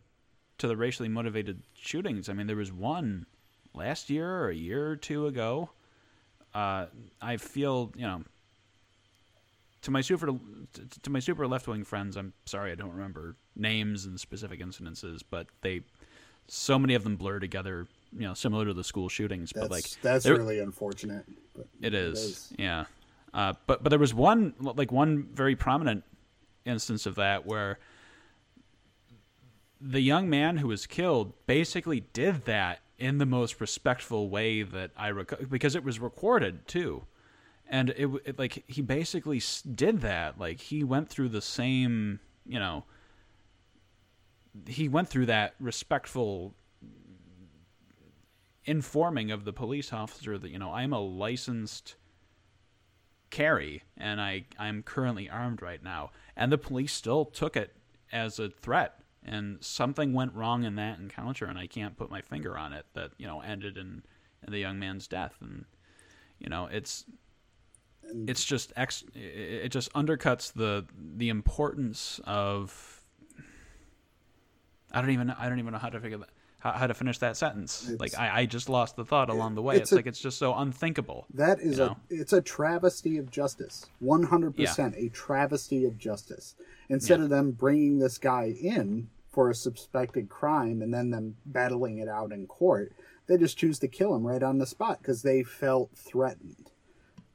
to 0.58 0.66
the 0.66 0.76
racially 0.76 1.08
motivated 1.08 1.62
shootings 1.74 2.28
i 2.28 2.32
mean 2.32 2.46
there 2.46 2.56
was 2.56 2.72
one 2.72 3.26
last 3.74 4.10
year 4.10 4.28
or 4.28 4.48
a 4.50 4.54
year 4.54 4.88
or 4.88 4.96
two 4.96 5.26
ago 5.26 5.70
uh 6.54 6.86
i 7.20 7.36
feel 7.36 7.92
you 7.96 8.06
know 8.06 8.22
to 9.82 9.90
my 9.90 10.00
super 10.00 10.26
to- 10.26 11.00
to 11.02 11.10
my 11.10 11.18
super 11.18 11.46
left 11.46 11.66
wing 11.66 11.84
friends 11.84 12.16
i'm 12.16 12.32
sorry 12.46 12.72
i 12.72 12.74
don't 12.74 12.92
remember 12.92 13.36
names 13.56 14.04
and 14.04 14.18
specific 14.18 14.60
incidences 14.60 15.22
but 15.28 15.46
they 15.60 15.80
so 16.46 16.78
many 16.78 16.94
of 16.94 17.04
them 17.04 17.16
blur 17.16 17.38
together 17.38 17.86
you 18.16 18.26
know 18.26 18.34
similar 18.34 18.64
to 18.64 18.74
the 18.74 18.84
school 18.84 19.08
shootings 19.08 19.50
That's 19.54 19.64
but 19.64 19.70
like 19.70 19.84
that's 20.02 20.26
really 20.26 20.60
unfortunate. 20.60 21.24
But 21.56 21.66
it 21.80 21.94
is, 21.94 22.52
yeah. 22.58 22.84
Uh, 23.32 23.54
but 23.66 23.82
but 23.82 23.90
there 23.90 23.98
was 23.98 24.14
one 24.14 24.54
like 24.60 24.92
one 24.92 25.28
very 25.32 25.56
prominent 25.56 26.04
instance 26.64 27.06
of 27.06 27.16
that 27.16 27.46
where 27.46 27.78
the 29.80 30.00
young 30.00 30.30
man 30.30 30.56
who 30.58 30.68
was 30.68 30.86
killed 30.86 31.32
basically 31.46 32.00
did 32.12 32.44
that 32.44 32.80
in 32.98 33.18
the 33.18 33.26
most 33.26 33.60
respectful 33.60 34.28
way 34.28 34.62
that 34.62 34.90
I 34.96 35.10
rec- 35.10 35.48
because 35.48 35.74
it 35.74 35.84
was 35.84 35.98
recorded 35.98 36.66
too, 36.68 37.04
and 37.68 37.90
it, 37.90 38.08
it 38.24 38.38
like 38.38 38.64
he 38.66 38.82
basically 38.82 39.42
did 39.74 40.00
that. 40.00 40.38
Like 40.38 40.60
he 40.60 40.84
went 40.84 41.08
through 41.08 41.30
the 41.30 41.42
same 41.42 42.20
you 42.46 42.58
know 42.58 42.84
he 44.66 44.88
went 44.88 45.08
through 45.08 45.26
that 45.26 45.54
respectful 45.58 46.54
informing 48.64 49.30
of 49.30 49.44
the 49.44 49.52
police 49.52 49.92
officer 49.92 50.38
that 50.38 50.50
you 50.50 50.58
know 50.58 50.72
I'm 50.72 50.92
a 50.92 51.00
licensed 51.00 51.96
carry 53.30 53.82
and 53.96 54.20
I 54.20 54.44
I'm 54.58 54.82
currently 54.82 55.28
armed 55.28 55.60
right 55.60 55.82
now. 55.82 56.10
And 56.36 56.50
the 56.52 56.58
police 56.58 56.92
still 56.92 57.24
took 57.24 57.56
it 57.56 57.74
as 58.12 58.38
a 58.38 58.48
threat 58.48 59.00
and 59.24 59.56
something 59.64 60.12
went 60.12 60.34
wrong 60.34 60.64
in 60.64 60.76
that 60.76 60.98
encounter 60.98 61.46
and 61.46 61.58
I 61.58 61.66
can't 61.66 61.96
put 61.96 62.10
my 62.10 62.20
finger 62.20 62.56
on 62.58 62.72
it 62.72 62.84
that 62.94 63.10
you 63.18 63.26
know 63.26 63.40
ended 63.40 63.76
in, 63.76 64.02
in 64.46 64.52
the 64.52 64.58
young 64.58 64.78
man's 64.78 65.06
death 65.08 65.34
and 65.40 65.64
you 66.38 66.48
know 66.48 66.66
it's 66.70 67.04
it's 68.28 68.44
just 68.44 68.72
ex 68.76 69.02
it 69.14 69.70
just 69.70 69.92
undercuts 69.94 70.52
the 70.52 70.84
the 71.16 71.30
importance 71.30 72.20
of 72.24 73.00
I 74.92 75.00
don't 75.00 75.10
even 75.10 75.30
I 75.30 75.48
don't 75.48 75.58
even 75.58 75.72
know 75.72 75.78
how 75.78 75.88
to 75.88 76.00
figure 76.00 76.18
that 76.18 76.28
how, 76.60 76.72
how 76.72 76.86
to 76.86 76.94
finish 76.94 77.18
that 77.18 77.36
sentence. 77.36 77.90
like 77.98 78.16
I, 78.18 78.40
I 78.40 78.46
just 78.46 78.68
lost 78.70 78.96
the 78.96 79.04
thought 79.04 79.28
along 79.28 79.54
the 79.54 79.60
way. 79.62 79.74
it's 79.76 79.82
It's, 79.84 79.92
a- 79.92 79.96
like 79.96 80.06
it's 80.06 80.20
just 80.20 80.38
so 80.38 80.54
unthinkable. 80.54 81.26
That 81.34 81.60
is 81.60 81.78
a 81.78 81.86
know? 81.86 81.96
it's 82.10 82.32
a 82.32 82.40
travesty 82.40 83.18
of 83.18 83.30
justice. 83.30 83.86
One 84.00 84.22
hundred 84.24 84.56
percent 84.56 84.94
a 84.96 85.08
travesty 85.08 85.84
of 85.84 85.98
justice. 85.98 86.54
Instead 86.88 87.18
Yeah. 87.18 87.24
of 87.24 87.30
them 87.30 87.50
bringing 87.52 87.98
this 87.98 88.18
guy 88.18 88.54
in 88.60 89.08
for 89.34 89.50
a 89.50 89.54
suspected 89.54 90.28
crime 90.28 90.80
and 90.80 90.94
then 90.94 91.10
them 91.10 91.36
battling 91.44 91.98
it 91.98 92.08
out 92.08 92.30
in 92.30 92.46
court, 92.46 92.92
they 93.26 93.36
just 93.36 93.58
choose 93.58 93.80
to 93.80 93.88
kill 93.88 94.14
him 94.14 94.24
right 94.24 94.42
on 94.42 94.58
the 94.58 94.66
spot 94.66 94.98
because 95.00 95.22
they 95.22 95.42
felt 95.42 95.90
threatened. 95.96 96.70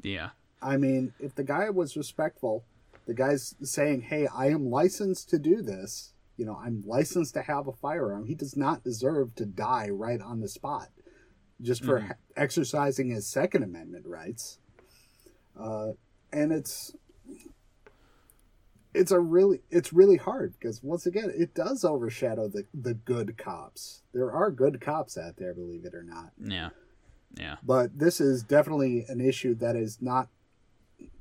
Yeah. 0.02 0.30
I 0.62 0.78
mean, 0.78 1.14
if 1.20 1.36
the 1.36 1.44
guy 1.44 1.70
was 1.70 1.98
respectful, 1.98 2.64
the 3.06 3.14
guy's 3.14 3.56
saying, 3.62 4.04
"Hey, 4.04 4.28
I 4.28 4.48
am 4.48 4.70
licensed 4.70 5.30
to 5.32 5.40
do 5.40 5.62
this. 5.62 6.14
You 6.38 6.46
know, 6.46 6.56
I'm 6.56 6.84
licensed 6.86 7.34
to 7.34 7.42
have 7.42 7.68
a 7.68 7.74
firearm. 7.74 8.26
He 8.26 8.36
does 8.36 8.56
not 8.56 8.84
deserve 8.84 9.36
to 9.36 9.46
die 9.46 9.90
right 9.90 10.22
on 10.22 10.40
the 10.40 10.48
spot 10.48 10.90
just 11.62 11.84
for 11.84 12.00
Mhm. 12.00 12.16
exercising 12.38 13.10
his 13.10 13.28
Second 13.28 13.64
Amendment 13.64 14.06
rights. 14.06 14.58
Uh, 15.58 15.94
and 16.32 16.54
it's 16.54 16.96
it's 18.94 19.12
a 19.12 19.20
really 19.20 19.62
it's 19.70 19.94
really 19.94 20.18
hard 20.18 20.54
because 20.54 20.82
once 20.84 21.06
again 21.06 21.32
it 21.36 21.54
does 21.54 21.84
overshadow 21.86 22.48
the 22.48 22.66
the 22.74 22.94
good 22.94 23.38
cops. 23.38 24.02
There 24.14 24.32
are 24.32 24.52
good 24.52 24.82
cops 24.82 25.18
out 25.18 25.38
there, 25.38 25.54
believe 25.54 25.86
it 25.86 25.94
or 25.94 26.04
not. 26.04 26.32
Yeah. 26.40 26.70
Yeah. 27.38 27.58
But 27.64 28.00
this 28.00 28.20
is 28.20 28.42
definitely 28.44 29.06
an 29.08 29.22
issue 29.22 29.54
that 29.56 29.76
is 29.76 30.00
not. 30.02 30.30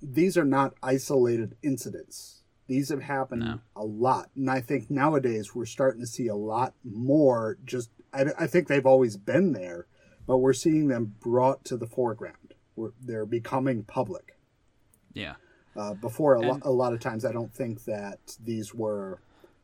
These 0.03 0.37
are 0.37 0.45
not 0.45 0.75
isolated 0.83 1.57
incidents. 1.63 2.43
These 2.67 2.89
have 2.91 3.03
happened 3.03 3.43
No. 3.43 3.61
a 3.77 3.85
lot, 3.85 4.31
and 4.35 4.51
I 4.51 4.61
think 4.61 4.91
nowadays 4.91 5.55
we're 5.55 5.65
starting 5.67 6.01
to 6.03 6.07
see 6.07 6.27
a 6.27 6.35
lot 6.35 6.75
more. 6.85 7.59
Just 7.65 7.91
I, 8.13 8.27
I 8.39 8.47
think 8.47 8.69
they've 8.69 8.85
always 8.87 9.17
been 9.17 9.53
there, 9.53 9.87
but 10.27 10.39
we're 10.39 10.53
seeing 10.55 10.89
them 10.89 11.15
brought 11.21 11.65
to 11.67 11.77
the 11.77 11.87
foreground. 11.87 12.55
We're, 12.77 12.91
they're 13.01 13.27
becoming 13.27 13.85
public. 13.85 14.37
Yeah. 15.13 15.35
Uh, 15.77 15.95
before 15.95 16.35
a, 16.35 16.41
lo- 16.41 16.61
a 16.63 16.71
lot 16.71 16.93
of 16.93 17.01
times, 17.01 17.25
I 17.25 17.33
don't 17.33 17.53
think 17.55 17.85
that 17.85 18.37
these 18.45 18.75
were 18.75 19.21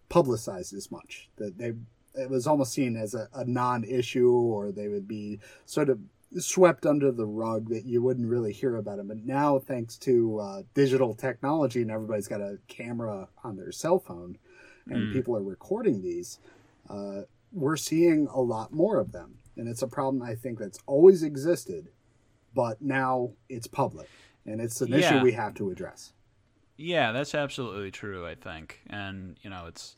publicized 0.09 0.73
as 0.73 0.91
much. 0.91 1.29
That 1.37 1.59
they 1.59 1.73
it 2.15 2.31
was 2.31 2.47
almost 2.47 2.73
seen 2.73 2.97
as 2.97 3.15
a, 3.15 3.29
a 3.35 3.45
non-issue, 3.45 4.31
or 4.31 4.71
they 4.71 4.87
would 4.87 5.09
be 5.09 5.41
sort 5.67 5.89
of 5.89 5.99
swept 6.39 6.87
under 6.87 7.11
the 7.11 7.27
rug 7.27 7.69
that 7.71 7.85
you 7.85 8.03
wouldn't 8.03 8.29
really 8.29 8.53
hear 8.53 8.77
about 8.77 8.99
them. 8.99 9.09
But 9.09 9.25
now, 9.25 9.59
thanks 9.59 9.97
to 9.99 10.39
uh, 10.39 10.63
digital 10.75 11.15
technology, 11.15 11.83
and 11.83 11.91
everybody's 11.91 12.29
got 12.29 12.41
a 12.41 12.59
camera 12.69 13.29
on 13.43 13.57
their 13.57 13.73
cell 13.73 13.99
phone, 13.99 14.39
and 14.89 15.09
Mm. 15.09 15.13
people 15.13 15.37
are 15.37 15.43
recording 15.43 16.03
these, 16.03 16.39
uh, 16.89 17.23
we're 17.53 17.77
seeing 17.77 18.29
a 18.29 18.41
lot 18.41 18.73
more 18.73 18.99
of 19.01 19.11
them, 19.13 19.39
and 19.57 19.69
it's 19.69 19.83
a 19.83 19.89
problem 19.89 20.23
I 20.23 20.35
think 20.35 20.59
that's 20.59 20.79
always 20.87 21.23
existed, 21.23 21.89
but 22.55 22.81
now 22.83 23.31
it's 23.49 23.67
public, 23.67 24.09
and 24.47 24.61
it's 24.61 24.81
an 24.81 24.93
issue 24.93 25.21
we 25.21 25.33
have 25.33 25.55
to 25.55 25.71
address. 25.71 26.13
Yeah, 26.77 27.13
that's 27.13 27.35
absolutely 27.35 27.91
true, 27.91 28.27
I 28.27 28.35
think. 28.35 28.81
And, 28.89 29.37
you 29.43 29.51
know, 29.51 29.67
it's 29.67 29.97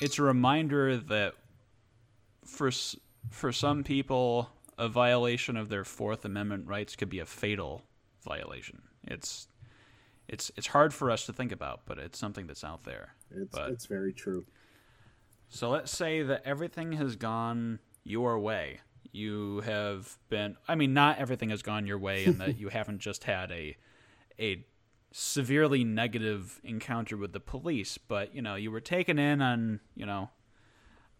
it's 0.00 0.18
a 0.18 0.22
reminder 0.22 0.96
that 0.96 1.34
for 2.44 2.70
for 3.30 3.52
some 3.52 3.82
people 3.84 4.50
a 4.76 4.88
violation 4.88 5.56
of 5.56 5.68
their 5.68 5.84
4th 5.84 6.24
amendment 6.24 6.66
rights 6.66 6.96
could 6.96 7.08
be 7.08 7.20
a 7.20 7.26
fatal 7.26 7.82
violation. 8.24 8.82
It's 9.04 9.48
it's 10.28 10.50
it's 10.56 10.68
hard 10.68 10.92
for 10.92 11.10
us 11.10 11.26
to 11.26 11.32
think 11.32 11.52
about, 11.52 11.80
but 11.86 11.98
it's 11.98 12.18
something 12.18 12.46
that's 12.46 12.64
out 12.64 12.84
there. 12.84 13.14
It's 13.30 13.56
But- 13.56 13.70
it's 13.70 13.86
very 13.86 14.12
true. 14.12 14.44
So 15.48 15.70
let's 15.70 15.92
say 15.96 16.22
that 16.22 16.42
everything 16.44 16.92
has 16.94 17.14
gone 17.14 17.78
your 18.02 18.40
way. 18.40 18.80
You 19.14 19.60
have 19.60 20.18
been 20.28 20.56
I 20.66 20.74
mean 20.74 20.92
not 20.92 21.18
everything 21.18 21.50
has 21.50 21.62
gone 21.62 21.86
your 21.86 21.98
way 21.98 22.24
and 22.24 22.40
that 22.40 22.58
you 22.60 22.68
haven't 22.68 22.98
just 22.98 23.24
had 23.24 23.52
a 23.52 23.76
a 24.40 24.66
severely 25.12 25.84
negative 25.84 26.60
encounter 26.64 27.16
with 27.16 27.32
the 27.32 27.38
police, 27.38 27.96
but 27.96 28.34
you 28.34 28.42
know, 28.42 28.56
you 28.56 28.72
were 28.72 28.80
taken 28.80 29.16
in 29.16 29.40
on, 29.40 29.78
you 29.94 30.04
know, 30.04 30.30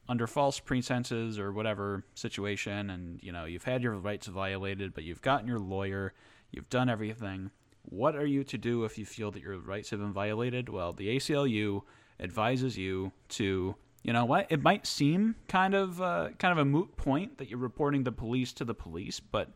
under 0.08 0.26
false 0.26 0.58
pretenses 0.58 1.38
or 1.38 1.52
whatever 1.52 2.04
situation 2.14 2.90
and 2.90 3.20
you 3.22 3.30
know, 3.30 3.44
you've 3.44 3.64
had 3.64 3.84
your 3.84 3.94
rights 3.94 4.26
violated, 4.26 4.92
but 4.92 5.04
you've 5.04 5.22
gotten 5.22 5.46
your 5.46 5.60
lawyer, 5.60 6.12
you've 6.50 6.68
done 6.68 6.88
everything. 6.88 7.52
What 7.82 8.16
are 8.16 8.26
you 8.26 8.42
to 8.42 8.58
do 8.58 8.82
if 8.84 8.98
you 8.98 9.06
feel 9.06 9.30
that 9.30 9.42
your 9.42 9.58
rights 9.58 9.90
have 9.90 10.00
been 10.00 10.12
violated? 10.12 10.68
Well, 10.68 10.92
the 10.92 11.16
ACLU 11.16 11.82
advises 12.18 12.76
you 12.76 13.12
to 13.28 13.76
you 14.04 14.12
know 14.12 14.26
what? 14.26 14.46
It 14.50 14.62
might 14.62 14.86
seem 14.86 15.34
kind 15.48 15.74
of 15.74 16.00
uh, 16.00 16.28
kind 16.38 16.52
of 16.52 16.58
a 16.58 16.64
moot 16.64 16.94
point 16.96 17.38
that 17.38 17.48
you're 17.48 17.58
reporting 17.58 18.04
the 18.04 18.12
police 18.12 18.52
to 18.52 18.64
the 18.64 18.74
police 18.74 19.18
but 19.18 19.48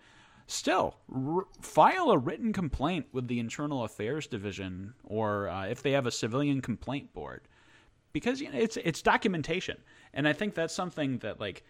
still 0.47 0.97
r- 1.15 1.47
file 1.61 2.11
a 2.11 2.19
written 2.19 2.55
complaint 2.55 3.07
with 3.13 3.29
the 3.29 3.39
internal 3.39 3.85
affairs 3.85 4.27
division 4.27 4.95
or 5.05 5.49
uh, 5.49 5.67
if 5.67 5.83
they 5.83 5.93
have 5.93 6.07
a 6.07 6.11
civilian 6.11 6.63
complaint 6.63 7.13
board. 7.13 7.43
Because 8.15 8.41
you 8.41 8.51
know, 8.51 8.59
it's 8.59 8.79
it's 8.79 9.03
documentation. 9.03 9.77
And 10.15 10.27
i 10.27 10.33
think 10.33 10.55
that's 10.55 10.75
something 10.75 11.19
that 11.19 11.39
like 11.39 11.63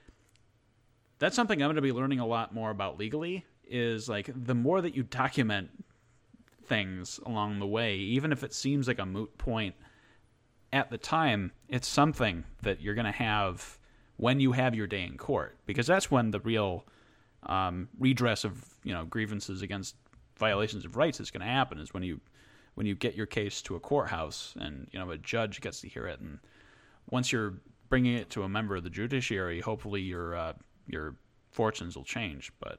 that's 1.19 1.35
something 1.35 1.61
i'm 1.61 1.67
going 1.67 1.77
to 1.77 1.83
be 1.83 1.93
learning 1.93 2.21
a 2.21 2.27
lot 2.27 2.55
more 2.55 2.71
about 2.71 2.97
legally 2.97 3.45
is 3.67 4.09
like 4.09 4.31
the 4.35 4.55
more 4.55 4.81
that 4.81 4.95
you 4.95 5.03
document 5.03 5.69
things 6.65 7.19
along 7.27 7.59
the 7.59 7.67
way 7.67 7.97
even 7.97 8.31
if 8.31 8.45
it 8.45 8.55
seems 8.55 8.87
like 8.87 9.01
a 9.01 9.05
moot 9.05 9.37
point 9.37 9.75
at 10.73 10.91
the 10.91 10.99
time, 10.99 11.53
it's 11.69 11.89
something 11.89 12.45
that 12.63 12.81
you're 12.81 12.95
going 12.95 13.07
to 13.07 13.13
have 13.13 13.79
when 14.17 14.41
you 14.41 14.53
have 14.53 14.75
your 14.75 14.87
day 14.87 15.05
in 15.05 15.17
court, 15.17 15.57
because 15.67 15.87
that's 15.87 16.11
when 16.11 16.31
the 16.31 16.41
real 16.41 16.85
um, 17.45 17.89
redress 17.99 18.45
of 18.45 18.65
you 18.83 18.93
know 18.93 19.05
grievances 19.05 19.63
against 19.63 19.95
violations 20.39 20.85
of 20.85 20.97
rights 20.97 21.21
is 21.21 21.31
going 21.31 21.41
to 21.41 21.47
happen. 21.47 21.79
Is 21.79 21.95
when 21.95 22.03
you 22.03 22.21
when 22.75 22.87
you 22.87 22.95
get 22.95 23.15
your 23.15 23.27
case 23.27 23.63
to 23.63 23.77
a 23.77 23.81
courthouse 23.81 24.55
and 24.61 24.89
you 24.93 24.99
know 24.99 25.11
a 25.11 25.19
judge 25.19 25.61
gets 25.61 25.81
to 25.81 25.89
hear 25.89 26.07
it, 26.07 26.21
and 26.21 26.39
once 27.11 27.33
you're 27.33 27.55
bringing 27.89 28.15
it 28.15 28.29
to 28.31 28.43
a 28.43 28.49
member 28.49 28.77
of 28.77 28.85
the 28.85 28.91
judiciary, 28.91 29.61
hopefully 29.61 30.03
your 30.03 30.37
uh, 30.37 30.53
your 30.87 31.15
fortunes 31.51 31.97
will 31.97 32.05
change. 32.05 32.53
But 32.61 32.79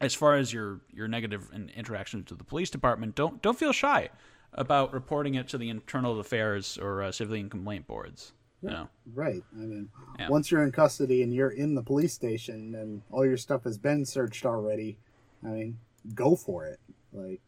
as 0.00 0.14
far 0.14 0.36
as 0.36 0.52
your 0.52 0.80
your 0.92 1.08
negative 1.08 1.50
interactions 1.76 2.30
with 2.30 2.38
the 2.38 2.44
police 2.44 2.70
department, 2.70 3.14
don't 3.14 3.42
don't 3.42 3.58
feel 3.58 3.72
shy 3.72 4.08
about 4.52 4.92
reporting 4.92 5.34
it 5.34 5.48
to 5.48 5.58
the 5.58 5.68
internal 5.68 6.18
affairs 6.18 6.78
or 6.78 7.02
uh, 7.02 7.12
civilian 7.12 7.48
complaint 7.50 7.86
boards. 7.86 8.32
You 8.60 8.70
know, 8.70 8.88
Right. 9.14 9.44
I 9.54 9.60
mean, 9.60 9.88
Yeah. 10.18 10.28
once 10.28 10.50
you're 10.50 10.64
in 10.64 10.72
custody 10.72 11.22
and 11.22 11.32
you're 11.32 11.50
in 11.50 11.76
the 11.76 11.82
police 11.82 12.12
station 12.12 12.74
and 12.74 13.02
all 13.10 13.24
your 13.24 13.36
stuff 13.36 13.62
has 13.64 13.78
been 13.78 14.04
searched 14.04 14.44
already, 14.44 14.98
I 15.44 15.48
mean, 15.48 15.78
go 16.14 16.34
for 16.34 16.66
it. 16.66 16.80
Like 17.12 17.40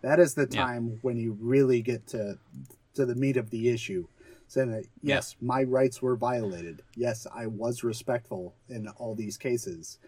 that 0.00 0.18
is 0.18 0.34
the 0.34 0.48
Yeah. 0.50 0.64
time 0.64 0.98
when 1.02 1.16
you 1.16 1.36
really 1.40 1.80
get 1.82 2.06
to 2.08 2.38
to 2.94 3.06
the 3.06 3.14
meat 3.14 3.36
of 3.36 3.50
the 3.50 3.68
issue. 3.68 4.08
Saying 4.48 4.72
that 4.72 4.86
yes, 5.02 5.36
my 5.40 5.62
rights 5.62 6.02
were 6.02 6.16
violated. 6.16 6.82
Yes, 6.96 7.26
I 7.32 7.46
was 7.46 7.84
respectful 7.84 8.54
in 8.68 8.88
all 8.88 9.14
these 9.14 9.36
cases. 9.36 9.98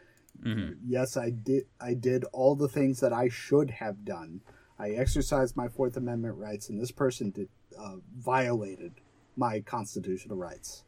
Yes, 0.84 1.16
I 1.16 1.30
did. 1.30 1.66
I 1.80 1.94
did 1.94 2.24
all 2.32 2.56
the 2.56 2.66
things 2.68 2.98
that 3.00 3.12
I 3.12 3.28
should 3.28 3.70
have 3.70 4.04
done. 4.04 4.40
I 4.80 4.90
exercised 4.90 5.56
my 5.56 5.68
Fourth 5.68 5.96
Amendment 5.96 6.36
rights, 6.38 6.68
and 6.70 6.80
this 6.80 6.90
person 6.90 7.30
did 7.30 7.48
uh, 7.78 7.96
violated 8.16 8.94
my 9.36 9.60
constitutional 9.60 10.36
rights. 10.36 10.84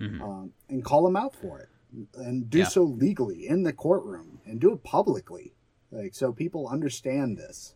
Um, 0.00 0.52
and 0.68 0.84
call 0.84 1.02
them 1.04 1.16
out 1.16 1.34
for 1.34 1.58
it, 1.58 1.68
and 2.14 2.48
do 2.48 2.58
Yeah. 2.58 2.66
so 2.68 2.84
legally 2.84 3.48
in 3.48 3.64
the 3.64 3.72
courtroom, 3.72 4.38
and 4.46 4.60
do 4.60 4.72
it 4.72 4.84
publicly, 4.84 5.54
like 5.90 6.14
so 6.14 6.32
people 6.32 6.68
understand 6.68 7.36
this. 7.36 7.74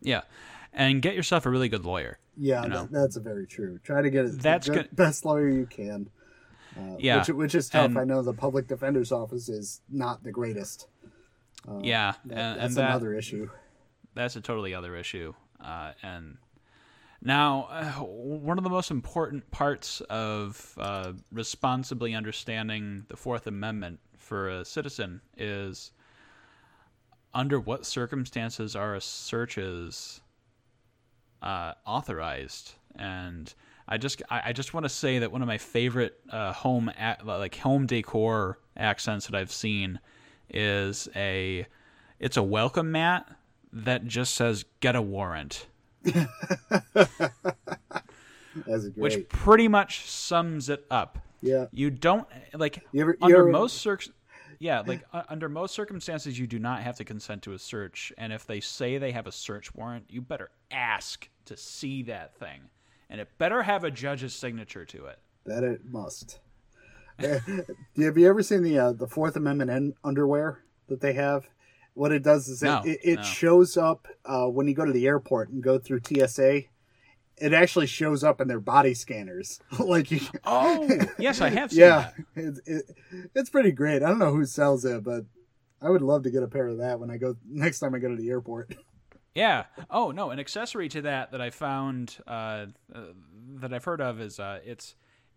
yeah, 0.00 0.22
and 0.72 1.02
get 1.02 1.14
yourself 1.14 1.44
a 1.44 1.50
really 1.50 1.68
good 1.68 1.84
lawyer. 1.84 2.18
Yeah, 2.34 2.62
You 2.62 2.68
know. 2.70 2.82
that, 2.84 2.92
that's 2.92 3.16
very 3.16 3.46
true. 3.46 3.78
Try 3.84 4.00
to 4.00 4.08
get 4.08 4.24
it 4.24 4.40
That's 4.40 4.66
the 4.68 4.72
good- 4.74 4.96
best 4.96 5.24
lawyer 5.26 5.48
you 5.50 5.66
can. 5.66 6.08
Uh, 6.74 6.96
Yeah, 6.98 7.18
which, 7.18 7.28
which 7.28 7.54
is 7.54 7.68
tough. 7.68 7.84
and- 7.90 7.98
I 7.98 8.04
know 8.04 8.22
the 8.22 8.32
public 8.32 8.66
defender's 8.66 9.12
office 9.12 9.50
is 9.50 9.82
not 9.90 10.22
the 10.24 10.32
greatest. 10.32 10.86
yeah, 11.82 12.14
That- 12.24 12.38
and, 12.38 12.58
that's 12.60 12.64
and 12.68 12.76
that 12.76 12.88
another 12.90 13.12
issue. 13.12 13.50
That's 14.14 14.36
a 14.36 14.40
totally 14.40 14.74
other 14.74 14.96
issue. 14.96 15.34
Uh, 15.62 15.92
and 16.02 16.36
now, 17.24 17.68
uh, 17.70 17.84
one 18.02 18.58
of 18.58 18.64
the 18.64 18.70
most 18.70 18.90
important 18.90 19.48
parts 19.52 20.00
of 20.10 20.74
uh, 20.78 21.12
responsibly 21.30 22.14
understanding 22.14 23.04
the 23.08 23.16
Fourth 23.16 23.46
Amendment 23.46 24.00
for 24.16 24.48
a 24.48 24.64
citizen 24.64 25.20
is 25.36 25.92
under 27.32 27.60
what 27.60 27.86
circumstances 27.86 28.74
are 28.74 28.98
searches 28.98 30.20
uh, 31.42 31.74
authorized. 31.86 32.74
And 32.96 33.52
I 33.86 33.98
just, 33.98 34.22
I, 34.28 34.52
just 34.52 34.74
want 34.74 34.84
to 34.84 34.90
say 34.90 35.20
that 35.20 35.32
one 35.32 35.42
of 35.42 35.48
my 35.48 35.58
favorite 35.58 36.18
uh, 36.30 36.52
home, 36.52 36.90
ac 36.98 37.22
like 37.24 37.56
home 37.56 37.86
decor 37.86 38.58
accents 38.76 39.26
that 39.26 39.36
I've 39.36 39.52
seen 39.52 39.98
is 40.50 41.08
a, 41.16 41.66
it's 42.18 42.36
a 42.36 42.42
welcome 42.42 42.92
mat 42.92 43.28
that 43.72 44.06
just 44.06 44.34
says 44.34 44.64
"get 44.80 44.94
a 44.96 45.02
warrant," 45.02 45.66
which 48.96 49.28
pretty 49.28 49.68
much 49.68 50.08
sums 50.08 50.68
it 50.68 50.84
up. 50.90 51.18
yeah. 51.40 51.66
You 51.72 51.90
don't 51.90 52.26
like 52.54 52.84
You 52.92 53.02
ever- 53.02 53.16
under 53.20 53.38
ever- 53.40 53.50
most 53.50 53.78
circ- 53.78 54.06
yeah, 54.58 54.80
like 54.86 55.02
uh, 55.12 55.22
under 55.28 55.48
most 55.48 55.74
circumstances, 55.74 56.38
you 56.38 56.46
do 56.46 56.58
not 56.58 56.82
have 56.82 56.96
to 56.98 57.04
consent 57.04 57.42
to 57.42 57.52
a 57.52 57.58
search. 57.58 58.12
And 58.16 58.32
if 58.32 58.46
they 58.46 58.60
say 58.60 58.98
they 58.98 59.10
have 59.10 59.26
a 59.26 59.32
search 59.32 59.74
warrant, 59.74 60.04
you 60.08 60.20
better 60.20 60.50
ask 60.70 61.28
to 61.46 61.56
see 61.56 62.04
that 62.04 62.36
thing, 62.36 62.60
and 63.10 63.20
it 63.20 63.28
better 63.38 63.62
have 63.62 63.82
a 63.82 63.90
judge's 63.90 64.34
signature 64.34 64.84
to 64.84 65.06
it. 65.06 65.18
That 65.46 65.64
it 65.64 65.80
must. 65.90 66.38
Have 67.18 67.42
you 67.96 68.28
ever 68.28 68.42
seen 68.42 68.62
the 68.62 68.78
uh, 68.78 68.92
the 68.92 69.06
Fourth 69.08 69.34
Amendment 69.36 69.70
en- 69.70 69.94
underwear 70.04 70.60
that 70.88 71.00
they 71.00 71.12
have? 71.14 71.48
What 71.94 72.12
it 72.12 72.22
does 72.22 72.48
is 72.48 72.62
No, 72.62 72.80
it, 72.84 72.88
it, 72.90 73.00
it 73.04 73.16
no. 73.16 73.22
shows 73.22 73.76
up 73.76 74.08
uh, 74.24 74.46
when 74.46 74.66
you 74.68 74.74
go 74.74 74.84
to 74.84 74.92
the 74.92 75.06
airport 75.06 75.50
and 75.50 75.62
go 75.62 75.78
through 75.78 76.00
TSA, 76.06 76.62
it 77.38 77.52
actually 77.52 77.86
shows 77.86 78.22
up 78.24 78.40
in 78.40 78.48
their 78.48 78.60
body 78.60 78.94
scanners. 78.94 79.60
like 79.78 80.10
you, 80.10 80.20
Oh, 80.44 80.88
yes, 81.18 81.40
I 81.40 81.50
have 81.50 81.70
seen 81.72 81.80
yeah, 81.80 82.10
it's 82.34 82.60
it, 82.66 82.84
it's 83.34 83.50
pretty 83.50 83.72
great. 83.72 84.02
I 84.02 84.08
don't 84.08 84.18
know 84.18 84.32
who 84.32 84.44
sells 84.44 84.84
it, 84.84 85.02
but 85.04 85.24
I 85.80 85.90
would 85.90 86.02
love 86.02 86.22
to 86.22 86.30
get 86.30 86.42
a 86.42 86.48
pair 86.48 86.68
of 86.68 86.78
that 86.78 87.00
when 87.00 87.10
I 87.10 87.16
go 87.16 87.36
next 87.46 87.80
time 87.80 87.94
I 87.94 87.98
go 87.98 88.08
to 88.08 88.16
the 88.16 88.30
airport. 88.30 88.74
Yeah. 89.34 89.64
Oh 89.90 90.10
no, 90.12 90.30
an 90.30 90.38
accessory 90.38 90.88
to 90.90 91.02
that 91.02 91.32
that 91.32 91.40
I 91.40 91.50
found 91.50 92.18
uh, 92.26 92.66
uh, 92.94 93.00
that 93.60 93.72
I've 93.72 93.84
heard 93.84 94.00
of 94.00 94.20
is 94.20 94.38
uh, 94.38 94.60
it's 94.64 94.94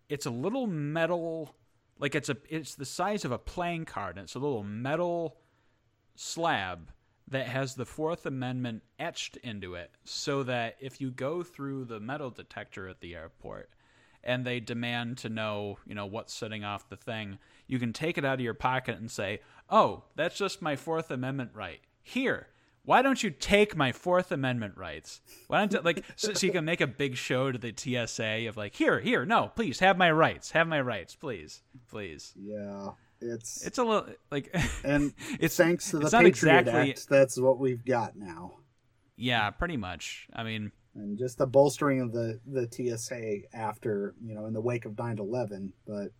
it's 0.09 0.25
a 0.25 0.29
little 0.31 0.67
metal, 0.67 1.55
like 1.97 2.13
it's 2.13 2.29
a 2.29 2.37
it's 2.49 2.75
the 2.75 2.85
size 2.85 3.25
of 3.25 3.31
a 3.31 3.37
playing 3.39 3.85
card, 3.85 4.17
and 4.17 4.25
it's 4.25 4.35
a 4.35 4.39
little 4.39 4.63
metal 4.63 5.37
slab 6.15 6.91
that 7.27 7.47
has 7.47 7.75
the 7.75 7.85
Fourth 7.85 8.25
Amendment 8.25 8.83
etched 8.99 9.37
into 9.37 9.75
it, 9.75 9.91
so 10.03 10.43
that 10.43 10.75
if 10.79 11.01
you 11.01 11.11
go 11.11 11.43
through 11.43 11.85
the 11.85 11.99
metal 11.99 12.29
detector 12.29 12.87
at 12.87 13.01
the 13.01 13.15
airport 13.15 13.69
and 14.23 14.45
they 14.45 14.59
demand 14.59 15.17
to 15.19 15.29
know, 15.29 15.77
you 15.85 15.95
know, 15.95 16.05
what's 16.05 16.33
setting 16.33 16.63
off 16.63 16.89
the 16.89 16.95
thing, 16.95 17.39
you 17.67 17.79
can 17.79 17.93
take 17.93 18.17
it 18.17 18.25
out 18.25 18.35
of 18.35 18.41
your 18.41 18.53
pocket 18.53 18.97
and 18.97 19.09
say, 19.09 19.41
"Oh, 19.69 20.03
that's 20.15 20.37
just 20.37 20.61
my 20.61 20.75
Fourth 20.75 21.09
Amendment 21.11 21.51
right. 21.53 21.79
Here, 22.03 22.47
why 22.85 23.01
don't 23.01 23.21
you 23.23 23.31
take 23.31 23.75
my 23.75 23.91
Fourth 23.91 24.31
Amendment 24.31 24.77
rights? 24.77 25.21
Why 25.47 25.65
don't 25.65 25.83
like 25.83 26.03
so, 26.15 26.33
so 26.33 26.45
you 26.45 26.53
can 26.53 26.65
make 26.65 26.81
a 26.81 26.87
big 26.87 27.15
show 27.17 27.51
to 27.51 27.57
the 27.57 27.73
TSA 27.75 28.47
of 28.47 28.57
like, 28.57 28.75
here, 28.75 28.99
here, 28.99 29.25
no, 29.25 29.51
please 29.55 29.79
have 29.79 29.97
my 29.97 30.11
rights, 30.11 30.51
have 30.51 30.67
my 30.67 30.79
rights, 30.79 31.15
please, 31.15 31.63
please. 31.89 32.33
Yeah, 32.35 32.89
it's 33.21 33.65
It's 33.65 33.77
a 33.77 33.83
little 33.83 34.07
like, 34.31 34.55
and 34.83 35.13
it's 35.39 35.55
thanks 35.57 35.91
to 35.91 35.97
the 35.99 36.05
Patriot 36.09 36.27
exactly- 36.27 36.89
Act, 36.91 37.07
that's 37.09 37.39
what 37.39 37.59
we've 37.59 37.83
got 37.85 38.15
now. 38.15 38.59
yeah, 39.15 39.49
pretty 39.51 39.77
much. 39.77 40.27
I 40.33 40.43
mean, 40.43 40.71
and 40.95 41.17
just 41.17 41.37
the 41.37 41.47
bolstering 41.47 42.01
of 42.01 42.11
the 42.13 42.39
the 42.45 42.67
TSA 42.71 43.53
after 43.55 44.13
you 44.23 44.33
know 44.35 44.45
in 44.45 44.53
the 44.53 44.61
wake 44.61 44.85
of 44.85 44.93
9/11 44.93 45.71
but 45.85 46.11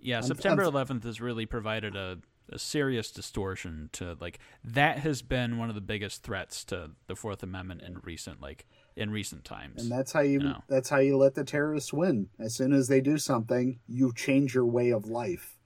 yeah, 0.00 0.16
I'm- 0.16 0.22
September 0.24 0.62
I'm- 0.64 0.72
11th 0.72 1.04
has 1.04 1.20
really 1.20 1.46
provided 1.46 1.96
a, 1.96 2.18
a 2.50 2.58
serious 2.58 3.10
distortion 3.10 3.88
to 3.92 4.16
like 4.20 4.38
that 4.64 4.98
has 4.98 5.22
been 5.22 5.58
one 5.58 5.68
of 5.68 5.74
the 5.74 5.80
biggest 5.80 6.22
threats 6.22 6.64
to 6.66 6.90
the 7.06 7.16
Fourth 7.16 7.42
Amendment 7.42 7.82
in 7.82 7.98
recent 8.04 8.40
like 8.40 8.66
in 8.96 9.10
recent 9.10 9.44
times. 9.44 9.82
and 9.82 9.90
that's 9.92 10.12
how 10.12 10.20
you 10.20 10.40
No. 10.40 10.62
that's 10.68 10.88
how 10.88 10.98
you 10.98 11.16
let 11.18 11.34
the 11.34 11.44
terrorists 11.44 11.92
win 11.92 12.28
as 12.38 12.54
soon 12.54 12.72
as 12.72 12.88
they 12.88 13.00
do 13.00 13.18
something 13.18 13.78
you 13.86 14.12
change 14.14 14.54
your 14.54 14.64
way 14.66 14.90
of 14.90 15.06
life 15.06 15.58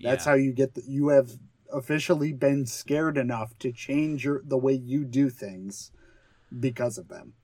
that's 0.00 0.24
Yeah. 0.24 0.30
how 0.32 0.36
you 0.36 0.52
get 0.52 0.74
the, 0.74 0.82
you 0.86 1.08
have 1.08 1.32
officially 1.72 2.32
been 2.32 2.66
scared 2.66 3.18
enough 3.18 3.58
to 3.58 3.72
change 3.72 4.24
your 4.24 4.42
the 4.44 4.56
way 4.56 4.72
you 4.74 5.04
do 5.04 5.28
things 5.28 5.90
because 6.58 6.98
of 6.98 7.08
them 7.08 7.34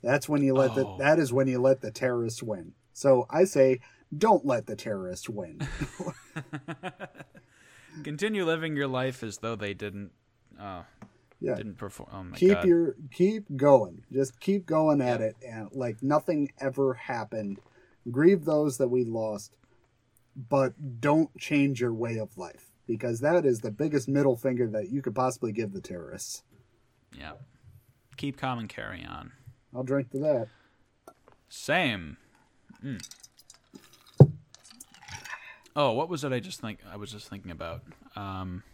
that's 0.00 0.28
when 0.28 0.42
you 0.42 0.54
let 0.54 0.70
Oh. 0.72 0.74
the 0.74 1.04
that 1.04 1.18
is 1.18 1.32
when 1.32 1.48
you 1.48 1.58
let 1.60 1.80
the 1.80 1.90
terrorists 1.90 2.42
win 2.42 2.74
so 2.92 3.26
i 3.30 3.42
say 3.44 3.80
don't 4.16 4.46
let 4.46 4.66
the 4.66 4.76
terrorists 4.76 5.28
win 5.28 5.58
continue 8.04 8.44
living 8.44 8.76
your 8.76 8.88
life 8.88 9.22
as 9.22 9.38
though 9.38 9.56
they 9.56 9.74
didn't. 9.74 10.12
Uh, 10.58 10.82
yeah 11.44 11.54
didn't 11.54 11.76
perform. 11.78 12.08
Oh 12.12 12.24
my 12.24 12.36
keep 12.36 12.52
god! 12.52 12.66
your 12.66 12.96
keep 13.10 13.44
going 13.56 14.02
just 14.12 14.40
keep 14.40 14.66
going 14.66 15.00
at 15.00 15.20
it 15.20 15.36
and 15.46 15.68
like 15.72 16.02
nothing 16.02 16.50
ever 16.60 16.94
happened 16.94 17.60
grieve 18.10 18.44
those 18.44 18.78
that 18.78 18.88
we 18.88 19.04
lost 19.04 19.56
but 20.36 21.00
don't 21.00 21.36
change 21.38 21.80
your 21.80 21.94
way 21.94 22.18
of 22.18 22.36
life 22.36 22.72
because 22.86 23.20
that 23.20 23.44
is 23.46 23.60
the 23.60 23.70
biggest 23.70 24.08
middle 24.08 24.36
finger 24.36 24.66
that 24.66 24.90
you 24.90 25.00
could 25.00 25.14
possibly 25.14 25.52
give 25.52 25.72
the 25.72 25.80
terrorists 25.80 26.42
yeah, 27.16 27.32
keep 28.16 28.36
calm 28.36 28.58
and 28.58 28.68
carry 28.68 29.04
on. 29.04 29.32
i'll 29.74 29.84
drink 29.84 30.10
to 30.10 30.18
that 30.18 30.48
Same. 31.48 32.16
Mm. 32.84 33.00
Oh, 35.76 35.92
what 35.92 36.08
was 36.08 36.24
it? 36.24 36.32
I 36.32 36.40
just 36.40 36.60
think 36.60 36.80
I 36.90 36.96
was 36.96 37.12
just 37.12 37.28
thinking 37.28 37.52
about. 37.52 37.82
Um, 38.16 38.64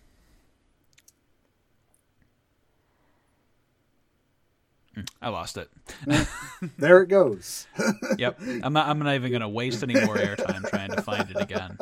I 5.21 5.29
lost 5.29 5.57
it. 5.57 5.71
there 6.79 7.03
it 7.03 7.09
goes 7.09 7.67
yep, 8.19 8.41
I'm 8.63 8.73
not. 8.73 8.89
I'm 8.89 8.99
not 8.99 9.15
even 9.15 9.33
gonna 9.33 9.49
waste 9.49 9.83
any 9.83 9.95
more 9.95 10.17
airtime 10.17 10.69
trying 10.69 10.91
to 10.91 11.03
find 11.03 11.31
it 11.31 11.41
again. 11.41 11.79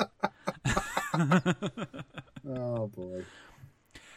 oh 2.49 2.87
boy 2.89 3.25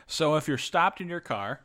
So 0.08 0.36
if 0.36 0.48
you're 0.48 0.58
stopped 0.58 1.02
in 1.02 1.08
your 1.08 1.20
car, 1.20 1.62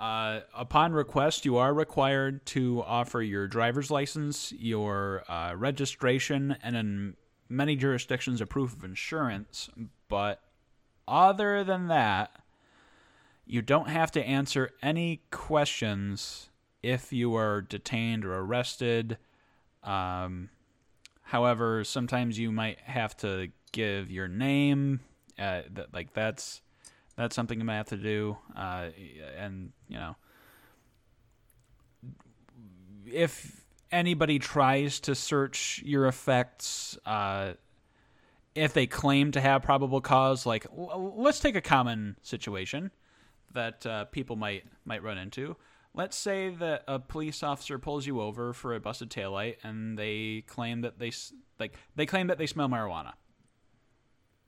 uh, 0.00 0.40
upon 0.54 0.92
request, 0.92 1.44
you 1.44 1.58
are 1.58 1.74
required 1.74 2.46
to 2.46 2.82
offer 2.86 3.20
your 3.20 3.46
driver's 3.46 3.90
license, 3.90 4.52
your 4.52 5.24
uh, 5.30 5.54
registration, 5.54 6.56
and 6.62 6.74
in 6.74 7.16
many 7.50 7.76
jurisdictions, 7.76 8.40
a 8.40 8.46
proof 8.46 8.72
of 8.72 8.82
insurance. 8.82 9.68
But 10.08 10.40
other 11.06 11.64
than 11.64 11.88
that, 11.88 12.30
you 13.50 13.62
don't 13.62 13.88
have 13.88 14.12
to 14.12 14.22
answer 14.22 14.70
any 14.80 15.22
questions 15.32 16.50
if 16.84 17.12
you 17.12 17.34
are 17.34 17.60
detained 17.60 18.24
or 18.24 18.38
arrested. 18.38 19.18
Um, 19.82 20.50
however, 21.22 21.82
sometimes 21.82 22.38
you 22.38 22.52
might 22.52 22.78
have 22.78 23.16
to 23.18 23.48
give 23.72 24.08
your 24.08 24.28
name. 24.28 25.00
Uh, 25.36 25.62
like 25.92 26.12
that's 26.12 26.62
that's 27.16 27.34
something 27.34 27.58
you 27.58 27.64
might 27.64 27.78
have 27.78 27.88
to 27.88 27.96
do. 27.96 28.38
Uh, 28.56 28.90
and 29.36 29.72
you 29.88 29.98
know, 29.98 30.14
if 33.04 33.64
anybody 33.90 34.38
tries 34.38 35.00
to 35.00 35.16
search 35.16 35.82
your 35.84 36.06
effects, 36.06 36.96
uh, 37.04 37.54
if 38.54 38.74
they 38.74 38.86
claim 38.86 39.32
to 39.32 39.40
have 39.40 39.62
probable 39.62 40.00
cause, 40.00 40.46
like 40.46 40.66
let's 40.72 41.40
take 41.40 41.56
a 41.56 41.60
common 41.60 42.16
situation 42.22 42.92
that 43.52 43.86
uh, 43.86 44.04
people 44.06 44.36
might 44.36 44.64
might 44.84 45.02
run 45.02 45.18
into. 45.18 45.56
Let's 45.92 46.16
say 46.16 46.50
that 46.50 46.84
a 46.86 47.00
police 47.00 47.42
officer 47.42 47.78
pulls 47.78 48.06
you 48.06 48.20
over 48.20 48.52
for 48.52 48.74
a 48.74 48.80
busted 48.80 49.10
taillight, 49.10 49.56
and 49.62 49.98
they 49.98 50.44
claim 50.46 50.82
that 50.82 50.98
they 50.98 51.12
like 51.58 51.74
they 51.96 52.06
claim 52.06 52.28
that 52.28 52.38
they 52.38 52.46
smell 52.46 52.68
marijuana. 52.68 53.12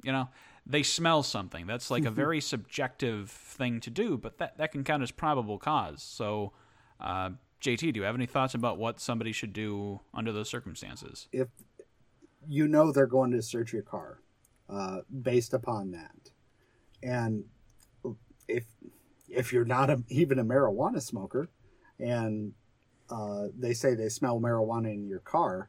You 0.02 0.12
know, 0.12 0.28
they 0.66 0.82
smell 0.82 1.22
something. 1.22 1.66
That's 1.66 1.90
like 1.90 2.04
a 2.04 2.10
very 2.22 2.40
subjective 2.40 3.30
thing 3.30 3.80
to 3.80 3.90
do, 3.90 4.16
but 4.16 4.38
that 4.38 4.58
that 4.58 4.72
can 4.72 4.84
count 4.84 5.02
as 5.02 5.10
probable 5.10 5.58
cause. 5.58 6.02
So, 6.02 6.52
uh, 7.00 7.30
JT, 7.60 7.92
do 7.92 8.00
you 8.00 8.02
have 8.02 8.14
any 8.14 8.26
thoughts 8.26 8.54
about 8.54 8.78
what 8.78 9.00
somebody 9.00 9.32
should 9.32 9.52
do 9.52 10.00
under 10.14 10.32
those 10.32 10.48
circumstances? 10.48 11.28
if 11.32 11.48
you 12.48 12.66
know 12.66 12.92
they're 12.92 13.06
going 13.06 13.30
to 13.30 13.42
search 13.42 13.72
your 13.72 13.82
car 13.82 14.20
uh, 14.68 14.98
based 15.22 15.54
upon 15.54 15.90
that 15.92 16.30
and 17.02 17.44
if 18.56 18.64
if 19.28 19.52
you're 19.52 19.64
not 19.64 19.90
a, 19.90 20.02
even 20.08 20.38
a 20.38 20.44
marijuana 20.44 21.00
smoker 21.00 21.48
and 21.98 22.52
uh, 23.10 23.46
they 23.58 23.72
say 23.72 23.94
they 23.94 24.08
smell 24.08 24.40
marijuana 24.40 24.92
in 24.92 25.06
your 25.06 25.20
car 25.20 25.68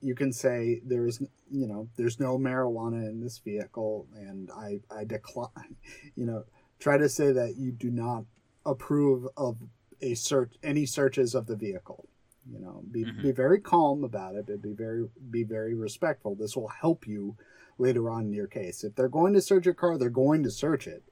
you 0.00 0.14
can 0.14 0.32
say 0.32 0.80
there's 0.84 1.20
you 1.50 1.66
know 1.66 1.88
there's 1.96 2.18
no 2.18 2.38
marijuana 2.38 3.08
in 3.08 3.20
this 3.20 3.38
vehicle 3.38 4.06
and 4.16 4.50
i 4.56 4.80
i 4.90 5.04
decline 5.04 5.76
you 6.16 6.26
know 6.26 6.44
try 6.78 6.96
to 6.98 7.08
say 7.08 7.32
that 7.32 7.54
you 7.56 7.70
do 7.72 7.90
not 7.90 8.24
approve 8.66 9.26
of 9.36 9.56
a 10.00 10.14
search 10.14 10.54
any 10.62 10.84
searches 10.84 11.34
of 11.34 11.46
the 11.46 11.56
vehicle 11.56 12.08
you 12.50 12.58
know 12.58 12.82
be, 12.90 13.04
be 13.22 13.30
very 13.30 13.60
calm 13.60 14.04
about 14.04 14.34
it 14.34 14.46
but 14.46 14.60
be 14.62 14.72
very 14.72 15.06
be 15.30 15.44
very 15.44 15.74
respectful. 15.74 16.34
This 16.34 16.56
will 16.56 16.68
help 16.68 17.06
you 17.06 17.36
later 17.78 18.10
on 18.10 18.26
in 18.26 18.32
your 18.32 18.46
case. 18.46 18.84
If 18.84 18.94
they're 18.94 19.08
going 19.08 19.32
to 19.34 19.40
search 19.40 19.64
your 19.64 19.74
car 19.74 19.96
they're 19.96 20.10
going 20.10 20.42
to 20.42 20.50
search 20.50 20.86
it 20.86 21.02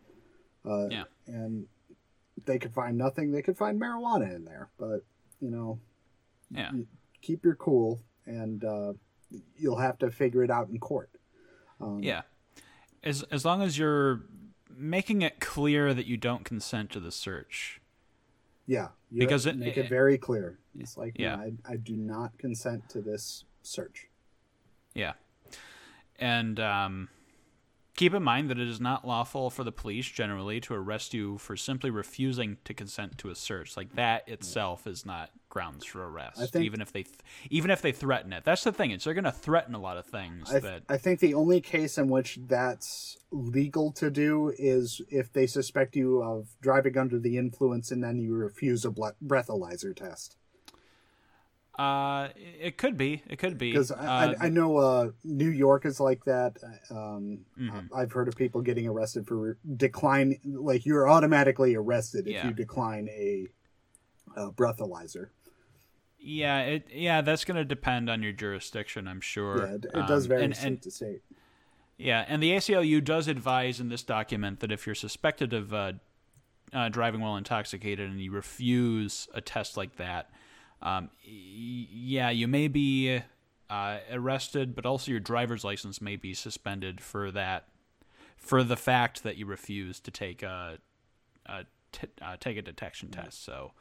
uh, 0.65 0.89
Yeah. 0.91 1.05
and 1.27 1.67
they 2.45 2.59
could 2.59 2.73
find 2.73 2.97
nothing 2.97 3.33
they 3.33 3.43
could 3.43 3.57
find 3.57 3.81
marijuana 3.81 4.35
in 4.35 4.45
there 4.45 4.69
but 4.79 5.05
you 5.41 5.51
know 5.51 5.79
Yeah. 6.51 6.71
keep 7.23 7.45
your 7.45 7.55
cool 7.57 8.01
and 8.27 8.65
uh, 8.65 8.93
you'll 9.57 9.79
have 9.79 9.99
to 9.99 10.11
figure 10.11 10.43
it 10.43 10.51
out 10.51 10.69
in 10.69 10.79
court 10.79 11.11
um, 11.81 12.03
Yeah. 12.03 12.23
As 13.03 13.23
as 13.31 13.45
long 13.45 13.63
as 13.63 13.79
you're 13.79 14.23
making 14.69 15.23
it 15.23 15.41
clear 15.41 15.93
that 15.95 16.07
you 16.07 16.17
don't 16.17 16.45
consent 16.45 16.91
to 16.91 17.01
the 17.01 17.11
search. 17.13 17.81
yeah 18.67 18.89
you 19.11 19.21
Because 19.21 19.47
it- 19.47 19.57
make 19.57 19.77
it- 19.77 19.87
it 19.87 19.89
very 19.89 20.17
clear 20.19 20.59
it's 20.79 20.97
like 20.97 21.19
Yeah. 21.19 21.37
yeah. 21.45 21.51
I, 21.67 21.73
I 21.73 21.77
do 21.77 21.97
not 21.97 22.37
consent 22.39 22.89
to 22.91 23.01
this 23.01 23.45
search 23.63 24.09
Yeah. 24.95 25.13
And 26.19 26.61
um, 26.61 27.09
keep 28.01 28.15
in 28.15 28.23
mind 28.23 28.49
that 28.49 28.59
it 28.59 28.67
is 28.67 28.81
not 28.81 29.07
lawful 29.07 29.51
for 29.51 29.63
the 29.63 29.71
police 29.71 30.09
generally 30.09 30.59
to 30.59 30.73
arrest 30.73 31.13
you 31.13 31.37
for 31.37 31.55
simply 31.55 31.91
refusing 31.91 32.57
to 32.65 32.73
consent 32.73 33.19
to 33.19 33.29
a 33.29 33.35
search. 33.35 33.77
Like 33.77 33.95
that 33.95 34.27
itself 34.27 34.87
is 34.87 35.05
not 35.05 35.29
grounds 35.51 35.85
for 35.85 36.09
arrest, 36.09 36.51
think- 36.51 36.65
even 36.65 36.81
if 36.81 36.93
they 36.93 37.03
th- 37.03 37.19
even 37.51 37.71
if 37.71 37.83
they 37.83 37.93
threaten 37.93 38.33
it. 38.33 38.43
That's 38.43 38.65
the 38.65 38.73
thing. 38.73 38.91
Is 38.93 39.05
they're 39.05 39.13
going 39.13 39.25
to 39.25 39.33
threaten 39.33 39.75
a 39.75 39.79
lot 39.79 39.99
of 39.99 40.07
things 40.07 40.49
I, 40.49 40.61
th- 40.61 40.63
that 40.63 40.83
I 40.89 40.97
think 40.97 41.21
the 41.21 41.35
only 41.35 41.61
case 41.61 41.99
in 41.99 42.09
which 42.09 42.39
that's 42.47 43.19
legal 43.31 43.93
to 43.93 44.11
do 44.11 44.51
is 44.59 45.03
if 45.11 45.31
they 45.35 45.47
suspect 45.47 45.95
you 45.95 46.23
of 46.23 46.49
driving 46.63 46.97
under 46.97 47.19
the 47.19 47.37
influence 47.37 47.91
and 47.91 48.03
then 48.03 48.19
you 48.19 48.33
refuse 48.33 48.87
a 48.87 48.91
breathalyzer 48.91 49.95
test. 49.95 50.37
Uh, 51.81 52.29
it 52.37 52.77
could 52.77 52.97
be. 52.99 53.23
It 53.27 53.39
could 53.39 53.57
be 53.57 53.73
Because 53.73 53.91
I, 53.91 54.07
Uh, 54.07 54.35
I, 54.41 54.47
I 54.47 54.49
know 54.51 54.77
uh, 54.77 55.11
New 55.25 55.49
York 55.49 55.87
is 55.87 55.99
like 55.99 56.25
that. 56.25 56.59
Um, 56.91 57.47
Mm-hmm. 57.59 57.95
I've 57.95 58.13
heard 58.13 58.29
of 58.29 58.37
people 58.37 58.61
getting 58.61 58.87
arrested 58.87 59.27
for 59.27 59.57
decline, 59.77 60.39
like 60.45 60.85
you're 60.85 61.09
automatically 61.09 61.75
arrested 61.75 62.27
if 62.27 62.35
Yeah. 62.35 62.49
you 62.49 62.55
decline 62.55 63.09
a, 63.09 63.47
a 64.37 64.51
breathalyzer. 64.53 65.29
Yeah, 66.19 66.61
it 66.61 66.87
yeah, 66.93 67.23
that's 67.23 67.45
going 67.47 67.57
to 67.57 67.65
depend 67.65 68.11
on 68.11 68.23
your 68.23 68.33
jurisdiction, 68.33 69.09
I'm 69.09 69.23
sure. 69.23 69.57
Yeah, 69.59 69.75
it, 69.77 69.85
it 69.87 70.07
does 70.07 70.25
Um, 70.25 70.29
vary 70.29 70.45
and, 70.45 70.57
state 70.57 70.67
and 70.67 70.83
to 70.83 70.91
state. 70.91 71.23
yeah, 71.97 72.27
and 72.29 72.43
the 72.43 72.51
ACLU 72.53 73.03
does 73.03 73.27
advise 73.27 73.81
in 73.81 73.89
this 73.89 74.03
document 74.03 74.61
that 74.61 74.71
if 74.71 74.85
you're 74.85 74.95
suspected 74.95 75.55
of 75.55 75.73
uh, 75.73 75.93
uh, 76.75 76.91
driving 76.91 77.23
while 77.23 77.37
intoxicated 77.37 78.11
and 78.11 78.21
you 78.21 78.33
refuse 78.33 79.29
a 79.33 79.41
test 79.41 79.79
like 79.79 79.97
that, 79.97 80.31
um, 80.83 81.11
yeah, 81.23 82.31
you 82.31 82.49
may 82.49 82.69
be 82.69 83.21
uh, 83.69 83.99
arrested, 84.11 84.75
but 84.75 84.87
also 84.87 85.11
your 85.11 85.21
driver's 85.21 85.65
license 85.65 86.01
may 86.01 86.17
be 86.17 86.35
suspended 86.35 87.01
for 87.01 87.31
that, 87.31 87.69
for 88.37 88.65
the 88.65 88.77
fact 88.77 89.23
that 89.23 89.37
you 89.37 89.47
refuse 89.47 90.01
to 90.01 90.11
take 90.11 90.43
a, 90.43 90.79
a 91.47 91.65
t- 91.93 92.09
uh, 92.23 92.37
take 92.41 92.57
a 92.57 92.63
detection 92.63 93.11
test. 93.11 93.45
So. 93.45 93.73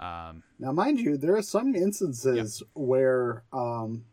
Um, 0.00 0.42
Now, 0.58 0.72
mind 0.72 1.00
you, 1.00 1.18
there 1.18 1.36
are 1.36 1.42
some 1.42 1.74
instances 1.74 2.62
where, 2.72 3.44
um, 3.52 4.06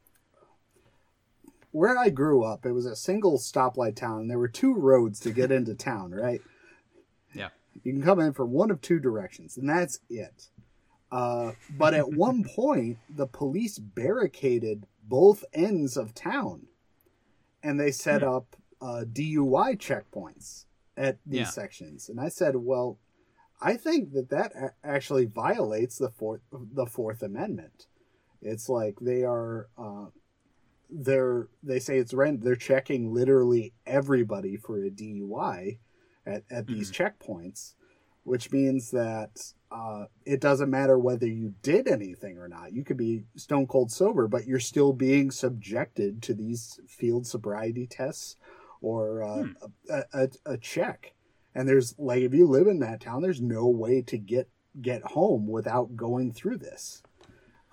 where 1.72 1.98
I 1.98 2.10
grew 2.10 2.44
up, 2.44 2.66
it 2.66 2.74
was 2.74 2.86
a 2.86 2.98
single 2.98 3.38
stoplight 3.38 3.96
town, 3.96 4.20
and 4.20 4.30
there 4.30 4.38
were 4.38 4.50
two 4.50 4.74
roads 4.74 5.22
to 5.22 5.32
get 5.32 5.52
into 5.54 5.74
town. 5.74 6.12
Right, 6.12 6.42
yeah. 7.34 7.50
you 7.84 7.94
can 7.94 8.04
come 8.04 8.20
in 8.20 8.34
from 8.34 8.52
one 8.52 8.72
of 8.72 8.82
two 8.82 9.00
directions, 9.00 9.56
and 9.58 9.70
that's 9.70 10.00
it. 10.10 10.50
Uh, 11.12 11.54
but 11.78 11.94
at 11.94 12.14
one 12.14 12.44
point, 12.56 12.98
the 13.10 13.28
police 13.28 13.80
barricaded 13.80 14.86
both 15.04 15.44
ends 15.54 15.98
of 15.98 16.14
town, 16.14 16.68
and 17.64 17.80
they 17.80 17.92
set 17.92 18.24
up 18.24 18.56
uh, 18.82 19.04
DUI 19.12 19.76
checkpoints 19.78 20.66
at 20.96 21.18
these 21.26 21.40
Yeah. 21.40 21.46
sections. 21.46 22.10
And 22.10 22.20
I 22.20 22.30
said, 22.30 22.56
well, 22.58 23.00
I 23.62 23.76
think 23.76 24.14
that 24.14 24.30
that 24.30 24.54
a- 24.56 24.74
actually 24.88 25.26
violates 25.26 25.98
the 25.98 26.10
fourth 26.12 26.42
the 26.52 26.86
Fourth 26.86 27.22
Amendment. 27.24 27.88
It's 28.42 28.70
like 28.70 29.00
they 29.02 29.24
are 29.24 29.68
uh, 29.78 30.06
they're 30.90 31.48
they 31.62 31.80
say 31.80 31.98
it's 31.98 32.14
rent. 32.14 32.42
They're 32.42 32.56
checking 32.56 33.14
literally 33.14 33.74
everybody 33.86 34.56
for 34.58 34.78
a 34.84 34.90
DUI 34.90 35.80
at, 36.26 36.44
at 36.50 36.68
these 36.68 36.90
checkpoints, 36.92 37.74
which 38.24 38.52
means 38.52 38.92
that 38.92 39.54
uh, 39.72 40.06
it 40.26 40.42
doesn't 40.42 40.70
matter 40.70 40.98
whether 40.98 41.28
you 41.28 41.54
did 41.62 41.88
anything 41.88 42.38
or 42.38 42.48
not. 42.48 42.74
You 42.74 42.84
could 42.84 42.98
be 42.98 43.24
stone 43.36 43.68
cold 43.68 43.92
sober, 43.92 44.28
but 44.28 44.48
you're 44.48 44.60
still 44.60 44.94
being 44.94 45.30
subjected 45.30 46.22
to 46.24 46.34
these 46.34 46.80
field 46.88 47.28
sobriety 47.28 47.86
tests 47.86 48.36
or 48.82 49.24
uh, 49.24 49.44
a, 49.90 50.04
a, 50.14 50.30
a 50.46 50.58
check. 50.58 51.14
And 51.54 51.68
there's 51.68 51.94
like 51.98 52.22
if 52.22 52.34
you 52.34 52.48
live 52.48 52.68
in 52.68 52.80
that 52.80 53.02
town, 53.02 53.22
there's 53.22 53.42
no 53.42 53.68
way 53.68 54.02
to 54.04 54.18
get 54.18 54.50
get 54.82 55.04
home 55.04 55.48
without 55.48 55.96
going 55.96 56.32
through 56.32 56.58
this, 56.58 57.04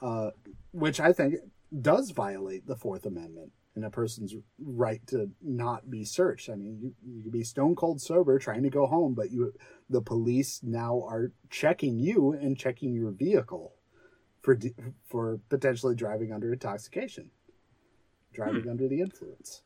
uh, 0.02 0.30
which 0.72 1.00
I 1.00 1.12
think 1.12 1.36
does 1.80 2.10
violate 2.10 2.66
the 2.66 2.76
Fourth 2.76 3.06
Amendment 3.06 3.52
and 3.76 3.84
a 3.84 3.90
person's 3.90 4.34
right 4.58 5.06
to 5.06 5.30
not 5.42 5.88
be 5.90 6.04
searched. 6.04 6.48
I 6.48 6.54
mean, 6.56 6.78
you 6.80 6.94
you 7.06 7.22
could 7.22 7.32
be 7.32 7.44
stone 7.44 7.76
cold 7.76 8.00
sober 8.00 8.38
trying 8.38 8.62
to 8.64 8.70
go 8.70 8.86
home, 8.86 9.14
but 9.14 9.30
you 9.30 9.52
the 9.88 10.00
police 10.00 10.60
now 10.64 11.02
are 11.06 11.30
checking 11.50 11.98
you 11.98 12.32
and 12.32 12.58
checking 12.58 12.92
your 12.94 13.10
vehicle 13.12 13.74
for 14.42 14.58
for 15.04 15.38
potentially 15.50 15.94
driving 15.94 16.32
under 16.32 16.52
intoxication, 16.52 17.30
driving 18.32 18.68
under 18.68 18.88
the 18.88 19.00
influence. 19.00 19.62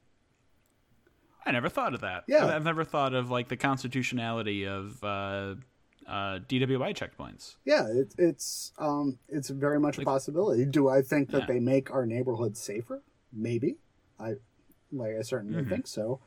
I 1.47 1.53
never 1.53 1.69
thought 1.71 1.95
of 1.95 2.01
that. 2.03 2.25
Yeah. 2.29 2.47
I've- 2.55 2.65
never 2.65 2.85
thought 2.85 3.15
of 3.15 3.31
like 3.31 3.49
the 3.49 3.57
constitutionality 3.57 4.67
of 4.67 5.03
uh, 5.03 5.55
uh, 6.07 6.41
DWI 6.49 6.95
checkpoints. 6.95 7.57
Yeah, 7.65 7.87
it, 7.89 8.15
it's 8.19 8.73
um, 8.79 9.19
it's 9.29 9.49
very 9.51 9.79
much 9.81 9.99
a 9.99 10.03
possibility. 10.03 10.67
Do 10.67 10.89
I 10.89 11.01
think 11.03 11.31
that 11.31 11.43
Yeah. 11.43 11.47
they 11.47 11.61
make 11.61 11.91
our 11.93 12.05
neighborhood 12.07 12.57
safer? 12.57 13.03
Maybe. 13.33 13.79
I 14.21 14.35
like 14.93 15.16
I 15.18 15.23
certainly 15.23 15.61
Mm-hmm. 15.61 15.71
think 15.71 15.87
so. 15.87 16.21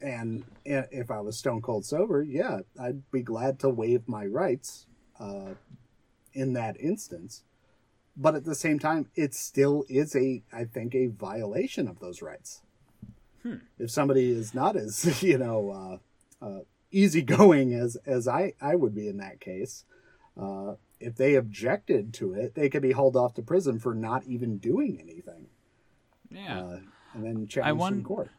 And 0.00 0.44
if 0.64 1.10
I 1.10 1.20
was 1.20 1.38
stone 1.38 1.62
cold 1.62 1.84
sober, 1.86 2.22
yeah, 2.22 2.60
I'd 2.80 3.10
be 3.12 3.22
glad 3.22 3.60
to 3.60 3.68
waive 3.70 4.08
my 4.08 4.26
rights 4.26 4.86
uh, 5.20 5.54
in 6.32 6.54
that 6.54 6.80
instance. 6.80 7.44
But 8.16 8.34
at 8.34 8.44
the 8.44 8.54
same 8.54 8.78
time, 8.78 9.08
it 9.14 9.34
still 9.34 9.84
is 9.88 10.14
a, 10.16 10.42
I 10.52 10.64
think, 10.64 10.94
a 10.94 11.06
violation 11.06 11.88
of 11.88 12.00
those 12.00 12.20
rights. 12.22 12.62
If 13.78 13.90
somebody 13.90 14.30
is 14.30 14.54
not 14.54 14.76
as, 14.76 15.22
you 15.22 15.38
know, 15.38 16.00
uh, 16.42 16.44
uh, 16.44 16.60
easygoing 16.90 17.74
as 17.74 17.96
as 18.06 18.28
I 18.28 18.54
I 18.60 18.76
would 18.76 18.94
be 18.94 19.08
in 19.08 19.18
that 19.18 19.40
case, 19.40 19.84
uh, 20.40 20.74
if 21.00 21.16
they 21.16 21.34
objected 21.36 22.12
to 22.14 22.34
it, 22.34 22.54
they 22.54 22.68
could 22.68 22.82
be 22.82 22.92
hauled 22.92 23.16
off 23.16 23.34
to 23.34 23.42
prison 23.42 23.78
for 23.78 23.94
not 23.94 24.24
even 24.24 24.58
doing 24.58 24.98
anything, 25.00 25.48
Yeah. 26.34 26.60
uh, 26.60 26.78
and 27.14 27.24
then 27.24 27.46
challenged 27.46 27.78
won- 27.78 27.94
in 27.94 28.04
court. 28.04 28.30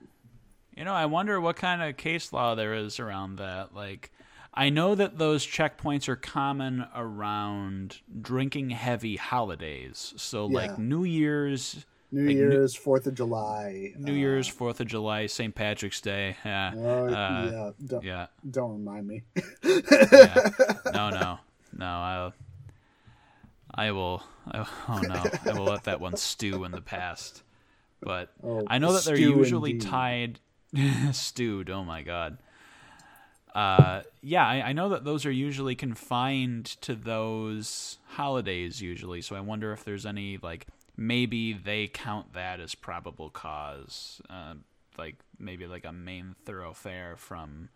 You 0.75 0.83
know, 0.85 0.93
I 0.93 1.05
wonder 1.05 1.39
what 1.39 1.55
kind 1.55 1.83
of 1.83 1.97
case 1.97 2.33
law 2.33 2.55
there 2.55 2.73
is 2.73 2.99
around 2.99 3.35
that. 3.35 3.75
Like, 3.75 4.11
I 4.55 4.69
know 4.69 4.95
that 4.95 5.19
those 5.19 5.45
checkpoints 5.45 6.07
are 6.07 6.15
common 6.15 6.85
around 6.95 7.99
drinking 8.21 8.71
heavy 8.71 9.15
holidays. 9.17 10.15
So, 10.17 10.49
Yeah. 10.49 10.57
like 10.57 10.79
New 10.79 11.03
Year's, 11.03 11.85
New 12.11 12.25
Like, 12.25 12.35
Year's, 12.35 12.75
Fourth 12.75 13.05
of 13.05 13.13
July, 13.13 13.93
New 13.97 14.13
Year's, 14.13 14.47
Fourth 14.47 14.79
of 14.81 14.87
July, 14.87 15.27
St. 15.27 15.53
Patrick's 15.53 16.01
Day. 16.01 16.37
Yeah. 16.45 16.71
Uh, 16.75 16.79
oh, 16.79 17.05
Uh, 17.05 17.09
yeah, 17.51 17.71
don't, 17.87 18.03
yeah. 18.03 18.27
don't 18.49 18.71
remind 18.73 19.07
me. 19.07 19.21
yeah. 19.63 20.49
No, 20.91 21.09
no, 21.11 21.37
no. 21.77 21.85
I'll, 21.85 22.33
I 23.75 23.91
will. 23.91 24.23
I, 24.47 24.65
oh 24.89 24.99
no, 25.01 25.23
I 25.51 25.57
will 25.57 25.65
let 25.65 25.83
that 25.83 25.99
one 25.99 26.17
stew 26.17 26.63
in 26.63 26.71
the 26.71 26.81
past. 26.81 27.42
But 28.03 28.31
Oh, 28.43 28.63
I 28.67 28.77
know 28.77 28.93
that 28.93 29.03
they're 29.05 29.15
usually 29.15 29.71
indeed. 29.71 29.87
tied. 29.87 30.39
stewed. 31.11 31.69
Oh 31.69 31.83
my 31.83 32.01
god. 32.01 32.37
Uh, 33.53 34.01
yeah, 34.21 34.47
I, 34.47 34.69
I 34.69 34.73
know 34.73 34.89
that 34.89 35.03
those 35.03 35.25
are 35.25 35.31
usually 35.31 35.75
confined 35.75 36.65
to 36.81 36.95
those 36.95 37.99
holidays 38.07 38.81
usually. 38.81 39.21
So 39.21 39.35
I 39.35 39.41
wonder 39.41 39.71
if 39.73 39.83
there's 39.83 40.05
any 40.05 40.39
like 40.41 40.65
maybe 40.97 41.53
they 41.53 41.87
count 41.87 42.33
that 42.33 42.59
as 42.59 42.73
probable 42.73 43.29
cause, 43.29 44.21
uh, 44.29 44.55
like 44.97 45.17
maybe 45.37 45.67
like 45.67 45.85
a 45.85 45.91
main 45.91 46.35
thoroughfare 46.45 47.15
from 47.15 47.69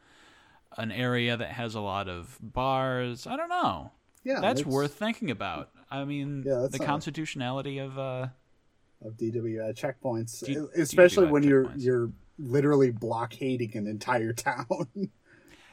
an 0.77 0.91
area 0.91 1.37
that 1.37 1.49
has 1.49 1.75
a 1.75 1.79
lot 1.81 2.09
of 2.09 2.37
bars. 2.41 3.27
I 3.27 3.35
don't 3.37 3.49
know. 3.49 3.91
Yeah, 4.23 4.41
that's 4.41 4.65
worth 4.65 4.95
thinking 4.95 5.29
about. 5.31 5.69
I 5.89 6.03
mean, 6.03 6.43
Yeah, 6.45 6.67
the 6.69 6.79
constitutionality 6.79 7.77
of 7.77 7.97
uh, 7.97 8.27
of 9.05 9.13
DWI 9.13 9.69
uh, 9.69 9.73
checkpoints, 9.73 10.45
D- 10.45 10.57
especially 10.81 11.27
DWI 11.27 11.31
when 11.31 11.43
you're 11.43 11.71
you're 11.75 12.11
literally 12.39 12.91
blockading 12.91 13.75
an 13.77 13.87
entire 13.87 14.33
town. 14.33 14.67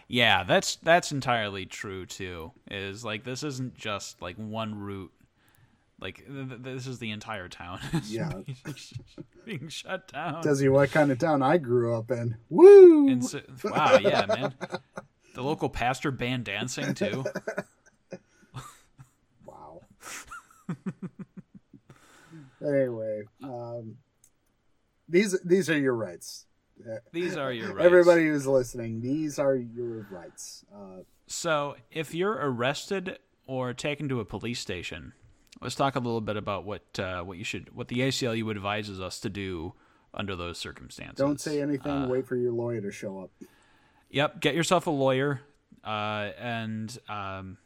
Yeah, 0.09 0.45
that's 0.45 0.77
that's 0.77 1.13
entirely 1.13 1.67
true 1.67 2.07
too. 2.07 2.53
Is 2.71 3.05
like 3.05 3.25
this 3.25 3.43
isn't 3.43 3.75
just 3.75 4.21
like 4.21 4.37
one 4.37 4.79
route. 4.79 5.13
Like 6.01 6.27
th- 6.27 6.49
th- 6.49 6.61
this 6.61 6.87
is 6.87 6.99
the 6.99 7.11
entire 7.11 7.49
town. 7.49 7.81
Yeah. 8.07 8.31
being 9.45 9.69
shut 9.69 10.09
down. 10.13 10.43
Tells 10.43 10.61
you 10.61 10.73
what 10.73 10.91
kind 10.91 11.11
of 11.11 11.19
town 11.19 11.43
I 11.43 11.57
grew 11.59 11.95
up 11.97 12.11
in. 12.11 12.37
Woo! 12.51 13.09
And 13.09 13.25
so, 13.25 13.41
wow, 13.65 13.99
yeah, 14.01 14.27
man. 14.27 14.55
The 15.35 15.43
local 15.43 15.69
pastor 15.69 16.11
banned 16.11 16.45
dancing 16.45 16.95
too. 16.95 17.25
Wow. 19.47 19.83
Anyway, 22.65 23.23
um, 23.43 23.97
these 25.09 25.39
these 25.45 25.69
are 25.71 25.79
your 25.79 25.95
rights. 25.95 26.47
These 27.13 27.37
are 27.37 27.53
your 27.53 27.69
rights. 27.75 27.85
Everybody 27.87 28.27
who's 28.27 28.47
listening, 28.47 29.01
these 29.01 29.39
are 29.39 29.55
your 29.55 30.07
rights. 30.11 30.65
Uh, 30.75 31.03
So, 31.27 31.77
if 31.91 32.15
you're 32.15 32.33
arrested 32.35 33.19
or 33.47 33.73
taken 33.75 34.09
to 34.09 34.21
a 34.21 34.25
police 34.25 34.59
station, 34.59 35.13
let's 35.61 35.75
talk 35.75 35.95
a 35.95 36.01
little 36.01 36.21
bit 36.21 36.37
about 36.37 36.65
what 36.65 36.99
uh, 36.99 37.23
what 37.23 37.39
you 37.39 37.45
should 37.45 37.75
what 37.75 37.89
the 37.89 38.01
ACLU 38.01 38.51
advises 38.51 39.01
us 39.01 39.21
to 39.21 39.29
do 39.29 39.75
under 40.13 40.35
those 40.37 40.59
circumstances. 40.59 41.17
don't 41.17 41.41
say 41.41 41.61
anything. 41.61 41.91
Uh, 41.93 42.09
wait 42.09 42.27
for 42.27 42.37
your 42.37 42.53
lawyer 42.53 42.81
to 42.81 42.91
show 42.91 43.21
up. 43.21 43.31
Yep, 44.11 44.41
get 44.41 44.55
yourself 44.55 44.87
a 44.87 44.91
lawyer, 44.91 45.41
uh, 45.85 46.31
and 46.39 46.97
um, 47.09 47.59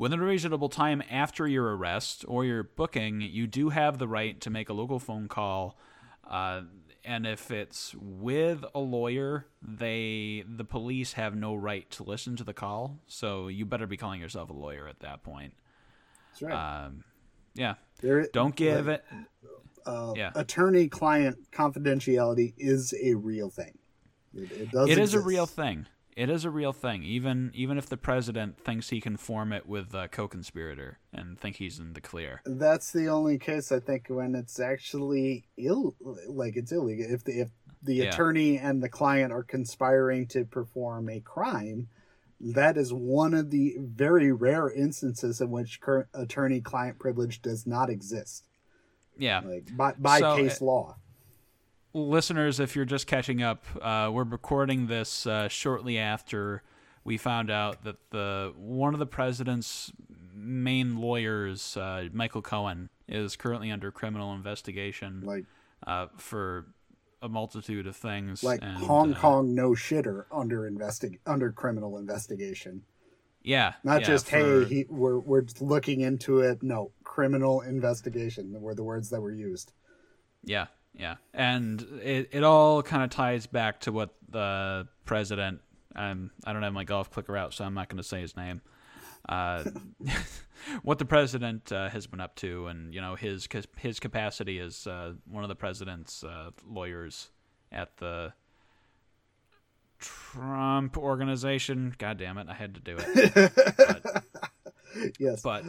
within 0.00 0.18
a 0.18 0.24
reasonable 0.24 0.70
time 0.70 1.02
after 1.10 1.46
your 1.46 1.76
arrest 1.76 2.24
or 2.26 2.42
your 2.42 2.62
booking, 2.62 3.20
you 3.20 3.46
do 3.46 3.68
have 3.68 3.98
the 3.98 4.08
right 4.08 4.40
to 4.40 4.48
make 4.48 4.70
a 4.70 4.72
local 4.72 4.98
phone 4.98 5.28
call. 5.28 5.76
Uh, 6.28 6.62
and 7.04 7.26
if 7.26 7.50
it's 7.50 7.94
with 8.00 8.64
a 8.74 8.78
lawyer, 8.78 9.46
they 9.60 10.42
the 10.48 10.64
police 10.64 11.12
have 11.12 11.34
no 11.34 11.54
right 11.54 11.88
to 11.90 12.02
listen 12.02 12.34
to 12.36 12.44
the 12.44 12.54
call. 12.54 12.98
So 13.08 13.48
you 13.48 13.66
better 13.66 13.86
be 13.86 13.98
calling 13.98 14.20
yourself 14.20 14.48
a 14.48 14.54
lawyer 14.54 14.88
at 14.88 15.00
that 15.00 15.22
point. 15.22 15.52
That's 16.30 16.42
right. 16.42 16.84
Um, 16.86 17.04
yeah, 17.54 17.74
There- 18.00 18.26
don't 18.32 18.56
give 18.56 18.88
it. 18.88 19.04
uh, 19.84 20.14
yeah. 20.16 20.30
attorney-client 20.34 21.50
confidentiality 21.52 22.54
is 22.56 22.94
a 23.02 23.14
real 23.14 23.50
thing. 23.50 23.76
It, 24.32 24.50
it 24.52 24.70
does. 24.70 24.88
It 24.88 24.96
is 24.96 25.12
a 25.12 25.20
real 25.20 25.46
thing. 25.46 25.86
It 26.20 26.28
is 26.28 26.44
a 26.44 26.50
real 26.50 26.74
thing. 26.74 27.02
Even 27.02 27.50
even 27.54 27.78
if 27.78 27.86
the 27.86 27.96
president 27.96 28.58
thinks 28.62 28.90
he 28.90 29.00
can 29.00 29.16
form 29.16 29.54
it 29.54 29.66
with 29.66 29.94
a 29.94 30.06
co-conspirator 30.06 30.98
and 31.14 31.40
think 31.40 31.56
he's 31.56 31.78
in 31.78 31.94
the 31.94 32.02
clear. 32.02 32.42
That's 32.44 32.92
the 32.92 33.08
only 33.08 33.38
case 33.38 33.72
I 33.72 33.80
think 33.80 34.08
when 34.10 34.34
it's 34.34 34.60
actually 34.60 35.46
ill, 35.56 35.96
like 36.28 36.56
it's 36.56 36.72
illegal. 36.72 37.06
If 37.08 37.24
the 37.24 37.40
if 37.40 37.48
the 37.82 37.94
Yeah. 37.94 38.08
attorney 38.10 38.58
and 38.58 38.82
the 38.82 38.90
client 38.90 39.32
are 39.32 39.42
conspiring 39.42 40.26
to 40.26 40.44
perform 40.44 41.08
a 41.08 41.20
crime, 41.20 41.88
that 42.38 42.76
is 42.76 42.92
one 42.92 43.32
of 43.32 43.48
the 43.50 43.76
very 43.80 44.30
rare 44.30 44.70
instances 44.70 45.40
in 45.40 45.50
which 45.50 45.80
attorney-client 46.12 46.98
privilege 46.98 47.40
does 47.40 47.66
not 47.66 47.88
exist, 47.88 48.44
Yeah. 49.16 49.40
like 49.40 49.74
by, 49.74 49.94
by 49.98 50.18
So, 50.20 50.36
case 50.36 50.60
uh, 50.60 50.66
law. 50.66 50.96
Listeners, 51.92 52.60
if 52.60 52.76
you're 52.76 52.84
just 52.84 53.06
catching 53.06 53.42
up, 53.42 53.64
uh, 53.80 54.10
we're 54.12 54.24
recording 54.24 54.86
this 54.86 55.26
uh, 55.26 55.48
shortly 55.48 55.98
after 55.98 56.62
we 57.04 57.16
found 57.16 57.50
out 57.50 57.84
that 57.84 57.96
the 58.10 58.52
one 58.56 58.94
of 58.94 59.00
the 59.00 59.06
president's 59.06 59.92
main 60.34 60.96
lawyers, 61.00 61.76
uh, 61.76 62.08
Michael 62.12 62.42
Cohen, 62.42 62.90
is 63.08 63.36
currently 63.36 63.70
under 63.70 63.90
criminal 63.90 64.32
investigation 64.34 65.22
Like 65.24 65.44
uh, 65.86 66.06
for 66.16 66.66
a 67.22 67.28
multitude 67.28 67.86
of 67.86 67.96
things. 67.96 68.42
like 68.42 68.60
and, 68.62 68.76
Hong 68.78 69.14
uh, 69.14 69.18
Kong 69.18 69.54
no 69.54 69.70
shitter 69.70 70.24
under 70.30 70.70
investi- 70.70 71.18
under 71.26 71.52
criminal 71.52 71.98
investigation. 71.98 72.82
Yeah, 73.42 73.72
Not 73.84 74.02
yeah, 74.02 74.06
just 74.06 74.28
for- 74.28 74.36
hey, 74.36 74.64
he, 74.66 74.84
we're 74.90 75.18
we're 75.18 75.44
looking 75.60 76.00
into 76.02 76.40
it. 76.40 76.62
No, 76.62 76.92
criminal 77.04 77.62
investigation 77.62 78.54
were 78.60 78.74
the 78.74 78.84
words 78.84 79.08
that 79.10 79.20
were 79.22 79.32
used. 79.32 79.72
Yeah, 80.44 80.66
yeah, 81.00 81.16
and 81.32 81.80
it 82.02 82.28
it 82.32 82.44
all 82.44 82.82
kind 82.82 83.02
of 83.02 83.08
ties 83.08 83.46
back 83.46 83.80
to 83.80 83.92
what 83.92 84.14
the 84.28 84.86
president. 85.06 85.60
Um, 85.96 86.30
I 86.44 86.52
don't 86.52 86.62
have 86.62 86.74
my 86.74 86.84
golf 86.84 87.10
clicker 87.10 87.36
out, 87.36 87.54
so 87.54 87.64
I'm 87.64 87.74
not 87.74 87.88
going 87.88 87.96
to 87.96 88.04
say 88.04 88.20
his 88.20 88.36
name. 88.36 88.60
Uh, 89.28 89.64
what 90.82 90.98
the 90.98 91.04
president 91.06 91.72
uh, 91.72 91.88
has 91.88 92.06
been 92.06 92.20
up 92.20 92.36
to, 92.36 92.66
and 92.66 92.92
you 92.94 93.00
know 93.00 93.14
his 93.14 93.48
his 93.78 93.98
capacity 93.98 94.58
as 94.58 94.86
uh, 94.86 95.14
one 95.26 95.42
of 95.42 95.48
the 95.48 95.54
president's 95.56 96.22
uh, 96.22 96.50
lawyers 96.68 97.30
at 97.72 97.96
the 97.96 98.34
Trump 99.98 100.98
organization. 100.98 101.94
God 101.96 102.18
damn 102.18 102.36
it, 102.36 102.48
I 102.50 102.54
had 102.54 102.74
to 102.74 102.80
do 102.80 102.96
it. 102.98 103.52
Yes. 105.18 105.40
But 105.40 105.64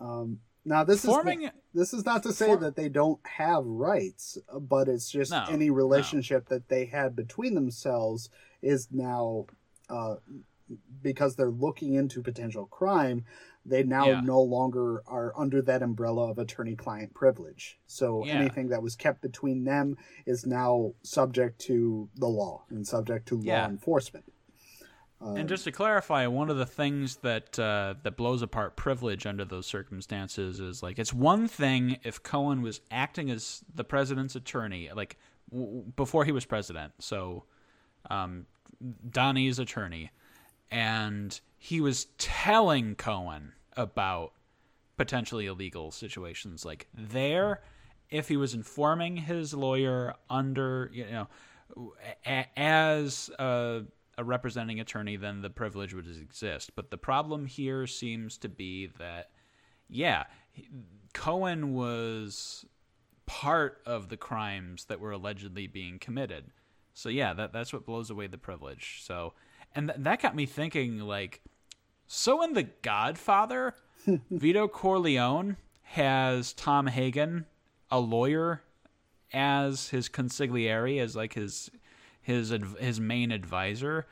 Um, 0.00 0.40
now 0.64 0.84
this 0.84 1.04
Forming- 1.04 1.42
is 1.44 1.50
this 1.74 1.92
is 1.92 2.04
not 2.04 2.22
to 2.22 2.32
say 2.32 2.54
that 2.56 2.76
they 2.76 2.88
don't 2.88 3.20
have 3.26 3.64
rights, 3.66 4.38
but 4.60 4.88
it's 4.88 5.10
just 5.10 5.30
No, 5.32 5.44
any 5.50 5.68
no. 5.68 5.74
relationship 5.74 6.48
that 6.48 6.68
they 6.68 6.86
had 6.86 7.16
between 7.16 7.54
themselves 7.54 8.30
is 8.62 8.88
now 8.92 9.46
uh, 9.90 10.16
because 11.02 11.36
they're 11.36 11.50
looking 11.50 11.94
into 11.94 12.22
potential 12.22 12.64
crime. 12.66 13.24
They 13.66 13.82
now 13.82 14.06
Yeah. 14.06 14.20
no 14.20 14.40
longer 14.40 15.02
are 15.06 15.32
under 15.38 15.60
that 15.62 15.82
umbrella 15.82 16.30
of 16.30 16.38
attorney-client 16.38 17.12
privilege. 17.14 17.78
So 17.86 18.24
Yeah. 18.24 18.34
anything 18.34 18.68
that 18.68 18.82
was 18.82 18.96
kept 18.96 19.20
between 19.20 19.64
them 19.64 19.96
is 20.26 20.46
now 20.46 20.94
subject 21.02 21.58
to 21.62 22.08
the 22.16 22.28
law 22.28 22.64
and 22.70 22.86
subject 22.86 23.26
to 23.28 23.40
Yeah. 23.42 23.62
law 23.64 23.68
enforcement. 23.70 24.24
And 25.20 25.48
just 25.48 25.64
to 25.64 25.72
clarify, 25.72 26.26
one 26.26 26.50
of 26.50 26.58
the 26.58 26.66
things 26.66 27.16
that 27.16 27.58
uh, 27.58 27.94
that 28.02 28.16
blows 28.16 28.42
apart 28.42 28.76
privilege 28.76 29.24
under 29.24 29.44
those 29.44 29.66
circumstances 29.66 30.60
is 30.60 30.82
like 30.82 30.98
it's 30.98 31.14
one 31.14 31.48
thing 31.48 31.98
if 32.04 32.22
Cohen 32.22 32.60
was 32.60 32.80
acting 32.90 33.30
as 33.30 33.62
the 33.74 33.84
president's 33.84 34.36
attorney, 34.36 34.90
like 34.94 35.16
w- 35.50 35.84
before 35.96 36.24
he 36.26 36.32
was 36.32 36.44
president, 36.44 36.92
so 36.98 37.44
um, 38.10 38.44
Donnie's 39.08 39.58
attorney, 39.58 40.10
and 40.70 41.40
he 41.56 41.80
was 41.80 42.06
telling 42.18 42.94
Cohen 42.94 43.52
about 43.78 44.32
potentially 44.98 45.46
illegal 45.46 45.90
situations. 45.90 46.66
Like 46.66 46.86
there, 46.92 47.62
if 48.10 48.28
he 48.28 48.36
was 48.36 48.52
informing 48.52 49.16
his 49.16 49.54
lawyer 49.54 50.14
under, 50.28 50.90
you 50.92 51.06
know, 51.06 51.28
a- 52.26 52.46
as 52.58 53.30
a, 53.38 53.84
a 54.16 54.24
representing 54.24 54.80
attorney, 54.80 55.16
then 55.16 55.42
the 55.42 55.50
privilege 55.50 55.94
would 55.94 56.06
exist. 56.06 56.72
But 56.74 56.90
the 56.90 56.98
problem 56.98 57.46
here 57.46 57.86
seems 57.86 58.38
to 58.38 58.48
be 58.48 58.86
that, 58.98 59.30
yeah, 59.88 60.24
Cohen 61.12 61.74
was 61.74 62.64
part 63.26 63.80
of 63.86 64.08
the 64.08 64.16
crimes 64.16 64.86
that 64.86 65.00
were 65.00 65.12
allegedly 65.12 65.66
being 65.66 65.98
committed. 65.98 66.50
So 66.92 67.08
yeah, 67.08 67.32
that 67.34 67.52
that's 67.52 67.72
what 67.72 67.86
blows 67.86 68.10
away 68.10 68.26
the 68.26 68.38
privilege. 68.38 69.00
So, 69.02 69.34
and 69.74 69.88
th- 69.88 70.00
that 70.02 70.22
got 70.22 70.36
me 70.36 70.46
thinking, 70.46 71.00
like, 71.00 71.40
so 72.06 72.42
in 72.42 72.52
The 72.52 72.64
Godfather, 72.82 73.74
Vito 74.30 74.68
Corleone 74.68 75.56
has 75.82 76.52
Tom 76.52 76.86
Hagen, 76.86 77.46
a 77.90 77.98
lawyer, 77.98 78.62
as 79.32 79.88
his 79.88 80.08
consigliere, 80.08 81.00
as 81.00 81.16
like 81.16 81.34
his 81.34 81.70
his 82.24 82.52
his 82.80 82.98
main 82.98 83.30
advisor. 83.30 84.06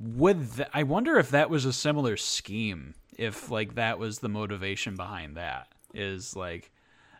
Would 0.00 0.54
th- 0.54 0.68
I 0.72 0.84
wonder 0.84 1.18
if 1.18 1.30
that 1.30 1.50
was 1.50 1.64
a 1.64 1.72
similar 1.72 2.16
scheme? 2.16 2.94
If 3.16 3.50
like 3.50 3.74
that 3.74 3.98
was 3.98 4.20
the 4.20 4.28
motivation 4.28 4.96
behind 4.96 5.36
that? 5.36 5.68
Is 5.92 6.34
like 6.36 6.70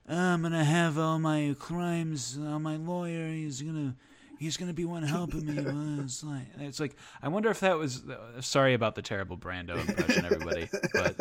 I'm 0.08 0.42
gonna 0.42 0.64
have 0.64 0.96
all 0.98 1.18
my 1.18 1.54
crimes 1.58 2.38
on 2.38 2.62
my 2.62 2.76
lawyer. 2.76 3.28
He's 3.28 3.60
gonna 3.60 3.96
he's 4.38 4.56
gonna 4.56 4.72
be 4.72 4.84
one 4.84 5.02
helping 5.02 5.44
me. 5.44 5.98
It's 6.04 6.22
like 6.24 6.46
it's 6.60 6.80
like 6.80 6.96
I 7.20 7.28
wonder 7.28 7.50
if 7.50 7.60
that 7.60 7.76
was. 7.76 8.02
Uh, 8.08 8.40
sorry 8.40 8.74
about 8.74 8.94
the 8.94 9.02
terrible 9.02 9.36
Brando 9.36 9.78
impression, 9.78 10.24
everybody, 10.24 10.70
but 10.94 11.16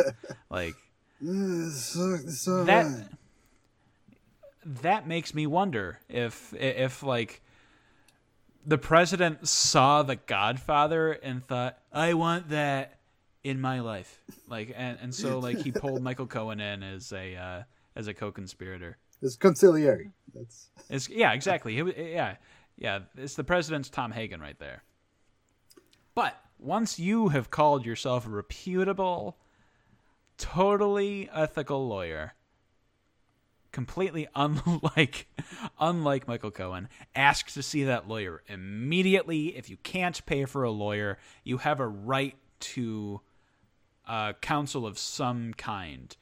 like 0.49 0.75
that 1.19 3.09
that 4.65 5.07
makes 5.07 5.34
me 5.34 5.47
wonder 5.47 5.99
if 6.07 6.53
if 6.53 7.03
like 7.03 7.41
the 8.68 8.78
president 8.78 9.47
saw 9.47 10.03
the 10.03 10.18
Godfather 10.18 11.13
and 11.13 11.43
thought, 11.47 11.80
I 11.91 12.13
want 12.13 12.49
that 12.49 12.99
in 13.43 13.61
my 13.61 13.80
life, 13.80 14.22
like 14.49 14.74
and, 14.76 14.97
and 15.01 15.15
so 15.15 15.39
like 15.39 15.57
he 15.59 15.72
pulled 15.72 16.01
Michael 16.03 16.28
Cohen 16.28 16.59
in 16.59 16.84
as 16.84 17.13
a 17.13 17.36
uh, 17.36 17.63
as 17.95 18.07
a 18.07 18.13
co-conspirator. 18.13 18.97
It's 19.22 19.38
consigliere. 19.38 20.11
That's 20.36 20.68
It's, 20.89 21.09
yeah, 21.09 21.32
exactly. 21.32 21.76
He, 21.76 22.11
yeah, 22.11 22.36
yeah. 22.78 22.99
It's 23.15 23.36
the 23.36 23.43
president's 23.45 23.89
Tom 23.89 24.11
Hagen 24.11 24.41
right 24.41 24.59
there. 24.59 24.84
But 26.13 26.36
once 26.59 26.99
you 26.99 27.30
have 27.30 27.49
called 27.49 27.86
yourself 27.86 28.28
a 28.28 28.30
reputable, 28.30 29.38
totally 30.38 31.30
ethical 31.34 31.88
lawyer, 31.88 32.34
completely 33.72 34.28
unlike 34.36 35.28
unlike 35.80 36.28
Michael 36.28 36.51
Cohen, 36.51 36.89
ask 37.15 37.51
to 37.51 37.63
see 37.63 37.84
that 37.84 38.07
lawyer 38.07 38.43
immediately. 38.47 39.57
If 39.57 39.70
you 39.70 39.78
can't 39.78 40.26
pay 40.26 40.45
for 40.45 40.63
a 40.63 40.72
lawyer, 40.72 41.18
you 41.43 41.57
have 41.59 41.80
a 41.80 41.88
right 41.88 42.36
to 42.59 43.22
uh, 44.07 44.34
counsel 44.34 44.86
of 44.86 44.97
some 44.97 45.53
kind 45.53 46.15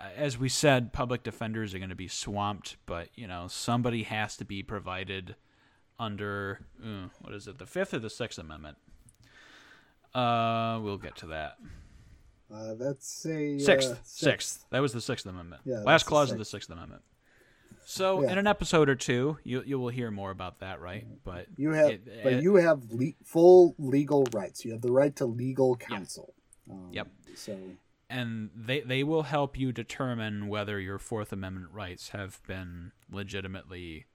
uh, 0.00 0.04
as 0.16 0.38
we 0.38 0.48
said, 0.48 0.92
public 0.92 1.22
defenders 1.22 1.74
are 1.74 1.78
going 1.78 1.90
to 1.90 1.96
be 1.96 2.08
swamped, 2.08 2.76
but 2.86 3.08
you 3.14 3.26
know 3.26 3.46
somebody 3.48 4.04
has 4.04 4.36
to 4.36 4.44
be 4.44 4.62
provided 4.62 5.36
under 5.98 6.60
uh, 6.82 7.08
what 7.20 7.34
is 7.34 7.46
it, 7.46 7.58
the 7.58 7.66
Fifth 7.66 7.92
or 7.92 7.98
the 7.98 8.10
Sixth 8.10 8.38
Amendment? 8.38 8.78
Uh, 10.14 10.80
we'll 10.82 10.98
get 10.98 11.16
to 11.16 11.26
that. 11.26 11.58
Uh, 12.52 12.74
that's 12.74 13.24
a 13.26 13.58
Sixth, 13.58 13.90
uh, 13.92 13.96
sixth. 14.02 14.66
That 14.70 14.80
was 14.80 14.92
the 14.92 15.00
Sixth 15.00 15.26
Amendment. 15.26 15.62
Yeah, 15.64 15.78
Last 15.80 16.04
clause 16.04 16.30
of 16.32 16.38
the 16.38 16.44
sixth. 16.44 16.66
Sixth 16.68 16.70
Amendment. 16.70 17.02
So 17.84 18.22
Yeah. 18.22 18.32
in 18.32 18.38
an 18.38 18.46
episode 18.46 18.88
or 18.88 18.94
two, 18.94 19.38
you 19.44 19.62
you 19.64 19.78
will 19.78 19.88
hear 19.88 20.10
more 20.10 20.30
about 20.30 20.60
that, 20.60 20.80
right? 20.80 21.06
But 21.24 21.46
You 21.56 21.70
have, 21.70 21.90
it- 21.90 22.22
but 22.22 22.32
it- 22.34 22.42
you 22.42 22.54
have 22.56 22.84
le- 22.92 23.14
full 23.24 23.74
legal 23.78 24.24
rights. 24.32 24.64
You 24.64 24.72
have 24.72 24.80
the 24.82 24.92
right 24.92 25.14
to 25.16 25.26
legal 25.26 25.76
counsel. 25.76 26.34
Um, 26.70 26.90
Yep. 26.92 27.08
So 27.34 27.58
and 28.08 28.50
they 28.54 28.80
they 28.80 29.02
will 29.04 29.22
help 29.24 29.58
you 29.58 29.72
determine 29.72 30.46
whether 30.48 30.78
your 30.80 30.98
Fourth 30.98 31.32
Amendment 31.32 31.72
rights 31.72 32.10
have 32.10 32.40
been 32.46 32.92
legitimately 33.10 34.06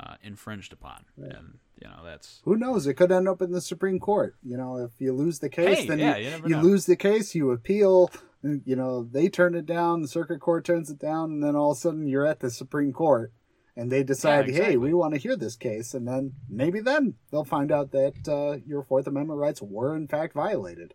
uh, 0.00 0.16
infringed 0.22 0.72
upon, 0.72 1.04
and 1.16 1.58
you 1.82 1.88
know 1.88 2.04
that's 2.04 2.40
who 2.44 2.56
knows? 2.56 2.86
It 2.86 2.94
could 2.94 3.10
end 3.10 3.28
up 3.28 3.42
in 3.42 3.50
the 3.50 3.60
Supreme 3.60 3.98
Court. 3.98 4.36
You 4.42 4.56
know, 4.56 4.76
if 4.76 4.92
you 4.98 5.12
lose 5.12 5.40
the 5.40 5.48
case, 5.48 5.80
Hey, 5.80 5.86
then 5.86 5.98
yeah, 5.98 6.16
you, 6.16 6.30
you 6.30 6.40
you 6.48 6.56
lose 6.58 6.86
the 6.86 6.96
case. 6.96 7.34
You 7.34 7.50
appeal. 7.50 8.10
You 8.42 8.76
know, 8.76 9.04
they 9.04 9.28
turn 9.28 9.54
it 9.54 9.66
down. 9.66 10.02
The 10.02 10.08
circuit 10.08 10.40
court 10.40 10.64
turns 10.64 10.90
it 10.90 10.98
down, 10.98 11.30
and 11.30 11.42
then 11.42 11.56
all 11.56 11.72
of 11.72 11.76
a 11.76 11.80
sudden 11.80 12.06
you're 12.06 12.26
at 12.26 12.40
the 12.40 12.50
Supreme 12.50 12.92
Court, 12.92 13.32
and 13.76 13.90
they 13.90 14.02
decide, 14.02 14.46
hey, 14.46 14.50
exactly. 14.50 14.76
we 14.78 14.94
want 14.94 15.14
to 15.14 15.20
hear 15.20 15.36
this 15.36 15.54
case, 15.54 15.94
and 15.94 16.06
then 16.06 16.32
maybe 16.48 16.80
then 16.80 17.14
they'll 17.30 17.44
find 17.44 17.70
out 17.70 17.92
that 17.92 18.28
uh, 18.28 18.58
your 18.66 18.82
Fourth 18.82 19.06
Amendment 19.06 19.38
rights 19.38 19.62
were 19.62 19.94
in 19.94 20.08
fact 20.08 20.34
violated. 20.34 20.94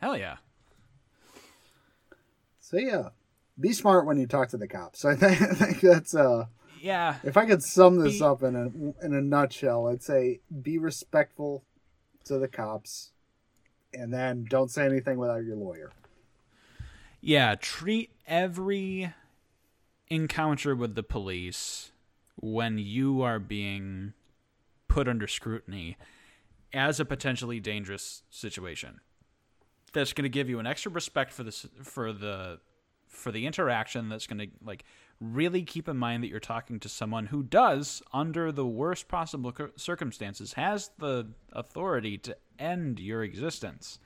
hell 0.00 0.16
yeah. 0.16 0.36
So 2.60 2.76
yeah, 2.78 3.08
be 3.58 3.72
smart 3.72 4.06
when 4.06 4.16
you 4.16 4.26
talk 4.26 4.50
to 4.50 4.56
the 4.56 4.68
cops. 4.68 5.04
I 5.04 5.14
think, 5.16 5.42
I 5.42 5.54
think 5.54 5.80
that's 5.80 6.14
uh 6.14 6.46
Yeah. 6.80 7.16
if 7.22 7.36
I 7.36 7.46
could 7.46 7.62
sum 7.62 7.98
this 7.98 8.18
Be- 8.18 8.24
up 8.24 8.42
in 8.42 8.56
a 8.56 9.04
in 9.04 9.14
a 9.14 9.20
nutshell, 9.20 9.88
I'd 9.88 10.02
say 10.02 10.40
be 10.62 10.78
respectful 10.78 11.64
to 12.24 12.38
the 12.38 12.48
cops 12.48 13.12
and 13.92 14.12
then 14.12 14.46
don't 14.48 14.70
say 14.70 14.84
anything 14.84 15.18
without 15.18 15.44
your 15.44 15.56
lawyer. 15.56 15.90
Yeah, 17.20 17.54
treat 17.56 18.10
every 18.26 19.12
encounter 20.08 20.74
with 20.74 20.94
the 20.94 21.02
police 21.02 21.92
when 22.36 22.78
you 22.78 23.22
are 23.22 23.38
being 23.38 24.14
put 24.88 25.06
under 25.06 25.26
scrutiny 25.26 25.96
as 26.72 26.98
a 26.98 27.04
potentially 27.04 27.60
dangerous 27.60 28.22
situation. 28.30 29.00
That's 29.92 30.12
going 30.12 30.22
to 30.22 30.28
give 30.30 30.48
you 30.48 30.58
an 30.58 30.66
extra 30.66 30.90
respect 30.90 31.32
for 31.32 31.42
this 31.42 31.66
for 31.82 32.12
the 32.12 32.60
for 33.06 33.32
the 33.32 33.46
interaction 33.46 34.08
that's 34.08 34.26
going 34.26 34.38
to 34.38 34.48
like 34.64 34.84
really 35.20 35.62
keep 35.62 35.88
in 35.88 35.96
mind 35.96 36.22
that 36.22 36.28
you're 36.28 36.40
talking 36.40 36.80
to 36.80 36.88
someone 36.88 37.26
who 37.26 37.42
does 37.42 38.02
under 38.12 38.50
the 38.50 38.66
worst 38.66 39.06
possible 39.06 39.52
circumstances 39.76 40.54
has 40.54 40.90
the 40.98 41.26
authority 41.52 42.16
to 42.16 42.34
end 42.58 42.98
your 42.98 43.22
existence 43.22 43.98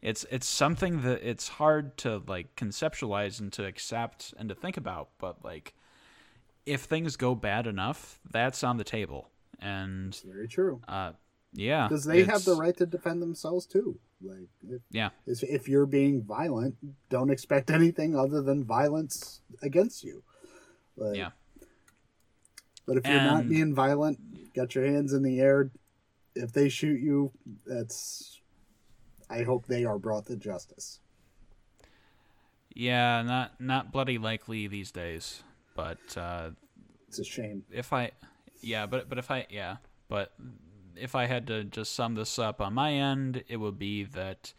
it's 0.00 0.24
it's 0.30 0.46
something 0.46 1.02
that 1.02 1.22
it's 1.22 1.48
hard 1.48 1.96
to 1.98 2.22
like 2.26 2.54
conceptualize 2.56 3.40
and 3.40 3.52
to 3.52 3.64
accept 3.66 4.32
and 4.38 4.48
to 4.48 4.54
think 4.54 4.76
about 4.76 5.10
but 5.18 5.44
like 5.44 5.74
if 6.64 6.82
things 6.82 7.16
go 7.16 7.34
bad 7.34 7.66
enough 7.66 8.18
that's 8.30 8.64
on 8.64 8.78
the 8.78 8.84
table 8.84 9.30
and 9.60 10.20
Very 10.24 10.48
true. 10.48 10.80
uh 10.88 11.12
yeah 11.52 11.88
Because 11.88 12.04
they 12.04 12.24
have 12.24 12.44
the 12.44 12.54
right 12.56 12.76
to 12.76 12.86
defend 12.86 13.22
themselves 13.22 13.66
too. 13.66 13.98
Like 14.20 14.48
if, 14.68 14.82
yeah 14.90 15.10
if 15.26 15.42
if 15.42 15.68
you're 15.68 15.86
being 15.86 16.22
violent, 16.22 16.76
don't 17.10 17.30
expect 17.30 17.70
anything 17.80 18.16
other 18.16 18.42
than 18.42 18.64
violence 18.64 19.40
against 19.62 20.02
you. 20.04 20.22
Like, 20.96 21.16
yeah 21.16 21.30
But 22.86 22.98
if 22.98 23.06
you're 23.06 23.22
not 23.22 23.48
being 23.48 23.74
violent, 23.74 24.18
got 24.54 24.74
your 24.74 24.84
hands 24.84 25.12
in 25.12 25.22
the 25.22 25.40
air. 25.40 25.70
If 26.34 26.52
they 26.52 26.68
shoot 26.68 27.00
you, 27.00 27.32
that's. 27.66 28.40
I 29.30 29.42
hope 29.42 29.66
they 29.66 29.84
are 29.84 29.98
brought 29.98 30.26
to 30.26 30.36
justice. 30.36 31.00
yeah 32.74 33.22
not 33.22 33.60
not 33.60 33.92
bloody 33.92 34.18
likely 34.18 34.66
these 34.66 34.90
days 34.90 35.42
but 35.74 35.98
uh 36.16 36.50
It's 37.08 37.18
a 37.18 37.24
shame. 37.24 37.64
if 37.70 37.92
I, 37.92 38.10
yeah, 38.60 38.86
but 38.86 39.08
but 39.08 39.18
if 39.18 39.30
I, 39.30 39.46
yeah, 39.50 39.76
but 40.08 40.32
if 40.96 41.14
I 41.14 41.26
had 41.26 41.46
to 41.48 41.64
just 41.64 41.94
sum 41.94 42.14
this 42.14 42.38
up 42.38 42.60
on 42.60 42.74
my 42.74 42.92
end, 42.92 43.42
it 43.48 43.56
would 43.58 43.78
be 43.78 44.04
that 44.04 44.54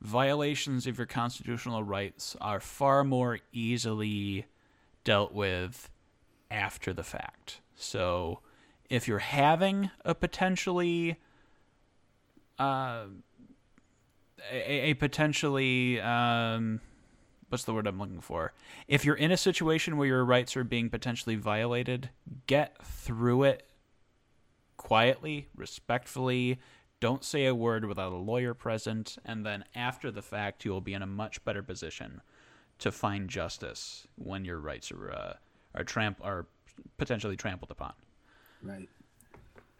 violations 0.00 0.86
of 0.86 0.98
your 0.98 1.06
constitutional 1.06 1.82
rights 1.82 2.36
are 2.40 2.60
far 2.60 3.04
more 3.04 3.38
easily 3.52 4.46
dealt 5.04 5.32
with 5.32 5.90
after 6.50 6.92
the 6.92 7.02
fact. 7.02 7.60
So, 7.74 8.40
if 8.90 9.06
you're 9.06 9.18
having 9.18 9.90
a 10.04 10.14
potentially, 10.14 11.16
uh, 12.58 13.04
a, 14.50 14.90
a 14.90 14.94
potentially, 14.94 16.00
um, 16.00 16.80
what's 17.48 17.64
the 17.64 17.74
word 17.74 17.86
I'm 17.86 17.98
looking 17.98 18.20
for? 18.20 18.52
If 18.86 19.04
you're 19.04 19.14
in 19.14 19.30
a 19.30 19.36
situation 19.36 19.96
where 19.96 20.08
your 20.08 20.24
rights 20.24 20.56
are 20.56 20.64
being 20.64 20.88
potentially 20.90 21.36
violated, 21.36 22.10
get 22.46 22.82
through 22.84 23.44
it 23.44 23.68
quietly, 24.76 25.48
respectfully. 25.54 26.58
Don't 27.00 27.22
say 27.22 27.46
a 27.46 27.54
word 27.54 27.84
without 27.84 28.12
a 28.12 28.16
lawyer 28.16 28.54
present, 28.54 29.18
and 29.24 29.44
then 29.44 29.64
after 29.74 30.10
the 30.10 30.22
fact, 30.22 30.64
you 30.64 30.72
will 30.72 30.80
be 30.80 30.94
in 30.94 31.02
a 31.02 31.06
much 31.06 31.44
better 31.44 31.62
position 31.62 32.22
to 32.78 32.92
find 32.92 33.28
justice 33.28 34.06
when 34.16 34.44
your 34.44 34.58
rights 34.58 34.90
are 34.92 35.10
uh, 35.10 35.32
are 35.74 35.84
tramp 35.84 36.18
are 36.22 36.46
potentially 36.96 37.36
trampled 37.36 37.70
upon. 37.70 37.92
Right. 38.62 38.88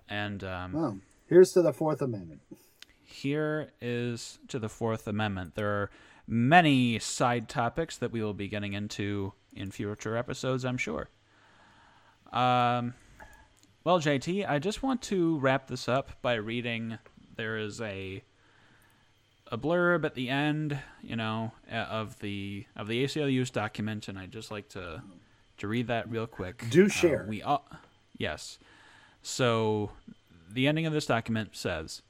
And 0.09 0.43
um, 0.45 0.73
Well, 0.73 0.99
here's 1.29 1.51
to 1.53 1.63
the 1.63 1.73
Fourth 1.73 2.01
Amendment. 2.03 2.41
here 3.05 3.71
is 3.81 4.39
to 4.49 4.59
the 4.59 4.69
Fourth 4.69 5.07
Amendment. 5.07 5.55
There 5.55 5.69
are 5.71 5.91
many 6.27 6.99
side 6.99 7.49
topics 7.49 7.97
that 7.99 8.13
we 8.13 8.23
will 8.23 8.35
be 8.35 8.49
getting 8.49 8.73
into 8.73 9.33
in 9.55 9.71
future 9.71 10.17
episodes, 10.17 10.65
I'm 10.65 10.77
sure. 10.79 11.09
Um, 12.33 12.95
well, 13.85 13.99
JT, 14.01 14.49
I 14.49 14.59
just 14.59 14.83
want 14.83 15.01
to 15.03 15.39
wrap 15.39 15.69
this 15.69 15.89
up 15.89 16.21
by 16.21 16.35
reading. 16.35 16.99
There 17.37 17.57
is 17.57 17.81
a 17.81 18.23
a 19.51 19.59
blurb 19.59 20.05
at 20.05 20.15
the 20.15 20.29
end, 20.29 20.79
you 21.03 21.17
know, 21.17 21.53
uh, 21.71 21.75
of 21.77 22.19
the 22.21 22.67
of 22.77 22.87
the 22.89 23.05
ACLU's 23.05 23.51
document, 23.51 24.09
and 24.09 24.19
I'd 24.19 24.33
just 24.33 24.51
like 24.51 24.69
to 24.71 25.03
to 25.59 25.69
read 25.69 25.87
that 25.89 26.09
real 26.11 26.27
quick. 26.27 26.65
Do 26.71 26.87
Uh, 26.87 26.89
share. 26.89 27.27
we 27.29 27.43
all, 27.43 27.67
yes. 28.17 28.59
So, 29.23 29.91
the 30.51 30.67
ending 30.69 30.87
of 30.87 30.93
this 30.93 31.07
document 31.07 31.57
says. 31.57 32.03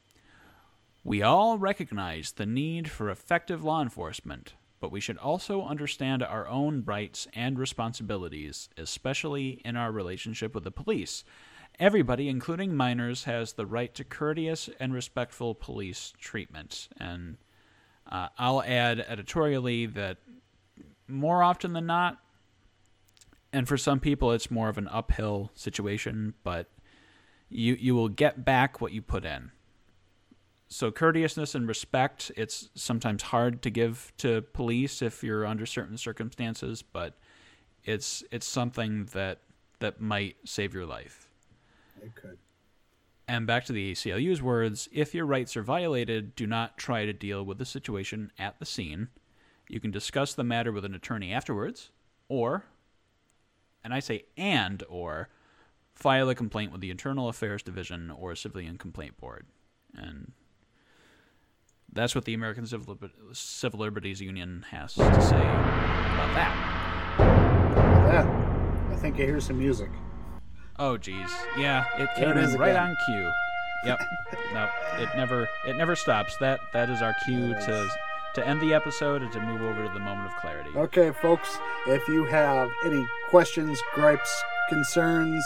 We 1.04 1.22
all 1.22 1.56
recognize 1.56 2.32
the 2.32 2.44
need 2.44 2.90
for 2.90 3.08
effective 3.08 3.64
law 3.64 3.80
enforcement, 3.80 4.52
but 4.78 4.92
we 4.92 5.00
should 5.00 5.16
also 5.16 5.62
understand 5.64 6.22
our 6.22 6.46
own 6.46 6.82
rights 6.84 7.26
and 7.32 7.58
responsibilities, 7.58 8.68
especially 8.76 9.62
in 9.64 9.74
our 9.76 9.90
relationship 9.90 10.54
with 10.54 10.64
the 10.64 10.70
police. 10.70 11.24
Everybody, 11.78 12.28
including 12.28 12.74
minors, 12.74 13.24
has 13.24 13.52
the 13.52 13.66
right 13.66 13.94
to 13.94 14.04
courteous 14.04 14.68
and 14.80 14.92
respectful 14.92 15.54
police 15.54 16.12
treatment. 16.18 16.88
And 16.98 17.36
uh, 18.10 18.28
I'll 18.36 18.62
add 18.62 19.00
editorially 19.00 19.86
that 19.86 20.18
more 21.06 21.42
often 21.42 21.72
than 21.72 21.86
not, 21.86 22.18
and 23.52 23.68
for 23.68 23.76
some 23.76 24.00
people 24.00 24.32
it's 24.32 24.50
more 24.50 24.68
of 24.68 24.76
an 24.76 24.88
uphill 24.88 25.50
situation, 25.54 26.34
but 26.42 26.68
you 27.48 27.74
you 27.74 27.94
will 27.94 28.08
get 28.08 28.44
back 28.44 28.80
what 28.80 28.92
you 28.92 29.00
put 29.00 29.24
in 29.24 29.50
so 30.68 30.90
courteousness 30.90 31.54
and 31.54 31.66
respect 31.66 32.30
it's 32.36 32.68
sometimes 32.74 33.22
hard 33.22 33.62
to 33.62 33.70
give 33.70 34.12
to 34.18 34.42
police 34.52 35.00
if 35.00 35.24
you're 35.24 35.46
under 35.46 35.64
certain 35.64 35.96
circumstances 35.96 36.82
but 36.82 37.14
it's 37.84 38.22
it's 38.30 38.46
something 38.46 39.06
that 39.06 39.40
that 39.80 40.00
might 40.00 40.36
save 40.44 40.74
your 40.74 40.86
life 40.86 41.27
It 42.02 42.14
could. 42.14 42.38
and 43.26 43.46
back 43.46 43.64
to 43.66 43.72
the 43.72 43.92
ACLU's 43.92 44.40
words 44.42 44.88
if 44.92 45.14
your 45.14 45.26
rights 45.26 45.56
are 45.56 45.62
violated 45.62 46.34
do 46.34 46.46
not 46.46 46.78
try 46.78 47.04
to 47.04 47.12
deal 47.12 47.44
with 47.44 47.58
the 47.58 47.64
situation 47.66 48.30
at 48.38 48.58
the 48.58 48.66
scene 48.66 49.08
you 49.68 49.80
can 49.80 49.90
discuss 49.90 50.32
the 50.34 50.44
matter 50.44 50.72
with 50.72 50.84
an 50.84 50.94
attorney 50.94 51.32
afterwards 51.32 51.90
or 52.28 52.64
and 53.84 53.92
I 53.94 54.00
say 54.00 54.24
and 54.36 54.82
or 54.88 55.28
file 55.94 56.28
a 56.28 56.34
complaint 56.34 56.72
with 56.72 56.80
the 56.80 56.90
Internal 56.90 57.28
Affairs 57.28 57.62
Division 57.62 58.10
or 58.10 58.32
a 58.32 58.36
Civilian 58.36 58.78
Complaint 58.78 59.16
Board 59.18 59.46
and 59.94 60.32
that's 61.92 62.14
what 62.14 62.26
the 62.26 62.34
American 62.34 62.66
Civil, 62.66 62.94
Liber- 63.00 63.14
Civil 63.32 63.80
Liberties 63.80 64.20
Union 64.20 64.64
has 64.70 64.92
to 64.94 65.02
say 65.22 65.36
about 65.36 66.34
that. 66.34 67.18
Yeah. 67.18 68.90
I 68.92 68.96
think 68.96 69.14
I 69.16 69.22
hear 69.24 69.40
some 69.40 69.58
music. 69.58 69.90
Oh, 70.78 70.96
geez, 70.96 71.30
yeah, 71.56 71.84
it 71.96 72.08
came 72.14 72.28
it 72.28 72.36
in 72.36 72.54
right 72.54 72.70
again. 72.70 72.90
on 72.90 72.96
cue. 73.06 73.30
Yep, 73.84 74.00
no, 74.54 74.68
it 74.98 75.08
never, 75.16 75.48
it 75.66 75.76
never 75.76 75.96
stops. 75.96 76.36
That 76.38 76.60
that 76.72 76.88
is 76.88 77.02
our 77.02 77.14
cue 77.24 77.54
to 77.54 77.88
to 78.34 78.46
end 78.46 78.60
the 78.60 78.74
episode 78.74 79.22
and 79.22 79.32
to 79.32 79.40
move 79.40 79.62
over 79.62 79.86
to 79.86 79.92
the 79.92 80.00
moment 80.00 80.32
of 80.32 80.36
clarity. 80.40 80.70
Okay, 80.76 81.10
folks, 81.20 81.58
if 81.86 82.06
you 82.08 82.24
have 82.24 82.70
any 82.84 83.04
questions, 83.30 83.80
gripes, 83.94 84.42
concerns, 84.68 85.42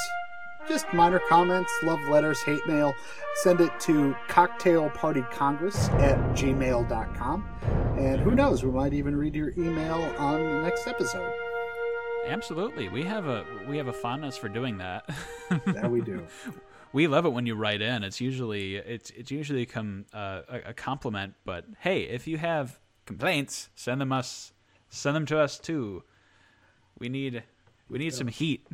just 0.68 0.92
minor 0.92 1.20
comments, 1.28 1.72
love 1.82 2.00
letters, 2.08 2.42
hate 2.42 2.66
mail, 2.66 2.94
send 3.36 3.60
it 3.60 3.78
to 3.80 4.14
cocktailpartycongress 4.28 5.90
at 6.00 6.18
gmail.com. 6.36 7.48
And 7.98 8.20
who 8.20 8.32
knows, 8.32 8.64
we 8.64 8.70
might 8.70 8.92
even 8.92 9.16
read 9.16 9.34
your 9.34 9.50
email 9.56 10.14
on 10.18 10.42
the 10.42 10.62
next 10.62 10.86
episode. 10.86 11.32
Absolutely, 12.26 12.88
we 12.88 13.02
have 13.02 13.26
a 13.26 13.44
we 13.68 13.76
have 13.76 13.88
a 13.88 13.92
fondness 13.92 14.36
for 14.36 14.48
doing 14.48 14.78
that. 14.78 15.08
That 15.66 15.90
we 15.90 16.00
do. 16.00 16.26
we 16.92 17.06
love 17.06 17.26
it 17.26 17.30
when 17.30 17.46
you 17.46 17.54
write 17.54 17.82
in. 17.82 18.02
It's 18.04 18.20
usually 18.20 18.76
it's 18.76 19.10
it's 19.10 19.30
usually 19.30 19.66
come 19.66 20.06
uh, 20.14 20.42
a, 20.48 20.70
a 20.70 20.74
compliment. 20.74 21.34
But 21.44 21.64
hey, 21.80 22.02
if 22.02 22.26
you 22.26 22.38
have 22.38 22.78
complaints, 23.06 23.68
send 23.74 24.00
them 24.00 24.12
us. 24.12 24.52
Send 24.88 25.16
them 25.16 25.26
to 25.26 25.38
us 25.38 25.58
too. 25.58 26.04
We 26.98 27.08
need 27.08 27.42
we 27.88 27.98
need 27.98 28.14
some 28.14 28.28
heat. 28.28 28.66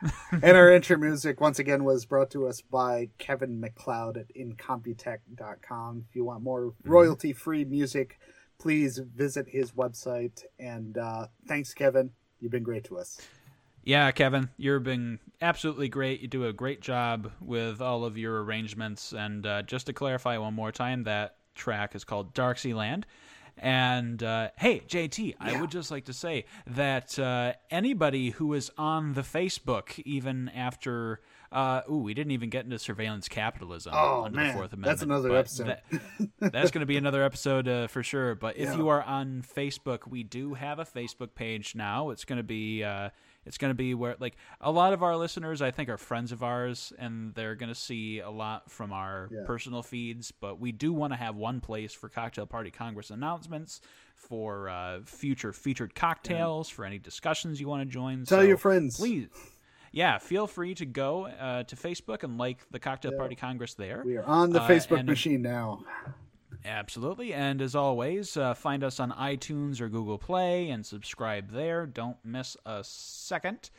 and 0.32 0.56
our 0.56 0.72
intro 0.72 0.96
music, 0.96 1.40
once 1.40 1.58
again, 1.58 1.84
was 1.84 2.04
brought 2.04 2.30
to 2.30 2.46
us 2.46 2.60
by 2.60 3.08
Kevin 3.18 3.60
MacLeod 3.60 4.16
at 4.16 4.34
incompetech.com. 4.34 6.04
If 6.08 6.16
you 6.16 6.24
want 6.24 6.42
more 6.42 6.72
royalty 6.84 7.32
free 7.32 7.64
music, 7.64 8.18
please 8.58 8.98
visit 8.98 9.48
his 9.48 9.72
website. 9.72 10.44
And 10.58 10.96
uh, 10.96 11.26
thanks, 11.46 11.74
Kevin. 11.74 12.10
You've 12.40 12.52
been 12.52 12.62
great 12.62 12.84
to 12.84 12.98
us. 12.98 13.20
Yeah, 13.84 14.10
Kevin, 14.10 14.50
you've 14.58 14.82
been 14.82 15.18
absolutely 15.40 15.88
great. 15.88 16.20
You 16.20 16.28
do 16.28 16.46
a 16.46 16.52
great 16.52 16.80
job 16.80 17.32
with 17.40 17.80
all 17.80 18.04
of 18.04 18.18
your 18.18 18.42
arrangements. 18.44 19.12
And 19.12 19.46
uh, 19.46 19.62
just 19.62 19.86
to 19.86 19.92
clarify 19.92 20.36
one 20.36 20.54
more 20.54 20.72
time, 20.72 21.04
that 21.04 21.36
track 21.54 21.94
is 21.94 22.04
called 22.04 22.34
Darksea 22.34 22.74
Land. 22.74 23.06
And 23.56 24.22
uh, 24.22 24.50
hey, 24.56 24.80
JT, 24.80 25.34
I 25.40 25.60
would 25.60 25.70
just 25.70 25.90
like 25.90 26.04
to 26.04 26.12
say 26.12 26.44
that 26.66 27.18
uh, 27.18 27.54
anybody 27.70 28.30
who 28.30 28.52
is 28.54 28.70
on 28.78 29.14
the 29.14 29.22
Facebook, 29.22 30.00
even 30.04 30.48
after, 30.50 31.20
uh, 31.52 31.80
ooh, 31.90 31.98
we 31.98 32.14
didn't 32.14 32.32
even 32.32 32.50
get 32.50 32.64
into 32.64 32.78
surveillance 32.78 33.28
capitalism 33.28 33.92
Oh, 33.96 34.24
under 34.24 34.36
man, 34.36 34.48
the 34.48 34.52
Fourth 34.54 34.72
Amendment. 34.72 34.84
that's 34.90 35.02
another 35.02 35.34
episode. 35.36 35.66
that- 35.68 35.84
that's 36.52 36.70
going 36.70 36.80
to 36.80 36.86
be 36.86 36.96
another 36.96 37.22
episode 37.24 37.66
uh, 37.68 37.86
for 37.86 38.02
sure. 38.02 38.34
But 38.34 38.56
if 38.56 38.68
Yeah. 38.70 38.76
you 38.76 38.88
are 38.88 39.02
on 39.02 39.42
Facebook, 39.42 40.06
we 40.08 40.22
do 40.22 40.54
have 40.54 40.78
a 40.78 40.84
Facebook 40.84 41.34
page 41.34 41.74
now. 41.74 42.10
It's 42.10 42.24
going 42.24 42.36
to 42.38 42.42
be. 42.42 42.84
Uh, 42.84 43.10
it's 43.46 43.56
going 43.56 43.70
to 43.70 43.74
be 43.74 43.94
where, 43.94 44.14
like, 44.20 44.36
a 44.60 44.70
lot 44.70 44.92
of 44.92 45.02
our 45.02 45.16
listeners, 45.16 45.62
I 45.62 45.70
think, 45.70 45.88
are 45.88 45.96
friends 45.96 46.32
of 46.32 46.42
ours, 46.42 46.92
and 46.98 47.34
they're 47.34 47.54
going 47.54 47.70
to 47.70 47.74
see 47.74 48.18
a 48.18 48.28
lot 48.28 48.70
from 48.70 48.92
our 48.92 49.30
Yeah. 49.32 49.44
personal 49.46 49.82
feeds. 49.82 50.32
But 50.32 50.60
we 50.60 50.70
do 50.70 50.92
want 50.92 51.14
to 51.14 51.16
have 51.16 51.34
one 51.34 51.60
place 51.62 51.94
for 51.94 52.10
Cocktail 52.10 52.44
Party 52.44 52.70
Congress 52.70 53.08
announcements, 53.10 53.80
for 54.16 54.68
uh, 54.68 55.00
future 55.06 55.54
featured 55.54 55.94
cocktails, 55.94 56.68
for 56.68 56.84
any 56.84 56.98
discussions 56.98 57.58
you 57.58 57.68
want 57.68 57.80
to 57.88 57.90
join. 57.90 58.24
Tell 58.26 58.40
So 58.40 58.42
your 58.44 58.58
friends. 58.58 58.98
please. 58.98 59.28
Yeah, 59.92 60.18
feel 60.18 60.46
free 60.46 60.74
to 60.76 60.86
go 60.86 61.26
uh, 61.26 61.62
to 61.64 61.76
Facebook 61.76 62.22
and 62.22 62.38
like 62.38 62.58
the 62.70 62.78
Cocktail 62.78 63.12
Party 63.12 63.34
Congress 63.34 63.74
there. 63.74 64.02
We 64.04 64.16
are 64.16 64.24
on 64.24 64.50
the 64.50 64.60
Uh, 64.62 64.68
Facebook 64.68 64.98
and- 65.00 65.08
machine 65.08 65.42
now. 65.42 65.84
Absolutely. 66.64 67.32
And 67.32 67.62
as 67.62 67.74
always, 67.74 68.36
uh, 68.36 68.52
find 68.54 68.82
us 68.82 68.98
on 69.00 69.12
iTunes 69.12 69.80
or 69.80 69.88
Google 69.88 70.18
Play 70.18 70.70
and 70.70 70.84
subscribe 70.84 71.50
there. 71.52 71.86
Don't 71.86 72.16
miss 72.24 72.56
a 72.66 72.80
second. 72.82 73.70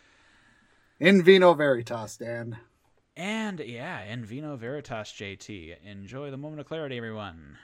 In 0.99 1.21
vino 1.21 1.53
veritas, 1.53 2.17
Dan. 2.17 2.57
And 3.17 3.59
yeah, 3.59 4.01
in 4.05 4.23
Vino 4.23 4.55
Veritas 4.55 5.11
JT. 5.11 5.75
Enjoy 5.85 6.31
the 6.31 6.37
moment 6.37 6.61
of 6.61 6.67
clarity, 6.67 6.95
everyone. 6.97 7.57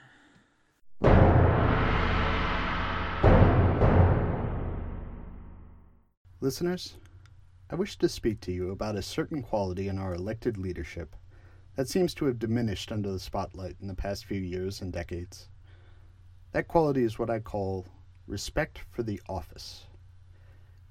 Listeners, 6.40 6.96
I 7.68 7.74
wish 7.74 7.98
to 7.98 8.08
speak 8.08 8.40
to 8.42 8.52
you 8.52 8.70
about 8.70 8.94
a 8.94 9.02
certain 9.02 9.42
quality 9.42 9.88
in 9.88 9.98
our 9.98 10.14
elected 10.14 10.56
leadership 10.56 11.16
that 11.74 11.88
seems 11.88 12.14
to 12.14 12.26
have 12.26 12.38
diminished 12.38 12.92
under 12.92 13.10
the 13.10 13.18
spotlight 13.18 13.74
in 13.80 13.88
the 13.88 13.94
past 13.94 14.24
few 14.24 14.40
years 14.40 14.80
and 14.80 14.92
decades. 14.92 15.48
That 16.52 16.68
quality 16.68 17.02
is 17.02 17.18
what 17.18 17.28
I 17.28 17.40
call 17.40 17.88
respect 18.28 18.78
for 18.92 19.02
the 19.02 19.20
office. 19.28 19.86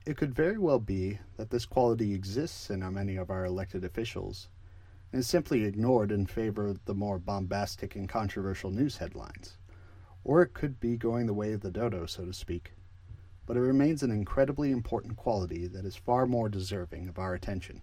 It 0.06 0.18
could 0.18 0.36
very 0.36 0.58
well 0.58 0.80
be 0.80 1.20
that 1.38 1.50
this 1.50 1.66
quality 1.66 2.14
exists 2.14 2.70
in 2.70 2.82
many 2.94 3.16
of 3.16 3.30
our 3.30 3.46
elected 3.46 3.86
officials 3.86 4.50
and 5.14 5.22
is 5.22 5.28
simply 5.28 5.64
ignored 5.64 6.12
in 6.12 6.26
favor 6.26 6.68
of 6.68 6.84
the 6.84 6.94
more 6.94 7.20
bombastic 7.20 7.96
and 7.96 8.10
controversial 8.10 8.70
news 8.70 8.98
headlines. 8.98 9.58
Or 10.26 10.42
it 10.42 10.54
could 10.54 10.82
be 10.82 10.98
going 10.98 11.26
the 11.26 11.34
way 11.34 11.54
of 11.54 11.62
the 11.62 11.72
dodo, 11.72 12.06
so 12.06 12.26
to 12.26 12.34
speak 12.34 12.74
but 13.46 13.58
it 13.58 13.62
remains 13.62 14.04
an 14.04 14.12
incredibly 14.12 14.72
important 14.72 15.16
quality 15.18 15.68
that 15.68 15.86
is 15.86 15.96
far 15.96 16.26
more 16.26 16.50
deserving 16.50 17.08
of 17.08 17.20
our 17.20 17.34
attention. 17.34 17.82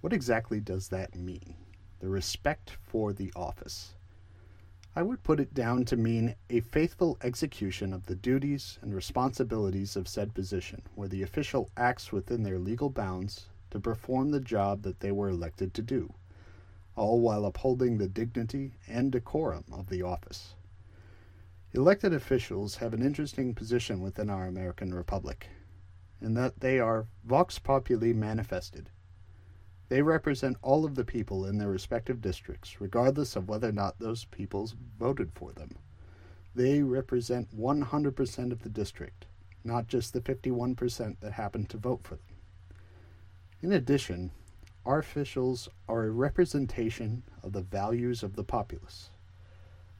What 0.00 0.12
exactly 0.12 0.60
does 0.60 0.88
that 0.88 1.14
mean? 1.14 1.56
The 2.00 2.08
respect 2.08 2.76
for 2.82 3.12
the 3.12 3.32
office. 3.34 3.94
I 4.96 5.02
would 5.02 5.24
put 5.24 5.40
it 5.40 5.54
down 5.54 5.84
to 5.86 5.96
mean 5.96 6.36
a 6.48 6.60
faithful 6.60 7.18
execution 7.22 7.92
of 7.92 8.06
the 8.06 8.14
duties 8.14 8.78
and 8.80 8.94
responsibilities 8.94 9.96
of 9.96 10.06
said 10.06 10.34
position, 10.34 10.82
where 10.94 11.08
the 11.08 11.22
official 11.22 11.70
acts 11.76 12.12
within 12.12 12.44
their 12.44 12.60
legal 12.60 12.90
bounds 12.90 13.46
to 13.70 13.80
perform 13.80 14.30
the 14.30 14.38
job 14.38 14.82
that 14.82 15.00
they 15.00 15.10
were 15.10 15.30
elected 15.30 15.74
to 15.74 15.82
do, 15.82 16.14
all 16.94 17.18
while 17.18 17.44
upholding 17.44 17.98
the 17.98 18.06
dignity 18.06 18.74
and 18.86 19.10
decorum 19.10 19.64
of 19.72 19.88
the 19.88 20.02
office. 20.02 20.54
Elected 21.76 22.14
officials 22.14 22.76
have 22.76 22.94
an 22.94 23.02
interesting 23.02 23.52
position 23.52 24.00
within 24.00 24.30
our 24.30 24.46
American 24.46 24.94
Republic, 24.94 25.48
in 26.20 26.34
that 26.34 26.60
they 26.60 26.78
are 26.78 27.08
vox 27.24 27.58
populi 27.58 28.12
manifested. 28.12 28.90
They 29.88 30.00
represent 30.00 30.56
all 30.62 30.84
of 30.84 30.94
the 30.94 31.04
people 31.04 31.44
in 31.44 31.58
their 31.58 31.70
respective 31.70 32.20
districts, 32.20 32.80
regardless 32.80 33.34
of 33.34 33.48
whether 33.48 33.70
or 33.70 33.72
not 33.72 33.98
those 33.98 34.24
peoples 34.26 34.76
voted 35.00 35.32
for 35.34 35.52
them. 35.52 35.70
They 36.54 36.80
represent 36.80 37.58
100% 37.58 38.52
of 38.52 38.62
the 38.62 38.68
district, 38.68 39.26
not 39.64 39.88
just 39.88 40.12
the 40.12 40.20
51% 40.20 41.18
that 41.18 41.32
happened 41.32 41.70
to 41.70 41.76
vote 41.76 42.02
for 42.04 42.14
them. 42.14 42.36
In 43.62 43.72
addition, 43.72 44.30
our 44.86 45.00
officials 45.00 45.68
are 45.88 46.04
a 46.04 46.10
representation 46.12 47.24
of 47.42 47.52
the 47.52 47.62
values 47.62 48.22
of 48.22 48.36
the 48.36 48.44
populace. 48.44 49.10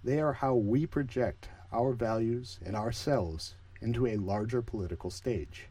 They 0.04 0.20
are 0.20 0.34
how 0.34 0.54
we 0.54 0.86
project 0.86 1.48
our 1.72 1.92
values 1.92 2.58
and 2.64 2.76
ourselves 2.76 3.54
into 3.80 4.06
a 4.06 4.16
larger 4.16 4.62
political 4.62 5.10
stage. 5.10 5.68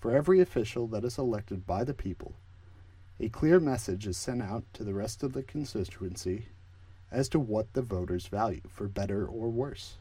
For 0.00 0.14
every 0.14 0.40
official 0.40 0.86
that 0.88 1.04
is 1.04 1.18
elected 1.18 1.66
by 1.66 1.84
the 1.84 1.94
people, 1.94 2.34
a 3.18 3.28
clear 3.28 3.58
message 3.58 4.06
is 4.06 4.16
sent 4.16 4.42
out 4.42 4.64
to 4.74 4.84
the 4.84 4.94
rest 4.94 5.22
of 5.22 5.32
the 5.32 5.42
constituency 5.42 6.48
as 7.10 7.28
to 7.30 7.40
what 7.40 7.72
the 7.72 7.82
voters 7.82 8.26
value, 8.26 8.60
for 8.68 8.88
better 8.88 9.26
or 9.26 9.48
worse. 9.48 9.96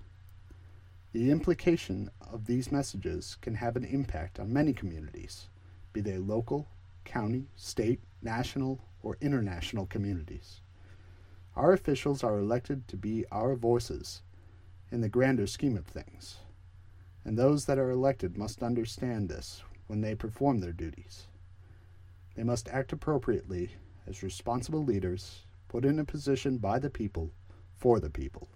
The 1.14 1.32
implication 1.32 2.10
of 2.20 2.46
these 2.46 2.74
messages 2.74 3.38
can 3.40 3.56
have 3.56 3.78
an 3.78 3.86
impact 3.86 4.38
on 4.40 4.52
many 4.52 4.74
communities, 4.74 5.48
be 5.94 6.02
they 6.02 6.18
local, 6.18 6.68
county, 7.06 7.48
state, 7.56 8.02
national, 8.22 8.82
or 9.02 9.18
international 9.22 9.86
communities. 9.86 10.60
Our 11.56 11.72
officials 11.72 12.22
are 12.22 12.38
elected 12.38 12.86
to 12.90 12.98
be 12.98 13.24
our 13.32 13.56
voices 13.56 14.24
in 14.92 15.02
the 15.02 15.10
grander 15.10 15.48
scheme 15.48 15.78
of 15.78 15.86
things, 15.86 16.38
and 17.24 17.38
those 17.38 17.66
that 17.66 17.80
are 17.80 17.90
elected 17.90 18.38
must 18.38 18.64
understand 18.64 19.28
this 19.30 19.64
when 19.88 20.02
they 20.02 20.16
perform 20.16 20.60
their 20.60 20.72
duties. 20.72 21.28
They 22.36 22.44
must 22.44 22.70
act 22.70 22.94
appropriately 22.94 23.72
as 24.08 24.24
responsible 24.24 24.84
leaders 24.84 25.46
put 25.68 25.86
in 25.86 26.00
a 26.00 26.06
position 26.06 26.58
by 26.58 26.80
the 26.80 26.90
people 26.90 27.32
for 27.76 28.00
the 28.00 28.10
people. 28.10 28.48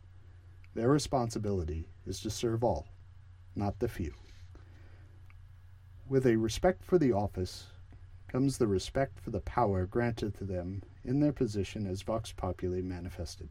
Their 0.75 0.89
responsibility 0.89 1.87
is 2.05 2.21
to 2.21 2.29
serve 2.29 2.63
all, 2.63 2.87
not 3.55 3.79
the 3.79 3.87
few. 3.87 4.13
With 6.07 6.25
a 6.25 6.37
respect 6.37 6.83
for 6.83 6.97
the 6.97 7.11
office 7.11 7.67
comes 8.27 8.57
the 8.57 8.67
respect 8.67 9.19
for 9.19 9.31
the 9.31 9.41
power 9.41 9.85
granted 9.85 10.35
to 10.37 10.43
them 10.43 10.83
in 11.03 11.19
their 11.19 11.33
position 11.33 11.87
as 11.87 12.03
Vox 12.03 12.31
Populi 12.31 12.81
manifested. 12.81 13.49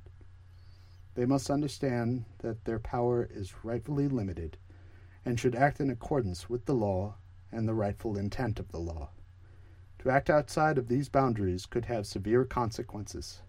They 1.19 1.27
must 1.27 1.51
understand 1.51 2.27
that 2.43 2.65
their 2.65 2.79
power 2.79 3.29
is 3.29 3.65
rightfully 3.65 4.07
limited 4.07 4.57
and 5.25 5.37
should 5.37 5.57
act 5.57 5.81
in 5.81 5.91
accordance 5.91 6.49
with 6.49 6.67
the 6.67 6.77
law 6.77 7.17
and 7.51 7.67
the 7.67 7.75
rightful 7.75 8.17
intent 8.17 8.61
of 8.61 8.71
the 8.71 8.79
law. 8.79 9.11
To 9.99 10.11
act 10.11 10.31
outside 10.31 10.79
of 10.79 10.87
these 10.87 11.09
boundaries 11.09 11.67
could 11.67 11.87
have 11.87 12.07
severe 12.07 12.45
consequences. 12.45 13.43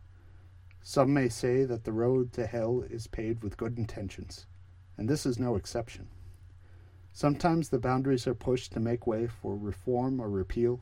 Some 0.81 1.13
may 1.13 1.29
say 1.29 1.63
that 1.63 1.83
the 1.83 1.91
road 1.91 2.33
to 2.33 2.47
hell 2.47 2.83
is 2.89 3.05
paved 3.05 3.43
with 3.43 3.55
good 3.55 3.77
intentions, 3.77 4.47
and 4.97 5.07
this 5.07 5.27
is 5.27 5.37
no 5.37 5.55
exception. 5.55 6.07
Sometimes 7.13 7.69
the 7.69 7.77
boundaries 7.77 8.25
are 8.25 8.33
pushed 8.33 8.71
to 8.71 8.79
make 8.79 9.05
way 9.05 9.27
for 9.27 9.55
reform 9.55 10.19
or 10.19 10.27
repeal, 10.27 10.81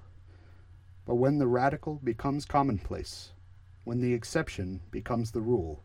but 1.05 1.15
when 1.15 1.37
the 1.37 1.47
radical 1.47 1.99
becomes 2.01 2.45
commonplace, 2.45 3.33
when 3.83 3.99
the 3.99 4.13
exception 4.13 4.79
becomes 4.89 5.31
the 5.31 5.41
rule, 5.41 5.83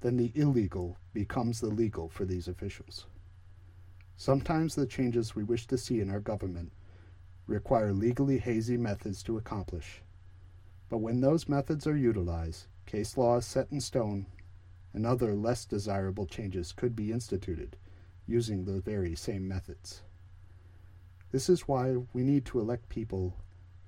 then 0.00 0.16
the 0.16 0.32
illegal 0.34 0.96
becomes 1.12 1.60
the 1.60 1.68
legal 1.68 2.08
for 2.08 2.24
these 2.24 2.48
officials. 2.48 3.06
Sometimes 4.16 4.74
the 4.74 4.86
changes 4.86 5.34
we 5.34 5.44
wish 5.44 5.66
to 5.66 5.78
see 5.78 6.00
in 6.00 6.10
our 6.10 6.20
government 6.20 6.72
require 7.46 7.92
legally 7.92 8.38
hazy 8.38 8.76
methods 8.76 9.22
to 9.22 9.36
accomplish. 9.36 10.02
But 10.88 10.98
when 10.98 11.20
those 11.20 11.48
methods 11.48 11.86
are 11.86 11.96
utilized, 11.96 12.66
case 12.86 13.16
law 13.16 13.36
is 13.36 13.46
set 13.46 13.70
in 13.70 13.80
stone, 13.80 14.26
and 14.92 15.06
other 15.06 15.34
less 15.34 15.64
desirable 15.64 16.26
changes 16.26 16.72
could 16.72 16.96
be 16.96 17.12
instituted 17.12 17.76
using 18.26 18.64
the 18.64 18.80
very 18.80 19.14
same 19.14 19.46
methods. 19.46 20.02
This 21.30 21.48
is 21.48 21.68
why 21.68 21.96
we 22.12 22.22
need 22.22 22.44
to 22.46 22.60
elect 22.60 22.88
people 22.88 23.36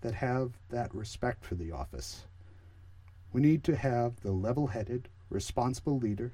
that 0.02 0.14
have 0.14 0.52
that 0.68 0.94
respect 0.94 1.44
for 1.44 1.54
the 1.54 1.72
office. 1.72 2.26
We 3.32 3.40
need 3.40 3.64
to 3.64 3.76
have 3.76 4.20
the 4.20 4.32
level 4.32 4.68
headed, 4.68 5.08
responsible 5.30 5.98
leader 5.98 6.32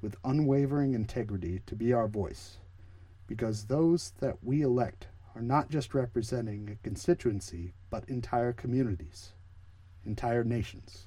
with 0.00 0.16
unwavering 0.24 0.94
integrity 0.94 1.60
to 1.66 1.74
be 1.74 1.92
our 1.92 2.08
voice, 2.08 2.58
because 3.26 3.64
those 3.64 4.12
that 4.20 4.36
we 4.42 4.62
elect 4.62 5.08
are 5.34 5.42
not 5.42 5.68
just 5.68 5.94
representing 5.94 6.70
a 6.70 6.82
constituency, 6.82 7.74
but 7.90 8.08
entire 8.08 8.52
communities, 8.52 9.32
entire 10.04 10.44
nations, 10.44 11.06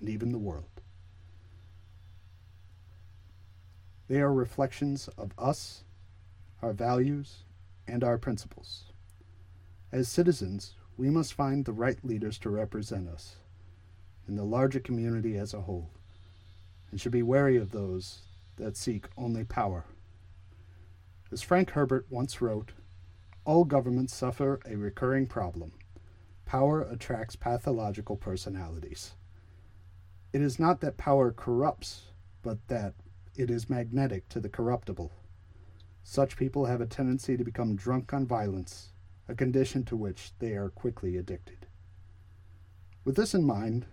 and 0.00 0.08
even 0.08 0.32
the 0.32 0.38
world. 0.38 0.82
They 4.08 4.20
are 4.20 4.32
reflections 4.32 5.08
of 5.16 5.32
us, 5.38 5.84
our 6.60 6.74
values, 6.74 7.44
and 7.86 8.04
our 8.04 8.18
principles. 8.18 8.92
As 9.92 10.08
citizens, 10.08 10.74
we 10.96 11.08
must 11.08 11.32
find 11.32 11.64
the 11.64 11.72
right 11.72 11.98
leaders 12.04 12.38
to 12.38 12.50
represent 12.50 13.08
us 13.08 13.36
in 14.28 14.36
the 14.36 14.44
larger 14.44 14.80
community 14.80 15.36
as 15.36 15.54
a 15.54 15.62
whole, 15.62 15.90
and 16.94 17.00
should 17.00 17.10
be 17.10 17.24
wary 17.24 17.56
of 17.56 17.72
those 17.72 18.20
that 18.54 18.76
seek 18.76 19.06
only 19.16 19.42
power. 19.42 19.84
As 21.32 21.42
Frank 21.42 21.70
Herbert 21.70 22.06
once 22.08 22.40
wrote, 22.40 22.70
all 23.44 23.64
governments 23.64 24.14
suffer 24.14 24.60
a 24.64 24.76
recurring 24.76 25.26
problem. 25.26 25.72
Power 26.44 26.82
attracts 26.82 27.34
pathological 27.34 28.16
personalities. 28.16 29.14
It 30.32 30.40
is 30.40 30.60
not 30.60 30.80
that 30.82 30.96
power 30.96 31.32
corrupts, 31.32 32.02
but 32.42 32.58
that 32.68 32.94
it 33.34 33.50
is 33.50 33.68
magnetic 33.68 34.28
to 34.28 34.38
the 34.38 34.48
corruptible. 34.48 35.10
Such 36.04 36.36
people 36.36 36.66
have 36.66 36.80
a 36.80 36.86
tendency 36.86 37.36
to 37.36 37.42
become 37.42 37.74
drunk 37.74 38.14
on 38.14 38.24
violence, 38.24 38.90
a 39.26 39.34
condition 39.34 39.82
to 39.86 39.96
which 39.96 40.30
they 40.38 40.52
are 40.52 40.70
quickly 40.70 41.16
addicted. 41.16 41.66
With 43.04 43.16
this 43.16 43.34
in 43.34 43.42
mind, 43.42 43.86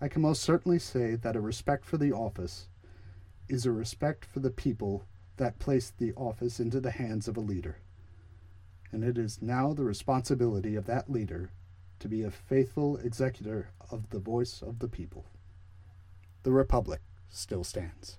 I 0.00 0.08
can 0.08 0.22
most 0.22 0.42
certainly 0.42 0.78
say 0.78 1.14
that 1.16 1.36
a 1.36 1.40
respect 1.40 1.84
for 1.84 1.98
the 1.98 2.12
office 2.12 2.68
is 3.48 3.66
a 3.66 3.72
respect 3.72 4.24
for 4.24 4.40
the 4.40 4.50
people 4.50 5.04
that 5.36 5.58
placed 5.58 5.98
the 5.98 6.14
office 6.14 6.58
into 6.58 6.80
the 6.80 6.92
hands 6.92 7.28
of 7.28 7.36
a 7.36 7.40
leader. 7.40 7.78
And 8.92 9.04
it 9.04 9.18
is 9.18 9.42
now 9.42 9.72
the 9.72 9.84
responsibility 9.84 10.74
of 10.74 10.86
that 10.86 11.10
leader 11.10 11.50
to 11.98 12.08
be 12.08 12.22
a 12.22 12.30
faithful 12.30 12.96
executor 12.96 13.70
of 13.90 14.08
the 14.10 14.18
voice 14.18 14.62
of 14.62 14.78
the 14.78 14.88
people. 14.88 15.26
The 16.44 16.52
Republic 16.52 17.00
still 17.28 17.62
stands. 17.62 18.16